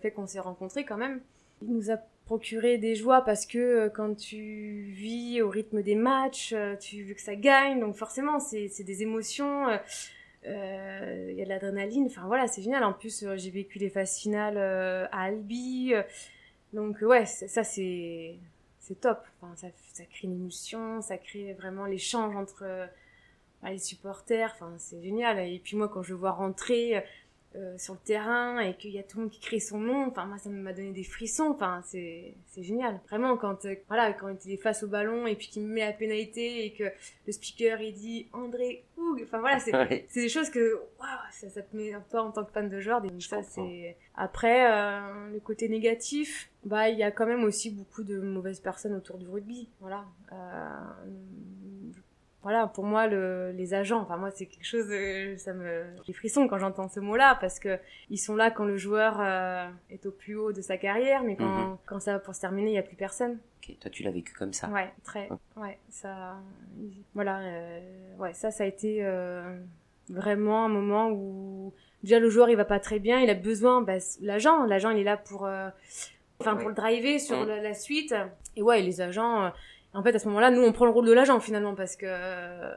fait 0.00 0.12
qu'on 0.14 0.26
s'est 0.26 0.40
rencontrés 0.40 0.84
quand 0.84 0.96
même. 0.96 1.20
Il 1.62 1.74
nous 1.74 1.90
a 1.90 1.98
procurer 2.28 2.76
des 2.76 2.94
joies 2.94 3.22
parce 3.22 3.46
que 3.46 3.56
euh, 3.58 3.88
quand 3.88 4.14
tu 4.14 4.82
vis 4.90 5.40
au 5.40 5.48
rythme 5.48 5.82
des 5.82 5.94
matchs, 5.94 6.52
euh, 6.52 6.76
tu 6.76 7.02
veux 7.04 7.14
que 7.14 7.22
ça 7.22 7.34
gagne, 7.34 7.80
donc 7.80 7.96
forcément 7.96 8.38
c'est 8.38 8.84
des 8.84 9.02
émotions, 9.02 9.70
il 9.70 10.50
euh, 10.50 11.32
y 11.32 11.40
a 11.40 11.44
de 11.44 11.48
l'adrénaline, 11.48 12.04
enfin 12.04 12.26
voilà 12.26 12.46
c'est 12.46 12.60
génial. 12.60 12.84
En 12.84 12.92
plus 12.92 13.24
j'ai 13.36 13.50
vécu 13.50 13.78
les 13.78 13.88
phases 13.88 14.18
finales 14.18 14.58
à 14.58 15.22
Albi, 15.22 15.94
donc 16.74 17.00
ouais 17.00 17.24
ça 17.24 17.64
c'est 17.64 18.36
top. 19.00 19.20
Ça, 19.56 19.68
crée 20.04 20.28
une 20.28 20.50
ça 20.50 21.16
crée 21.16 21.54
vraiment 21.54 21.86
l'échange 21.86 22.36
entre 22.36 22.88
bah, 23.62 23.70
les 23.70 23.78
supporters, 23.78 24.52
enfin 24.54 24.74
c'est 24.76 25.00
génial. 25.00 25.38
Et 25.38 25.60
puis 25.64 25.78
moi 25.78 25.88
quand 25.88 26.02
je 26.02 26.12
vois 26.12 26.32
rentrer 26.32 27.02
euh, 27.58 27.76
sur 27.76 27.94
le 27.94 28.00
terrain 28.00 28.60
et 28.60 28.74
qu'il 28.74 28.92
y 28.92 28.98
a 28.98 29.02
tout 29.02 29.18
le 29.18 29.24
monde 29.24 29.32
qui 29.32 29.40
crie 29.40 29.60
son 29.60 29.78
nom. 29.78 30.06
Enfin 30.06 30.26
moi 30.26 30.38
ça 30.38 30.48
m'a 30.48 30.72
donné 30.72 30.92
des 30.92 31.04
frissons. 31.04 31.50
Enfin 31.54 31.82
c'est 31.84 32.34
c'est 32.46 32.62
génial. 32.62 33.00
Vraiment 33.08 33.36
quand 33.36 33.64
euh, 33.64 33.74
voilà 33.88 34.12
quand 34.12 34.44
il 34.44 34.52
est 34.52 34.56
face 34.56 34.82
au 34.82 34.88
ballon 34.88 35.26
et 35.26 35.34
puis 35.34 35.48
qu'il 35.48 35.62
me 35.62 35.74
met 35.74 35.84
la 35.84 35.92
pénalité 35.92 36.64
et 36.64 36.72
que 36.72 36.84
le 37.26 37.32
speaker 37.32 37.80
il 37.80 37.94
dit 37.94 38.28
André 38.32 38.84
Houg 38.96 39.20
enfin 39.24 39.40
voilà 39.40 39.58
c'est 39.60 39.72
c'est 40.08 40.20
des 40.20 40.28
choses 40.28 40.50
que 40.50 40.74
waouh 40.98 41.08
ça, 41.30 41.48
ça 41.50 41.62
te 41.62 41.76
met 41.76 41.92
toi 42.10 42.22
en 42.22 42.30
tant 42.30 42.44
que 42.44 42.52
fan 42.52 42.68
de 42.68 42.80
joueur 42.80 43.00
donc 43.00 43.22
ça 43.22 43.42
c'est 43.42 43.96
après 44.14 44.72
euh, 44.72 45.30
le 45.32 45.40
côté 45.40 45.68
négatif 45.68 46.50
bah 46.64 46.88
il 46.88 46.98
y 46.98 47.02
a 47.02 47.10
quand 47.10 47.26
même 47.26 47.44
aussi 47.44 47.70
beaucoup 47.70 48.02
de 48.02 48.18
mauvaises 48.18 48.60
personnes 48.60 48.94
autour 48.94 49.18
du 49.18 49.28
rugby. 49.28 49.68
Voilà 49.80 50.04
voilà, 52.42 52.68
pour 52.68 52.84
moi, 52.84 53.08
le, 53.08 53.50
les 53.50 53.74
agents, 53.74 54.00
enfin 54.00 54.16
moi, 54.16 54.30
c'est 54.30 54.46
quelque 54.46 54.64
chose, 54.64 54.86
euh, 54.90 55.36
ça 55.38 55.52
me, 55.52 55.84
j'ai 56.06 56.12
frisson 56.12 56.46
quand 56.46 56.58
j'entends 56.58 56.88
ce 56.88 57.00
mot-là 57.00 57.36
parce 57.40 57.58
que 57.58 57.78
ils 58.10 58.18
sont 58.18 58.36
là 58.36 58.52
quand 58.52 58.64
le 58.64 58.76
joueur 58.76 59.18
euh, 59.20 59.68
est 59.90 60.06
au 60.06 60.12
plus 60.12 60.36
haut 60.36 60.52
de 60.52 60.60
sa 60.60 60.76
carrière, 60.76 61.24
mais 61.24 61.34
quand, 61.34 61.44
mhm. 61.44 61.76
quand 61.84 61.98
ça 61.98 62.12
va 62.12 62.18
pour 62.20 62.36
se 62.36 62.40
terminer, 62.40 62.70
il 62.70 62.74
y 62.74 62.78
a 62.78 62.82
plus 62.82 62.96
personne. 62.96 63.38
Ok, 63.58 63.76
toi, 63.80 63.90
tu 63.90 64.04
l'as 64.04 64.12
vécu 64.12 64.32
comme 64.34 64.52
ça. 64.52 64.68
Ouais, 64.68 64.88
très, 65.02 65.28
ouais, 65.56 65.78
ça, 65.90 66.36
voilà, 67.12 67.40
euh, 67.40 68.16
ouais, 68.18 68.32
ça, 68.34 68.52
ça 68.52 68.62
a 68.62 68.66
été 68.66 69.04
vraiment 70.08 70.64
un 70.64 70.68
moment 70.68 71.10
où 71.10 71.74
déjà 72.02 72.20
le 72.20 72.30
joueur 72.30 72.48
il 72.48 72.56
va 72.56 72.64
pas 72.64 72.80
très 72.80 73.00
bien, 73.00 73.20
il 73.20 73.28
a 73.28 73.34
besoin, 73.34 73.82
bah, 73.82 73.98
l'agent, 74.22 74.64
l'agent 74.64 74.90
il 74.90 75.00
est 75.00 75.04
là 75.04 75.16
pour, 75.16 75.48
enfin 76.38 76.54
pour 76.54 76.68
le 76.68 76.74
driver 76.74 77.18
sur 77.18 77.44
la, 77.44 77.60
la, 77.60 77.74
suite. 77.74 78.14
Et 78.54 78.62
ouais, 78.62 78.80
les 78.80 79.00
agents 79.00 79.52
en 79.94 80.02
fait, 80.02 80.14
à 80.14 80.18
ce 80.18 80.28
moment-là, 80.28 80.50
nous, 80.50 80.62
on 80.62 80.72
prend 80.72 80.84
le 80.84 80.90
rôle 80.90 81.06
de 81.06 81.12
l'agent 81.12 81.40
finalement 81.40 81.74
parce 81.74 81.96
que 81.96 82.06
euh, 82.06 82.74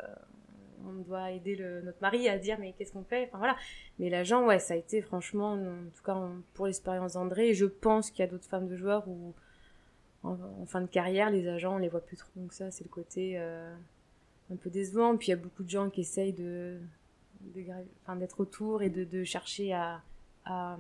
on 0.86 1.02
doit 1.02 1.32
aider 1.32 1.56
le, 1.56 1.82
notre 1.82 2.02
mari 2.02 2.30
à 2.30 2.38
dire 2.38 2.58
mais 2.60 2.74
qu'est-ce 2.74 2.94
qu'on 2.94 3.04
fait? 3.04 3.28
Enfin 3.28 3.38
voilà. 3.38 3.56
Mais 4.00 4.10
l'agent, 4.10 4.46
ouais, 4.46 4.60
ça 4.60 4.74
a 4.74 4.78
été 4.78 5.02
franchement, 5.02 5.54
en 5.54 5.90
tout 5.96 6.04
cas 6.04 6.18
pour 6.54 6.68
l'expérience 6.68 7.14
d'André, 7.14 7.54
je 7.54 7.66
pense 7.66 8.12
qu'il 8.12 8.20
y 8.20 8.28
a 8.28 8.32
d'autres 8.32 8.48
femmes 8.48 8.68
de 8.68 8.76
joueurs 8.76 9.08
où 9.08 9.34
en, 10.24 10.66
fin 10.68 10.82
de 10.82 10.88
carrière, 10.88 11.30
les 11.30 11.48
agents, 11.48 11.76
on 11.76 11.80
les 11.80 11.90
voit 11.90 12.02
plus 12.02 12.18
trop. 12.18 12.30
Donc 12.36 12.54
ça, 12.54 12.72
c'est 12.72 12.84
le 12.84 12.90
côté 12.90 13.34
euh, 13.38 13.74
un 14.52 14.56
peu 14.56 14.70
décevant. 14.70 15.18
Puis 15.18 15.28
il 15.28 15.32
y 15.32 15.34
a 15.34 15.38
beaucoup 15.38 15.64
de 15.64 15.70
gens 15.70 15.90
qui 15.90 16.02
essayent 16.02 16.34
de, 16.34 16.80
d'être 17.44 18.40
autour 18.40 18.84
et 18.84 18.90
de, 18.90 19.04
de 19.04 19.24
chercher 19.24 19.74
à, 19.74 20.02
à, 20.46 20.78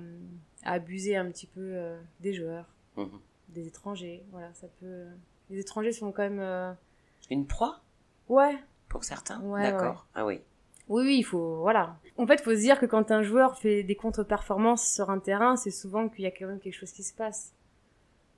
abuser 0.63 1.15
un 1.15 1.29
petit 1.31 1.47
peu 1.47 1.61
euh, 1.61 1.99
des 2.19 2.33
joueurs, 2.33 2.67
mmh 2.95 3.05
des 3.49 3.67
étrangers. 3.67 4.23
Voilà, 4.31 4.53
ça 4.53 4.67
peut 4.79 5.07
les 5.51 5.59
étrangers 5.59 5.91
sont 5.91 6.11
quand 6.11 6.23
même. 6.23 6.39
Euh, 6.39 6.71
Une 7.29 7.45
proie? 7.45 7.81
Ouais. 8.29 8.57
Pour 8.89 9.03
certains 9.03 9.39
D'accord. 9.39 10.07
Ah 10.15 10.25
oui. 10.25 10.41
Oui, 10.89 11.03
oui, 11.05 11.17
il 11.19 11.23
faut. 11.23 11.57
Voilà. 11.61 11.95
En 12.17 12.27
fait, 12.27 12.35
il 12.35 12.43
faut 12.43 12.51
se 12.51 12.59
dire 12.59 12.79
que 12.79 12.85
quand 12.85 13.11
un 13.11 13.21
joueur 13.21 13.57
fait 13.57 13.83
des 13.83 13.95
contre-performances 13.95 14.93
sur 14.93 15.09
un 15.09 15.19
terrain, 15.19 15.55
c'est 15.55 15.71
souvent 15.71 16.09
qu'il 16.09 16.25
y 16.25 16.27
a 16.27 16.31
quand 16.31 16.47
même 16.47 16.59
quelque 16.59 16.75
chose 16.75 16.91
qui 16.91 17.03
se 17.03 17.13
passe 17.13 17.53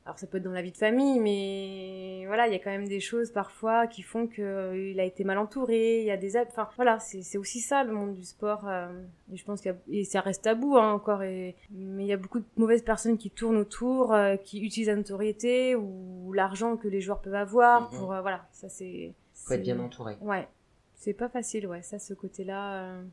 alors 0.06 0.20
ça 0.20 0.28
peut 0.28 0.38
être 0.38 0.44
dans 0.44 0.52
la 0.52 0.62
vie 0.62 0.74
de 0.74 0.78
famille, 0.78 1.18
mais 1.20 2.26
voilà, 2.28 2.48
il 2.48 2.52
y 2.52 2.56
a 2.56 2.60
quand 2.60 2.70
même 2.70 2.90
des 2.90 3.00
choses 3.00 3.32
parfois 3.32 3.88
qui 3.88 4.02
font 4.02 4.28
qu'il 4.28 4.44
euh, 4.44 5.00
a 5.00 5.04
été 5.04 5.24
mal 5.24 5.38
entouré, 5.38 6.02
il 6.02 6.06
y 6.06 6.12
a 6.12 6.18
des... 6.18 6.36
Enfin 6.36 6.68
voilà, 6.76 7.00
c'est 7.00 7.38
aussi 7.38 7.62
ça 7.62 7.86
le 7.86 7.94
monde 7.94 8.14
du 8.14 8.26
sport. 8.26 8.68
Euh, 8.68 8.92
et 9.32 9.38
je 9.38 9.46
pense 9.46 9.62
qu'il 9.62 9.74
et 9.90 10.04
ça 10.04 10.20
reste 10.20 10.44
tabou 10.44 10.76
hein, 10.76 10.92
encore, 10.92 11.24
et... 11.24 11.56
mais 11.72 12.04
il 12.04 12.08
y 12.08 12.14
a 12.14 12.18
beaucoup 12.18 12.40
de 12.40 12.46
mauvaises 12.58 12.84
personnes 12.84 13.18
qui 13.18 13.30
tournent 13.30 13.56
autour, 13.56 14.14
euh, 14.14 14.36
qui 14.36 14.60
utilisent 14.62 14.90
la 14.90 14.98
notoriété 14.98 15.74
ou 15.76 16.34
l'argent 16.34 16.76
que 16.76 16.90
les 16.90 17.00
joueurs 17.00 17.22
peuvent 17.22 17.34
avoir 17.36 17.84
mhm. 17.94 17.98
pour... 17.98 18.08
voilà, 18.08 18.46
ça 18.52 18.68
c'est... 18.68 19.14
Faut 19.34 19.54
être 19.54 19.64
bien 19.64 19.80
entouré. 19.80 20.18
Ouais, 20.20 20.50
c'est 20.96 21.14
pas 21.14 21.30
facile, 21.30 21.66
ouais, 21.68 21.82
ça 21.82 21.98
ce 21.98 22.14
côté-là 22.14 22.90
un 22.92 23.06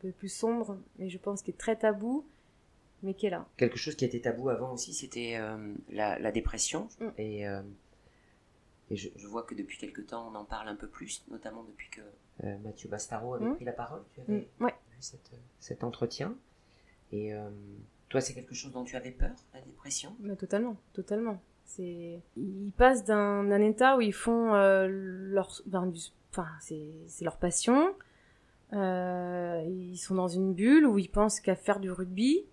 peu 0.00 0.12
plus 0.12 0.32
sombre, 0.32 0.78
mais 0.98 1.08
je 1.08 1.18
pense 1.18 1.42
qu'il 1.42 1.54
est 1.54 1.58
très 1.58 1.74
tabou 1.74 2.24
mais 3.02 3.14
qui 3.14 3.26
est 3.26 3.30
là. 3.30 3.46
Quelque 3.56 3.78
chose 3.78 3.94
qui 3.94 4.04
était 4.04 4.20
tabou 4.20 4.48
avant 4.48 4.72
aussi, 4.72 4.92
c'était 4.92 5.36
euh, 5.36 5.74
la, 5.90 6.32
dépression. 6.32 6.88
Mm. 7.00 7.08
Et, 7.18 7.48
euh, 7.48 7.62
et 8.90 8.96
je, 8.96 9.26
vois 9.26 9.42
que 9.42 9.54
depuis 9.54 9.78
quelque 9.78 10.02
temps, 10.02 10.30
on 10.30 10.34
en 10.34 10.44
parle 10.44 10.68
un 10.68 10.76
peu 10.76 10.88
plus, 10.88 11.24
notamment 11.30 11.64
depuis 11.64 11.88
que 11.90 12.00
euh, 12.44 12.58
Mathieu 12.58 12.88
Bastaro 12.88 13.34
avait 13.34 13.46
mm. 13.46 13.54
pris 13.56 13.64
la 13.64 13.72
parole. 13.72 14.02
Tu 14.14 14.20
avais 14.20 14.48
mm. 14.58 14.66
vu 14.66 14.70
cet 15.60 15.84
entretien. 15.84 16.34
Et 17.12 17.32
toi, 18.08 18.20
c'est 18.20 18.34
quelque 18.34 18.54
chose 18.54 18.70
dont 18.72 18.84
tu 18.84 18.94
avais 18.94 19.10
peur, 19.10 19.34
la 19.52 19.60
dépression? 19.62 20.14
Mais 20.20 20.36
Totalement, 20.36 20.76
totalement. 20.92 21.40
C'est... 21.64 22.20
Ils 22.36 22.72
passent 22.76 23.04
d'un, 23.04 23.60
état 23.60 23.96
où 23.96 24.00
ils 24.00 24.12
font 24.12 24.52
leur... 24.52 25.60
Enfin, 26.30 26.46
c'est 26.60 27.24
leur 27.24 27.38
passion. 27.38 27.96
ils 28.72 29.98
sont 29.98 30.14
dans 30.14 30.28
une 30.28 30.54
bulle 30.54 30.86
où 30.86 31.00
ils 31.00 31.10
pensent 31.10 31.40
qu'à 31.40 31.56
faire 31.56 31.80
du 31.80 31.90
rugby 31.90 32.46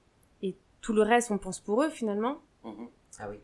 tout 0.82 0.94
le 0.94 1.02
reste, 1.02 1.32
on 1.32 1.38
pense 1.38 1.60
pour 1.60 1.84
eux 1.84 1.90
finalement. 1.90 2.42
Mhm. 2.64 2.88
Ah 3.20 3.30
oui, 3.30 3.40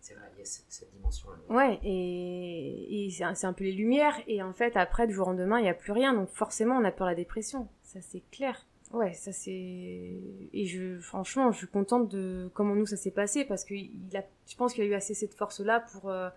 c'est 0.00 0.14
vrai, 0.14 0.26
il 0.36 0.38
y 0.38 0.42
a 0.42 0.44
cette, 0.44 0.90
dimension-là. 0.92 1.54
Ouais, 1.54 1.78
et, 1.82 3.08
c'est 3.10 3.46
un, 3.46 3.52
peu 3.52 3.64
les 3.64 3.72
lumières, 3.72 4.16
et 4.26 4.42
en 4.42 4.52
fait, 4.52 4.76
après, 4.76 5.06
du 5.06 5.14
jour 5.14 5.28
au 5.28 5.30
lendemain, 5.30 5.58
il 5.58 5.62
n'y 5.62 5.68
a 5.68 5.74
plus 5.74 5.92
rien, 5.92 6.14
donc 6.14 6.28
forcément, 6.30 6.76
on 6.76 6.84
a 6.84 6.92
peur 6.92 7.06
de 7.06 7.12
la 7.12 7.16
dépression. 7.16 7.68
Ça, 7.82 8.00
c'est 8.00 8.22
clair. 8.30 8.66
Ouais, 8.92 9.12
ça 9.12 9.32
c'est. 9.32 9.50
Et 9.50 10.66
je, 10.66 10.98
franchement, 10.98 11.52
je 11.52 11.58
suis 11.58 11.66
contente 11.66 12.08
de 12.08 12.50
comment 12.54 12.74
nous 12.74 12.86
ça 12.86 12.96
s'est 12.96 13.10
passé, 13.10 13.44
parce 13.44 13.64
que 13.64 13.74
il 13.74 14.16
a, 14.16 14.22
je 14.46 14.56
pense 14.56 14.72
qu'il 14.72 14.82
a 14.82 14.86
eu 14.86 14.94
assez 14.94 15.12
cette 15.12 15.34
force-là 15.34 15.80
pour, 15.92 16.08
euh, 16.08 16.30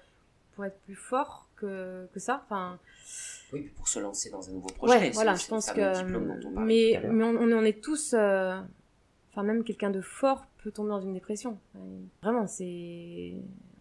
pour 0.56 0.66
être 0.66 0.78
plus 0.80 0.96
fort 0.96 1.48
que, 1.56 2.08
que 2.14 2.20
ça. 2.20 2.44
Enfin. 2.46 2.78
Oui, 3.54 3.72
pour 3.76 3.88
se 3.88 4.00
lancer 4.00 4.30
dans 4.32 4.50
un 4.50 4.52
nouveau 4.52 4.68
projet. 4.68 5.00
Ouais, 5.00 5.10
voilà, 5.12 5.36
je 5.36 5.48
pense 5.48 5.72
que. 5.72 6.04
Mais, 6.60 7.02
mais 7.10 7.24
on, 7.24 7.38
on, 7.38 7.64
est 7.64 7.82
tous. 7.82 8.14
Euh, 8.18 8.60
enfin 9.32 9.44
même 9.44 9.64
quelqu'un 9.64 9.90
de 9.90 10.02
fort 10.02 10.46
peut 10.64 10.72
tomber 10.72 10.90
dans 10.90 11.02
une 11.02 11.14
dépression. 11.14 11.58
Vraiment, 12.22 12.48
c'est 12.48 13.34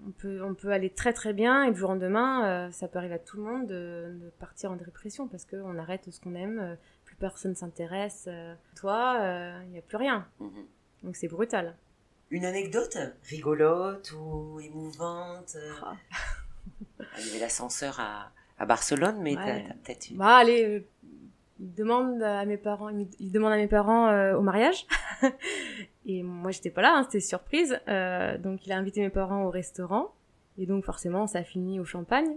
on 0.06 0.12
peut 0.12 0.42
on 0.42 0.54
peut 0.54 0.70
aller 0.70 0.90
très 0.90 1.12
très 1.12 1.32
bien 1.32 1.64
et 1.64 1.72
du 1.72 1.78
jour 1.78 1.90
au 1.90 1.92
lendemain, 1.92 2.46
euh, 2.46 2.70
ça 2.70 2.88
peut 2.88 2.98
arriver 2.98 3.14
à 3.14 3.18
tout 3.18 3.36
le 3.36 3.42
monde 3.42 3.66
de, 3.66 4.32
partir 4.38 4.70
en 4.70 4.76
dépression 4.76 5.28
parce 5.28 5.44
qu'on 5.44 5.78
arrête 5.78 6.10
ce 6.10 6.20
qu'on 6.20 6.34
aime, 6.34 6.58
euh, 6.58 6.74
plus 7.04 7.16
personne 7.16 7.54
s'intéresse. 7.54 8.24
Euh, 8.28 8.54
toi, 8.76 9.60
il 9.64 9.70
n'y 9.70 9.78
a 9.78 9.82
plus 9.82 9.96
rien. 9.96 10.26
Mhm. 10.38 10.66
Donc 11.02 11.16
c'est 11.16 11.28
brutal. 11.28 11.76
Une 12.30 12.44
anecdote 12.44 12.96
rigolote 13.28 14.12
ou 14.12 14.60
émouvante 14.60 15.56
ah. 15.82 15.96
Il 17.18 17.26
y 17.26 17.30
avait 17.30 17.40
l'ascenseur 17.40 17.98
à, 17.98 18.30
à 18.58 18.66
Barcelone, 18.66 19.20
mais 19.20 19.34
t'as 19.34 19.74
peut-être 19.74 20.14
Bah 20.14 20.36
allez, 20.36 20.86
il 21.60 21.74
demande 21.74 22.22
à 22.22 22.44
mes 22.46 22.56
parents, 22.56 22.88
il 22.88 23.30
demande 23.30 23.52
à 23.52 23.56
mes 23.56 23.68
parents 23.68 24.08
euh, 24.08 24.34
au 24.34 24.40
mariage. 24.40 24.86
et 26.06 26.22
moi, 26.22 26.50
j'étais 26.52 26.70
pas 26.70 26.80
là, 26.80 26.94
hein, 26.96 27.02
c'était 27.04 27.20
surprise. 27.20 27.78
Euh, 27.86 28.38
donc, 28.38 28.66
il 28.66 28.72
a 28.72 28.76
invité 28.76 29.02
mes 29.02 29.10
parents 29.10 29.44
au 29.44 29.50
restaurant. 29.50 30.14
Et 30.56 30.64
donc, 30.64 30.84
forcément, 30.84 31.26
ça 31.26 31.40
a 31.40 31.44
fini 31.44 31.78
au 31.78 31.84
champagne. 31.84 32.34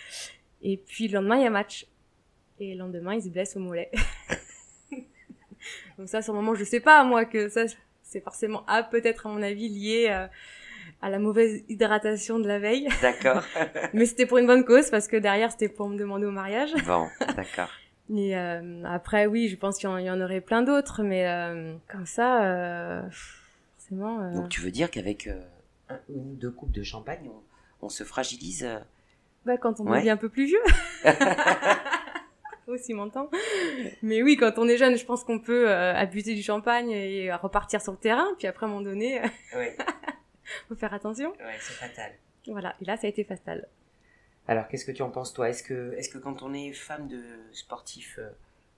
et 0.62 0.76
puis, 0.76 1.08
le 1.08 1.14
lendemain, 1.14 1.36
il 1.36 1.44
y 1.44 1.46
a 1.46 1.50
match. 1.50 1.86
Et 2.60 2.74
le 2.74 2.80
lendemain, 2.80 3.14
il 3.14 3.22
se 3.22 3.30
blesse 3.30 3.56
au 3.56 3.60
mollet. 3.60 3.90
donc 5.98 6.08
ça, 6.08 6.20
sur 6.20 6.34
le 6.34 6.40
moment, 6.40 6.54
je 6.54 6.64
sais 6.64 6.80
pas, 6.80 7.02
moi, 7.04 7.24
que 7.24 7.48
ça, 7.48 7.62
c'est 8.02 8.20
forcément, 8.20 8.64
ah, 8.66 8.82
peut-être, 8.82 9.26
à 9.26 9.30
mon 9.30 9.40
avis, 9.42 9.70
lié 9.70 10.08
euh, 10.10 10.26
à 11.00 11.08
la 11.08 11.18
mauvaise 11.18 11.64
hydratation 11.70 12.38
de 12.38 12.46
la 12.46 12.58
veille. 12.58 12.88
D'accord. 13.00 13.44
mais 13.94 14.04
c'était 14.04 14.26
pour 14.26 14.36
une 14.36 14.46
bonne 14.46 14.64
cause 14.64 14.90
parce 14.90 15.08
que 15.08 15.16
derrière 15.16 15.52
c'était 15.52 15.68
pour 15.68 15.88
me 15.88 15.96
demander 15.96 16.26
au 16.26 16.32
mariage. 16.32 16.74
Bon, 16.86 17.06
d'accord. 17.36 17.70
Et 18.14 18.36
euh, 18.36 18.82
après, 18.86 19.26
oui, 19.26 19.48
je 19.48 19.56
pense 19.56 19.76
qu'il 19.78 19.88
y, 19.88 20.10
en 20.10 20.20
aurait 20.20 20.40
plein 20.40 20.62
d'autres, 20.62 21.02
mais 21.02 21.28
euh, 21.28 21.74
comme 21.88 22.06
ça, 22.06 22.44
euh, 22.44 23.02
forcément. 23.76 24.20
Euh, 24.22 24.32
Donc 24.34 24.48
tu 24.48 24.60
veux 24.62 24.70
dire 24.70 24.90
qu'avec 24.90 25.26
euh, 25.26 25.40
un 25.90 25.98
ou 26.08 26.34
deux 26.36 26.50
coupes 26.50 26.72
de 26.72 26.82
champagne, 26.82 27.28
on, 27.80 27.86
on 27.86 27.88
se 27.90 28.04
fragilise 28.04 28.64
euh? 28.64 28.78
Bah, 29.44 29.56
quand 29.58 29.80
on 29.80 29.84
Ouais. 29.86 29.98
devient 29.98 30.10
un 30.10 30.16
peu 30.16 30.28
plus 30.30 30.46
vieux. 30.46 30.62
aussi 32.66 32.92
m'entend. 32.92 33.30
Mais 34.02 34.22
oui, 34.22 34.36
quand 34.36 34.58
on 34.58 34.68
est 34.68 34.76
jeune, 34.76 34.96
je 34.96 35.04
pense 35.06 35.24
qu'on 35.24 35.38
peut 35.38 35.70
euh, 35.70 35.94
abuser 35.94 36.34
du 36.34 36.42
champagne 36.42 36.90
et 36.90 37.32
repartir 37.32 37.80
sur 37.80 37.92
le 37.92 37.98
terrain. 37.98 38.26
Puis 38.38 38.46
après, 38.46 38.66
à 38.66 38.68
un 38.68 38.72
moment 38.72 38.82
donné, 38.84 39.22
Oui, 39.56 39.66
faut 40.68 40.74
faire 40.74 40.92
attention. 40.92 41.30
ouais, 41.30 41.56
c'est 41.60 41.72
fatal. 41.74 42.12
Voilà. 42.46 42.74
Et 42.82 42.84
là, 42.84 42.96
ça 42.96 43.06
a 43.06 43.10
été 43.10 43.24
fatal. 43.24 43.66
Alors, 44.48 44.66
qu'est-ce 44.66 44.86
que 44.86 44.92
tu 44.92 45.02
en 45.02 45.10
penses, 45.10 45.34
toi? 45.34 45.50
Est-ce 45.50 45.62
que, 45.62 45.92
est 45.92 46.10
que 46.10 46.16
quand 46.16 46.42
on 46.42 46.54
est 46.54 46.72
femme 46.72 47.06
de 47.06 47.22
sportif 47.52 48.18
euh, 48.18 48.30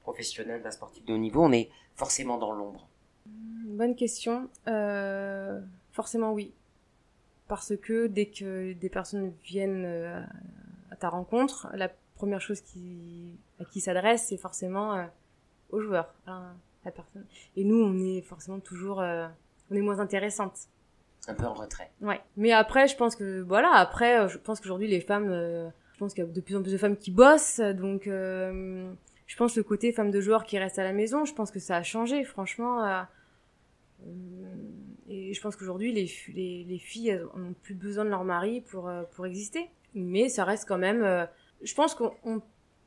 professionnel, 0.03 0.63
d'un 0.63 0.73
sportif 0.73 1.05
de 1.05 1.15
haut 1.15 1.19
niveau, 1.19 1.45
on 1.45 1.53
est 1.53 1.71
forcément 1.95 2.39
dans 2.39 2.53
l'ombre? 2.53 2.89
Bonne 3.27 3.95
question. 3.95 4.51
Euh, 4.67 5.61
forcément, 5.93 6.33
oui. 6.33 6.53
Parce 7.47 7.77
que 7.77 8.09
dès 8.09 8.27
que 8.27 8.73
des 8.73 8.89
personnes 8.89 9.33
viennent 9.45 9.85
euh, 9.85 10.21
à 10.91 10.97
ta 10.97 11.09
rencontre, 11.09 11.69
la 11.75 11.89
première 12.17 12.41
chose 12.41 12.61
qui, 12.61 13.39
à 13.61 13.65
qui 13.65 13.81
s'adresse, 13.81 14.27
c'est 14.29 14.37
forcément 14.37 14.97
euh, 14.97 15.05
aux 15.71 15.81
joueurs, 15.81 16.13
à 16.27 16.53
la 16.85 16.91
personne. 16.91 17.25
Et 17.55 17.63
nous, 17.63 17.81
on 17.81 17.97
est 18.01 18.23
forcément 18.23 18.59
toujours, 18.59 18.99
on 18.99 19.75
est 19.75 19.81
moins 19.81 20.01
intéressante. 20.01 20.67
Un 21.29 21.35
peu 21.35 21.45
en 21.45 21.55
retrait. 21.55 21.91
Ouais. 22.01 22.21
Mais 22.37 22.53
après, 22.53 22.89
je 22.89 22.97
pense 22.97 23.15
que 23.17 23.41
voilà, 23.43 23.73
après, 23.75 24.21
euh, 24.21 24.29
je 24.29 24.39
pense 24.39 24.59
qu'aujourd'hui 24.61 24.89
les 24.89 25.01
femmes, 25.01 25.29
euh, 25.31 25.69
je 25.93 25.99
pense 25.99 26.15
qu'il 26.15 26.25
y 26.25 26.27
a 26.27 26.31
de 26.31 26.41
plus 26.41 26.57
en 26.57 26.63
plus 26.63 26.73
de 26.73 26.79
femmes 26.79 26.97
qui 26.97 27.11
bossent, 27.11 27.61
donc 27.61 28.07
euh, 28.07 28.91
je 29.27 29.37
pense 29.37 29.57
le 29.57 29.63
côté 29.63 29.93
femme 29.93 30.11
de 30.11 30.21
joueur 30.21 30.45
qui 30.45 30.59
reste 30.59 30.79
à 30.79 30.85
la 30.85 30.93
maison, 30.93 31.25
je 31.25 31.35
pense 31.35 31.51
que 31.51 31.59
ça 31.61 31.77
a 31.77 31.83
changé, 31.83 32.25
franchement. 32.25 32.85
euh, 32.85 33.03
et 35.09 35.35
je 35.35 35.41
pense 35.41 35.57
qu'aujourd'hui 35.57 35.93
les, 35.93 36.07
fi- 36.07 36.33
les, 36.33 36.65
les 36.65 36.79
filles 36.79 37.11
elles 37.11 37.27
n'ont 37.37 37.53
plus 37.53 37.75
besoin 37.75 38.05
de 38.05 38.11
leur 38.11 38.25
mari 38.25 38.61
pour 38.63 38.91
pour 39.13 39.27
exister. 39.27 39.69
Mais 39.95 40.29
ça 40.29 40.45
reste 40.45 40.67
quand 40.69 40.79
même. 40.79 41.29
je 41.63 41.75
pense 41.75 41.95
qu'on 41.95 42.13
on, 42.25 42.41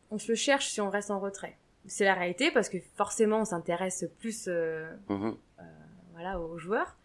on 0.10 0.18
se 0.18 0.30
le 0.30 0.36
cherche 0.36 0.70
si 0.70 0.80
on 0.82 0.90
reste 0.90 1.12
en 1.12 1.20
retrait. 1.20 1.58
C'est 1.86 2.06
la 2.06 2.14
réalité 2.14 2.50
parce 2.52 2.70
que 2.70 2.78
forcément 2.96 3.42
on 3.42 3.46
s'intéresse 3.46 4.06
plus. 4.20 4.48
Mhm. 5.10 5.36
voilà, 6.14 6.40
aux 6.40 6.58
joueurs. 6.58 6.96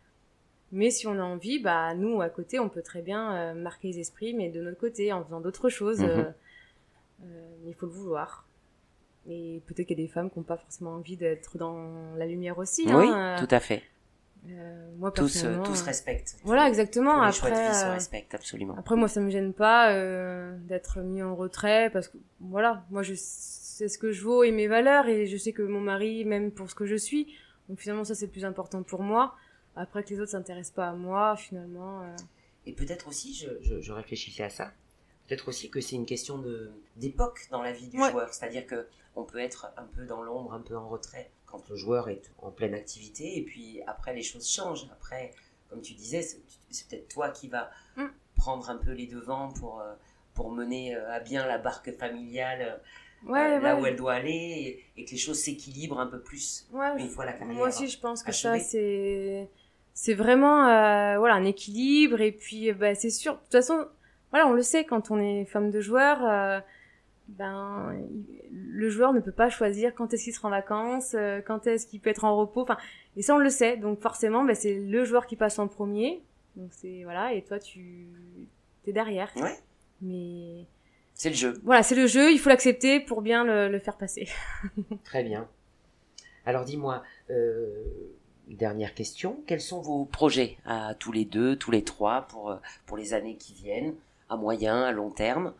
Mais 0.70 0.90
si 0.90 1.06
on 1.06 1.18
a 1.18 1.22
envie, 1.22 1.58
bah 1.60 1.94
nous 1.94 2.20
à 2.20 2.28
côté, 2.28 2.58
on 2.58 2.68
peut 2.68 2.82
très 2.82 3.00
bien 3.02 3.34
euh, 3.34 3.54
marquer 3.54 3.88
les 3.88 4.00
esprits, 4.00 4.34
mais 4.34 4.50
de 4.50 4.60
notre 4.60 4.78
côté, 4.78 5.12
en 5.12 5.24
faisant 5.24 5.40
d'autres 5.40 5.68
choses. 5.68 6.00
Mais 6.00 7.70
il 7.70 7.74
faut 7.74 7.86
le 7.86 7.92
vouloir. 7.92 8.46
Et 9.26 9.60
peut-être 9.66 9.86
qu'il 9.88 9.98
y 9.98 10.02
a 10.02 10.06
des 10.06 10.12
femmes 10.12 10.30
qui 10.30 10.38
n'ont 10.38 10.44
pas 10.44 10.56
forcément 10.56 10.92
envie 10.92 11.16
d'être 11.16 11.58
dans 11.58 12.14
la 12.16 12.26
lumière 12.26 12.56
aussi. 12.58 12.84
Oui, 12.86 12.92
hein, 13.08 13.36
euh, 13.36 13.38
tout 13.44 13.52
à 13.54 13.60
fait. 13.60 13.82
euh, 14.48 14.88
moi 14.96 15.10
Tous, 15.10 15.44
euh, 15.44 15.58
tous 15.64 15.82
respectent. 15.82 16.36
Voilà, 16.44 16.68
exactement. 16.68 17.16
Tous 17.16 17.20
les 17.22 17.26
Après, 17.26 17.38
choix 17.38 17.50
de 17.50 17.68
vie 17.68 17.74
se 17.74 17.84
respectent, 17.86 18.34
absolument. 18.34 18.74
après, 18.78 18.96
moi, 18.96 19.08
ça 19.08 19.20
me 19.20 19.28
gêne 19.30 19.52
pas 19.52 19.92
euh, 19.92 20.56
d'être 20.68 21.00
mis 21.00 21.22
en 21.22 21.34
retrait 21.34 21.90
parce 21.90 22.08
que, 22.08 22.16
voilà, 22.40 22.84
moi, 22.90 23.02
je 23.02 23.14
sais 23.16 23.88
ce 23.88 23.98
que 23.98 24.12
je 24.12 24.22
vaux 24.22 24.44
et 24.44 24.50
mes 24.52 24.66
valeurs 24.68 25.08
et 25.08 25.26
je 25.26 25.36
sais 25.36 25.52
que 25.52 25.62
mon 25.62 25.80
mari, 25.80 26.24
même 26.24 26.50
pour 26.50 26.70
ce 26.70 26.74
que 26.74 26.86
je 26.86 26.96
suis, 26.96 27.34
donc 27.68 27.80
finalement, 27.80 28.04
ça, 28.04 28.14
c'est 28.14 28.26
le 28.26 28.32
plus 28.32 28.44
important 28.44 28.82
pour 28.82 29.02
moi. 29.02 29.34
Après 29.80 30.02
que 30.04 30.10
les 30.10 30.20
autres 30.20 30.32
s'intéressent 30.32 30.74
pas 30.74 30.88
à 30.88 30.92
moi, 30.92 31.36
finalement. 31.36 32.02
euh, 32.02 32.16
Et 32.66 32.72
peut-être 32.72 33.08
aussi, 33.08 33.34
je, 33.34 33.48
je, 33.62 33.80
je 33.80 33.92
réfléchissais 33.92 34.42
à 34.44 34.50
ça, 34.50 34.72
peut-être 35.26 35.48
aussi 35.48 35.70
que 35.70 35.80
c'est 35.80 35.96
une 35.96 36.06
question 36.06 36.38
de 36.38 36.70
d'époque 36.96 37.46
dans 37.50 37.62
la 37.62 37.72
vie 37.72 37.88
du 37.88 38.00
Ouais. 38.00 38.10
joueur. 38.10 38.32
C'est-à-dire 38.34 38.66
que 38.66 38.86
on 39.16 39.24
peut 39.24 39.38
être 39.38 39.72
un 39.76 39.84
peu 39.84 40.04
dans 40.04 40.22
l'ombre, 40.22 40.52
un 40.52 40.60
peu 40.60 40.76
en 40.76 40.88
retrait 40.88 41.30
quand 41.46 41.68
le 41.70 41.76
joueur 41.76 42.08
est 42.08 42.30
en 42.38 42.50
pleine 42.50 42.74
activité, 42.74 43.38
et 43.38 43.42
puis 43.42 43.80
après 43.86 44.14
les 44.14 44.22
choses 44.22 44.48
changent. 44.48 44.86
Après, 44.92 45.32
comme 45.68 45.80
tu 45.80 45.94
disais, 45.94 46.22
c'est 46.70 46.88
peut-être 46.88 47.08
toi 47.08 47.30
qui 47.30 47.48
vas 47.48 47.70
Mm. 47.96 48.06
prendre 48.36 48.68
un 48.70 48.76
peu 48.76 48.92
les 48.92 49.06
devants 49.06 49.48
pour 49.52 49.80
euh, 49.80 49.94
pour 50.34 50.50
mener 50.52 50.94
euh, 50.94 51.10
à 51.10 51.20
bien 51.20 51.46
la 51.46 51.58
barque 51.58 51.90
familiale 51.96 52.80
euh, 53.26 53.58
là 53.60 53.74
ouais. 53.74 53.80
où 53.82 53.86
elle 53.86 53.96
doit 53.96 54.14
aller, 54.14 54.84
et, 54.96 55.00
et 55.00 55.04
que 55.04 55.10
les 55.10 55.16
choses 55.16 55.40
s'équilibrent 55.40 55.98
un 55.98 56.06
peu 56.06 56.20
plus 56.20 56.66
Ouais, 56.72 57.00
une 57.00 57.08
fois 57.10 57.24
la 57.24 57.32
carrière. 57.32 57.56
moi 57.56 57.68
aussi, 57.68 57.88
je 57.88 57.98
pense 57.98 58.22
que 58.22 58.30
ça, 58.32 58.58
c'est 58.60 59.48
c'est 60.00 60.14
vraiment 60.14 60.68
euh, 60.68 61.18
voilà 61.18 61.34
un 61.34 61.44
équilibre 61.44 62.20
et 62.20 62.30
puis 62.30 62.70
euh, 62.70 62.74
bah, 62.74 62.94
c'est 62.94 63.10
sûr. 63.10 63.32
De 63.34 63.38
toute 63.40 63.50
façon, 63.50 63.84
voilà, 64.30 64.46
on 64.46 64.52
le 64.52 64.62
sait 64.62 64.84
quand 64.84 65.10
on 65.10 65.18
est 65.20 65.44
femme 65.46 65.72
de 65.72 65.80
joueur. 65.80 66.24
euh, 66.24 66.60
ben, 67.26 67.92
le 68.52 68.88
joueur 68.88 69.12
ne 69.12 69.18
peut 69.20 69.32
pas 69.32 69.50
choisir 69.50 69.94
quand 69.96 70.14
est-ce 70.14 70.22
qu'il 70.24 70.32
sera 70.32 70.46
en 70.48 70.50
vacances, 70.52 71.14
euh, 71.18 71.40
quand 71.44 71.66
est-ce 71.66 71.86
qu'il 71.88 72.00
peut 72.00 72.10
être 72.10 72.22
en 72.22 72.36
repos. 72.36 72.60
Enfin, 72.62 72.76
et 73.16 73.22
ça 73.22 73.34
on 73.34 73.38
le 73.38 73.50
sait. 73.50 73.76
Donc 73.76 74.00
forcément, 74.00 74.44
ben, 74.44 74.54
c'est 74.54 74.78
le 74.78 75.04
joueur 75.04 75.26
qui 75.26 75.34
passe 75.34 75.58
en 75.58 75.66
premier. 75.66 76.22
Donc 76.54 76.70
c'est 76.72 77.02
voilà, 77.02 77.32
et 77.34 77.42
toi 77.42 77.58
tu 77.58 78.06
es 78.86 78.92
derrière. 78.92 79.30
Ouais. 79.36 79.56
Mais 80.00 80.64
C'est 81.14 81.30
le 81.30 81.34
jeu. 81.34 81.60
voilà, 81.64 81.82
c'est 81.82 81.96
le 81.96 82.06
jeu. 82.06 82.30
Il 82.30 82.38
faut 82.38 82.50
l'accepter 82.50 83.00
pour 83.00 83.20
bien 83.20 83.42
le, 83.44 83.68
le 83.68 83.78
faire 83.80 83.96
passer. 83.96 84.28
Très 85.04 85.24
bien. 85.24 85.48
Alors 86.46 86.64
dis-moi, 86.64 87.02
euh, 87.30 87.66
dernière 88.56 88.94
question, 88.94 89.40
quels 89.46 89.60
sont 89.60 89.80
vos 89.80 90.04
projets 90.04 90.56
à 90.64 90.94
tous 90.94 91.12
les 91.12 91.24
deux, 91.24 91.56
tous 91.56 91.70
les 91.70 91.84
trois, 91.84 92.22
pour, 92.22 92.50
euh, 92.50 92.56
pour 92.86 92.96
les 92.96 93.14
années 93.14 93.36
qui 93.36 93.54
viennent, 93.54 93.94
à 94.28 94.36
moyen, 94.36 94.82
à 94.82 94.92
long 94.92 95.10
terme? 95.10 95.52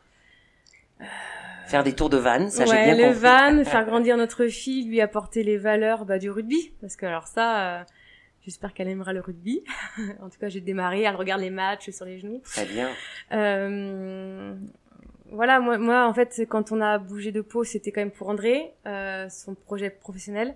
Faire 1.67 1.85
des 1.85 1.95
tours 1.95 2.09
de 2.09 2.17
vanne, 2.17 2.51
ça 2.51 2.65
j'ai 2.65 2.73
ouais, 2.73 2.85
bien 2.85 2.97
le 2.97 3.15
compris. 3.15 3.21
van, 3.21 3.65
faire 3.71 3.85
grandir 3.85 4.17
notre 4.17 4.47
fille, 4.47 4.85
lui 4.87 5.01
apporter 5.03 5.43
les 5.43 5.59
valeurs 5.59 6.07
bah, 6.07 6.19
du 6.19 6.31
rugby. 6.31 6.73
Parce 6.81 6.97
que 6.97 7.05
alors 7.05 7.27
ça, 7.27 7.81
euh, 7.81 7.85
j'espère 8.41 8.73
qu'elle 8.73 8.89
aimera 8.89 9.13
le 9.13 9.21
rugby. 9.21 9.63
en 10.23 10.31
tout 10.31 10.39
cas, 10.41 10.49
j'ai 10.49 10.63
démarré, 10.63 11.03
elle 11.03 11.15
regarde 11.15 11.43
les 11.43 11.51
matchs 11.51 11.91
sur 11.91 12.07
les 12.07 12.19
genoux. 12.19 12.41
Très 12.43 12.65
bien. 12.65 12.89
Euh, 13.33 14.55
voilà, 15.31 15.61
moi, 15.61 15.77
moi, 15.77 16.09
en 16.09 16.15
fait, 16.15 16.41
quand 16.49 16.73
on 16.73 16.81
a 16.81 16.97
bougé 16.97 17.33
de 17.33 17.43
peau, 17.43 17.65
c'était 17.65 17.93
quand 17.93 18.01
même 18.01 18.11
pour 18.11 18.31
André, 18.31 18.73
euh, 18.87 19.29
son 19.29 19.55
projet 19.55 19.91
professionnel. 19.91 20.55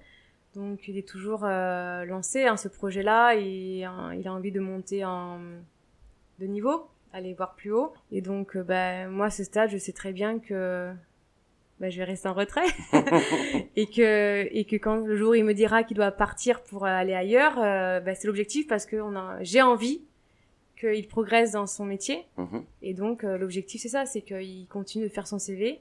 Donc, 0.54 0.86
il 0.88 0.98
est 0.98 1.08
toujours 1.08 1.44
euh, 1.44 2.04
lancé, 2.04 2.44
hein, 2.44 2.56
ce 2.56 2.68
projet-là, 2.68 3.34
et 3.36 3.84
hein, 3.84 4.12
il 4.14 4.28
a 4.28 4.32
envie 4.32 4.52
de 4.52 4.60
monter 4.60 5.04
en 5.04 5.40
de 6.38 6.46
niveau, 6.46 6.88
aller 7.12 7.34
voir 7.34 7.54
plus 7.54 7.72
haut. 7.72 7.92
Et 8.10 8.20
donc, 8.20 8.56
euh, 8.56 8.62
bah, 8.62 9.06
moi, 9.08 9.26
à 9.26 9.30
ce 9.30 9.44
stade, 9.44 9.70
je 9.70 9.78
sais 9.78 9.92
très 9.92 10.12
bien 10.12 10.38
que 10.38 10.92
bah, 11.80 11.90
je 11.90 11.98
vais 11.98 12.04
rester 12.04 12.28
en 12.28 12.34
retrait 12.34 12.66
et 13.76 13.86
que 13.86 14.46
et 14.52 14.64
que 14.64 14.76
quand 14.76 14.98
le 14.98 15.16
jour 15.16 15.34
il 15.34 15.44
me 15.44 15.52
dira 15.52 15.82
qu'il 15.82 15.96
doit 15.96 16.12
partir 16.12 16.62
pour 16.62 16.86
aller 16.86 17.14
ailleurs, 17.14 17.58
euh, 17.58 18.00
bah, 18.00 18.14
c'est 18.14 18.28
l'objectif 18.28 18.66
parce 18.68 18.86
que 18.86 18.96
on 18.96 19.16
a, 19.16 19.42
j'ai 19.42 19.62
envie 19.62 20.02
qu'il 20.78 21.08
progresse 21.08 21.52
dans 21.52 21.66
son 21.66 21.84
métier. 21.84 22.24
Mhm. 22.36 22.64
Et 22.82 22.94
donc, 22.94 23.24
euh, 23.24 23.36
l'objectif, 23.38 23.80
c'est 23.82 23.88
ça, 23.88 24.06
c'est 24.06 24.22
qu'il 24.22 24.66
continue 24.68 25.04
de 25.04 25.12
faire 25.12 25.26
son 25.26 25.38
CV. 25.38 25.80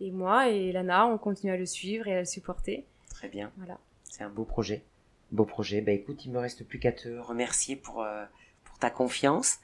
Et 0.00 0.10
moi 0.10 0.48
et 0.50 0.72
Lana, 0.72 1.06
on 1.06 1.18
continue 1.18 1.52
à 1.52 1.56
le 1.56 1.66
suivre 1.66 2.08
et 2.08 2.16
à 2.16 2.20
le 2.20 2.26
supporter. 2.26 2.84
Très 3.10 3.28
bien. 3.28 3.50
Voilà. 3.56 3.78
C'est 4.16 4.22
un 4.22 4.30
beau 4.30 4.44
projet. 4.44 4.84
Beau 5.32 5.44
projet. 5.44 5.80
Bah 5.80 5.90
écoute, 5.90 6.24
il 6.24 6.30
me 6.30 6.38
reste 6.38 6.64
plus 6.64 6.78
qu'à 6.78 6.92
te 6.92 7.08
remercier 7.08 7.74
pour, 7.74 8.04
euh, 8.04 8.24
pour 8.62 8.78
ta 8.78 8.88
confiance, 8.88 9.58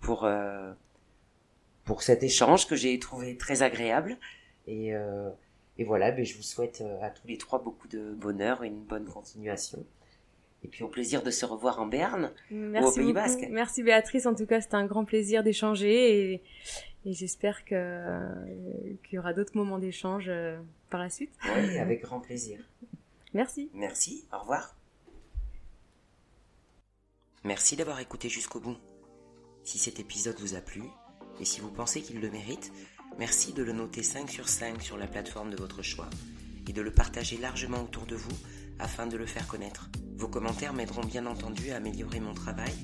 pour, 0.00 0.24
euh, 0.24 0.72
pour 1.84 2.02
cet 2.02 2.22
échange 2.22 2.66
que 2.66 2.76
j'ai 2.76 2.98
trouvé 2.98 3.36
très 3.36 3.60
agréable. 3.60 4.16
Et, 4.66 4.94
euh, 4.94 5.28
et 5.76 5.84
voilà, 5.84 6.12
ben, 6.12 6.24
je 6.24 6.34
vous 6.34 6.42
souhaite 6.42 6.82
à 7.02 7.10
tous 7.10 7.26
les 7.26 7.36
trois 7.36 7.58
beaucoup 7.58 7.86
de 7.86 8.14
bonheur 8.14 8.64
et 8.64 8.68
une 8.68 8.82
bonne 8.82 9.04
continuation. 9.04 9.84
Et 10.62 10.68
puis 10.68 10.82
au 10.82 10.88
plaisir 10.88 11.22
de 11.22 11.30
se 11.30 11.44
revoir 11.44 11.78
en 11.78 11.86
Berne. 11.86 12.32
Merci 12.50 13.00
Pays 13.00 13.04
beaucoup. 13.08 13.14
Basque. 13.16 13.46
Merci 13.50 13.82
Béatrice. 13.82 14.24
En 14.24 14.34
tout 14.34 14.46
cas, 14.46 14.62
c'était 14.62 14.76
un 14.76 14.86
grand 14.86 15.04
plaisir 15.04 15.42
d'échanger 15.42 16.32
et, 16.32 16.42
et 17.04 17.12
j'espère 17.12 17.66
que 17.66 18.00
qu'il 19.02 19.16
y 19.16 19.18
aura 19.18 19.34
d'autres 19.34 19.58
moments 19.58 19.78
d'échange 19.78 20.30
euh, 20.30 20.58
par 20.88 21.00
la 21.00 21.10
suite. 21.10 21.32
Oui, 21.54 21.76
avec 21.76 22.00
grand 22.00 22.20
plaisir. 22.20 22.60
Merci. 23.34 23.70
Merci, 23.74 24.24
au 24.32 24.38
revoir. 24.38 24.74
Merci 27.42 27.76
d'avoir 27.76 28.00
écouté 28.00 28.28
jusqu'au 28.28 28.60
bout. 28.60 28.76
Si 29.64 29.78
cet 29.78 29.98
épisode 29.98 30.38
vous 30.38 30.54
a 30.54 30.60
plu, 30.60 30.82
et 31.40 31.44
si 31.44 31.60
vous 31.60 31.70
pensez 31.70 32.00
qu'il 32.00 32.20
le 32.20 32.30
mérite, 32.30 32.72
merci 33.18 33.52
de 33.52 33.62
le 33.62 33.72
noter 33.72 34.02
5 34.02 34.30
sur 34.30 34.48
5 34.48 34.80
sur 34.80 34.96
la 34.96 35.06
plateforme 35.06 35.50
de 35.50 35.56
votre 35.56 35.82
choix, 35.82 36.08
et 36.68 36.72
de 36.72 36.80
le 36.80 36.92
partager 36.92 37.36
largement 37.36 37.82
autour 37.82 38.06
de 38.06 38.16
vous 38.16 38.36
afin 38.78 39.06
de 39.06 39.16
le 39.16 39.26
faire 39.26 39.46
connaître. 39.46 39.90
Vos 40.16 40.28
commentaires 40.28 40.72
m'aideront 40.72 41.04
bien 41.04 41.26
entendu 41.26 41.70
à 41.70 41.76
améliorer 41.76 42.20
mon 42.20 42.34
travail 42.34 42.74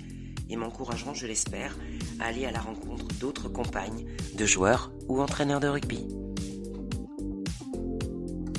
et 0.49 0.57
m'encourageront, 0.57 1.15
je 1.15 1.27
l'espère, 1.27 1.77
à 2.19 2.27
aller 2.27 2.45
à 2.45 2.51
la 2.51 2.61
rencontre 2.61 3.07
d'autres 3.21 3.49
compagnes, 3.49 4.07
de 4.35 4.47
joueurs 4.47 4.91
ou 5.09 5.21
entraîneurs 5.21 5.61
de 5.61 5.69
rugby. 5.69 6.09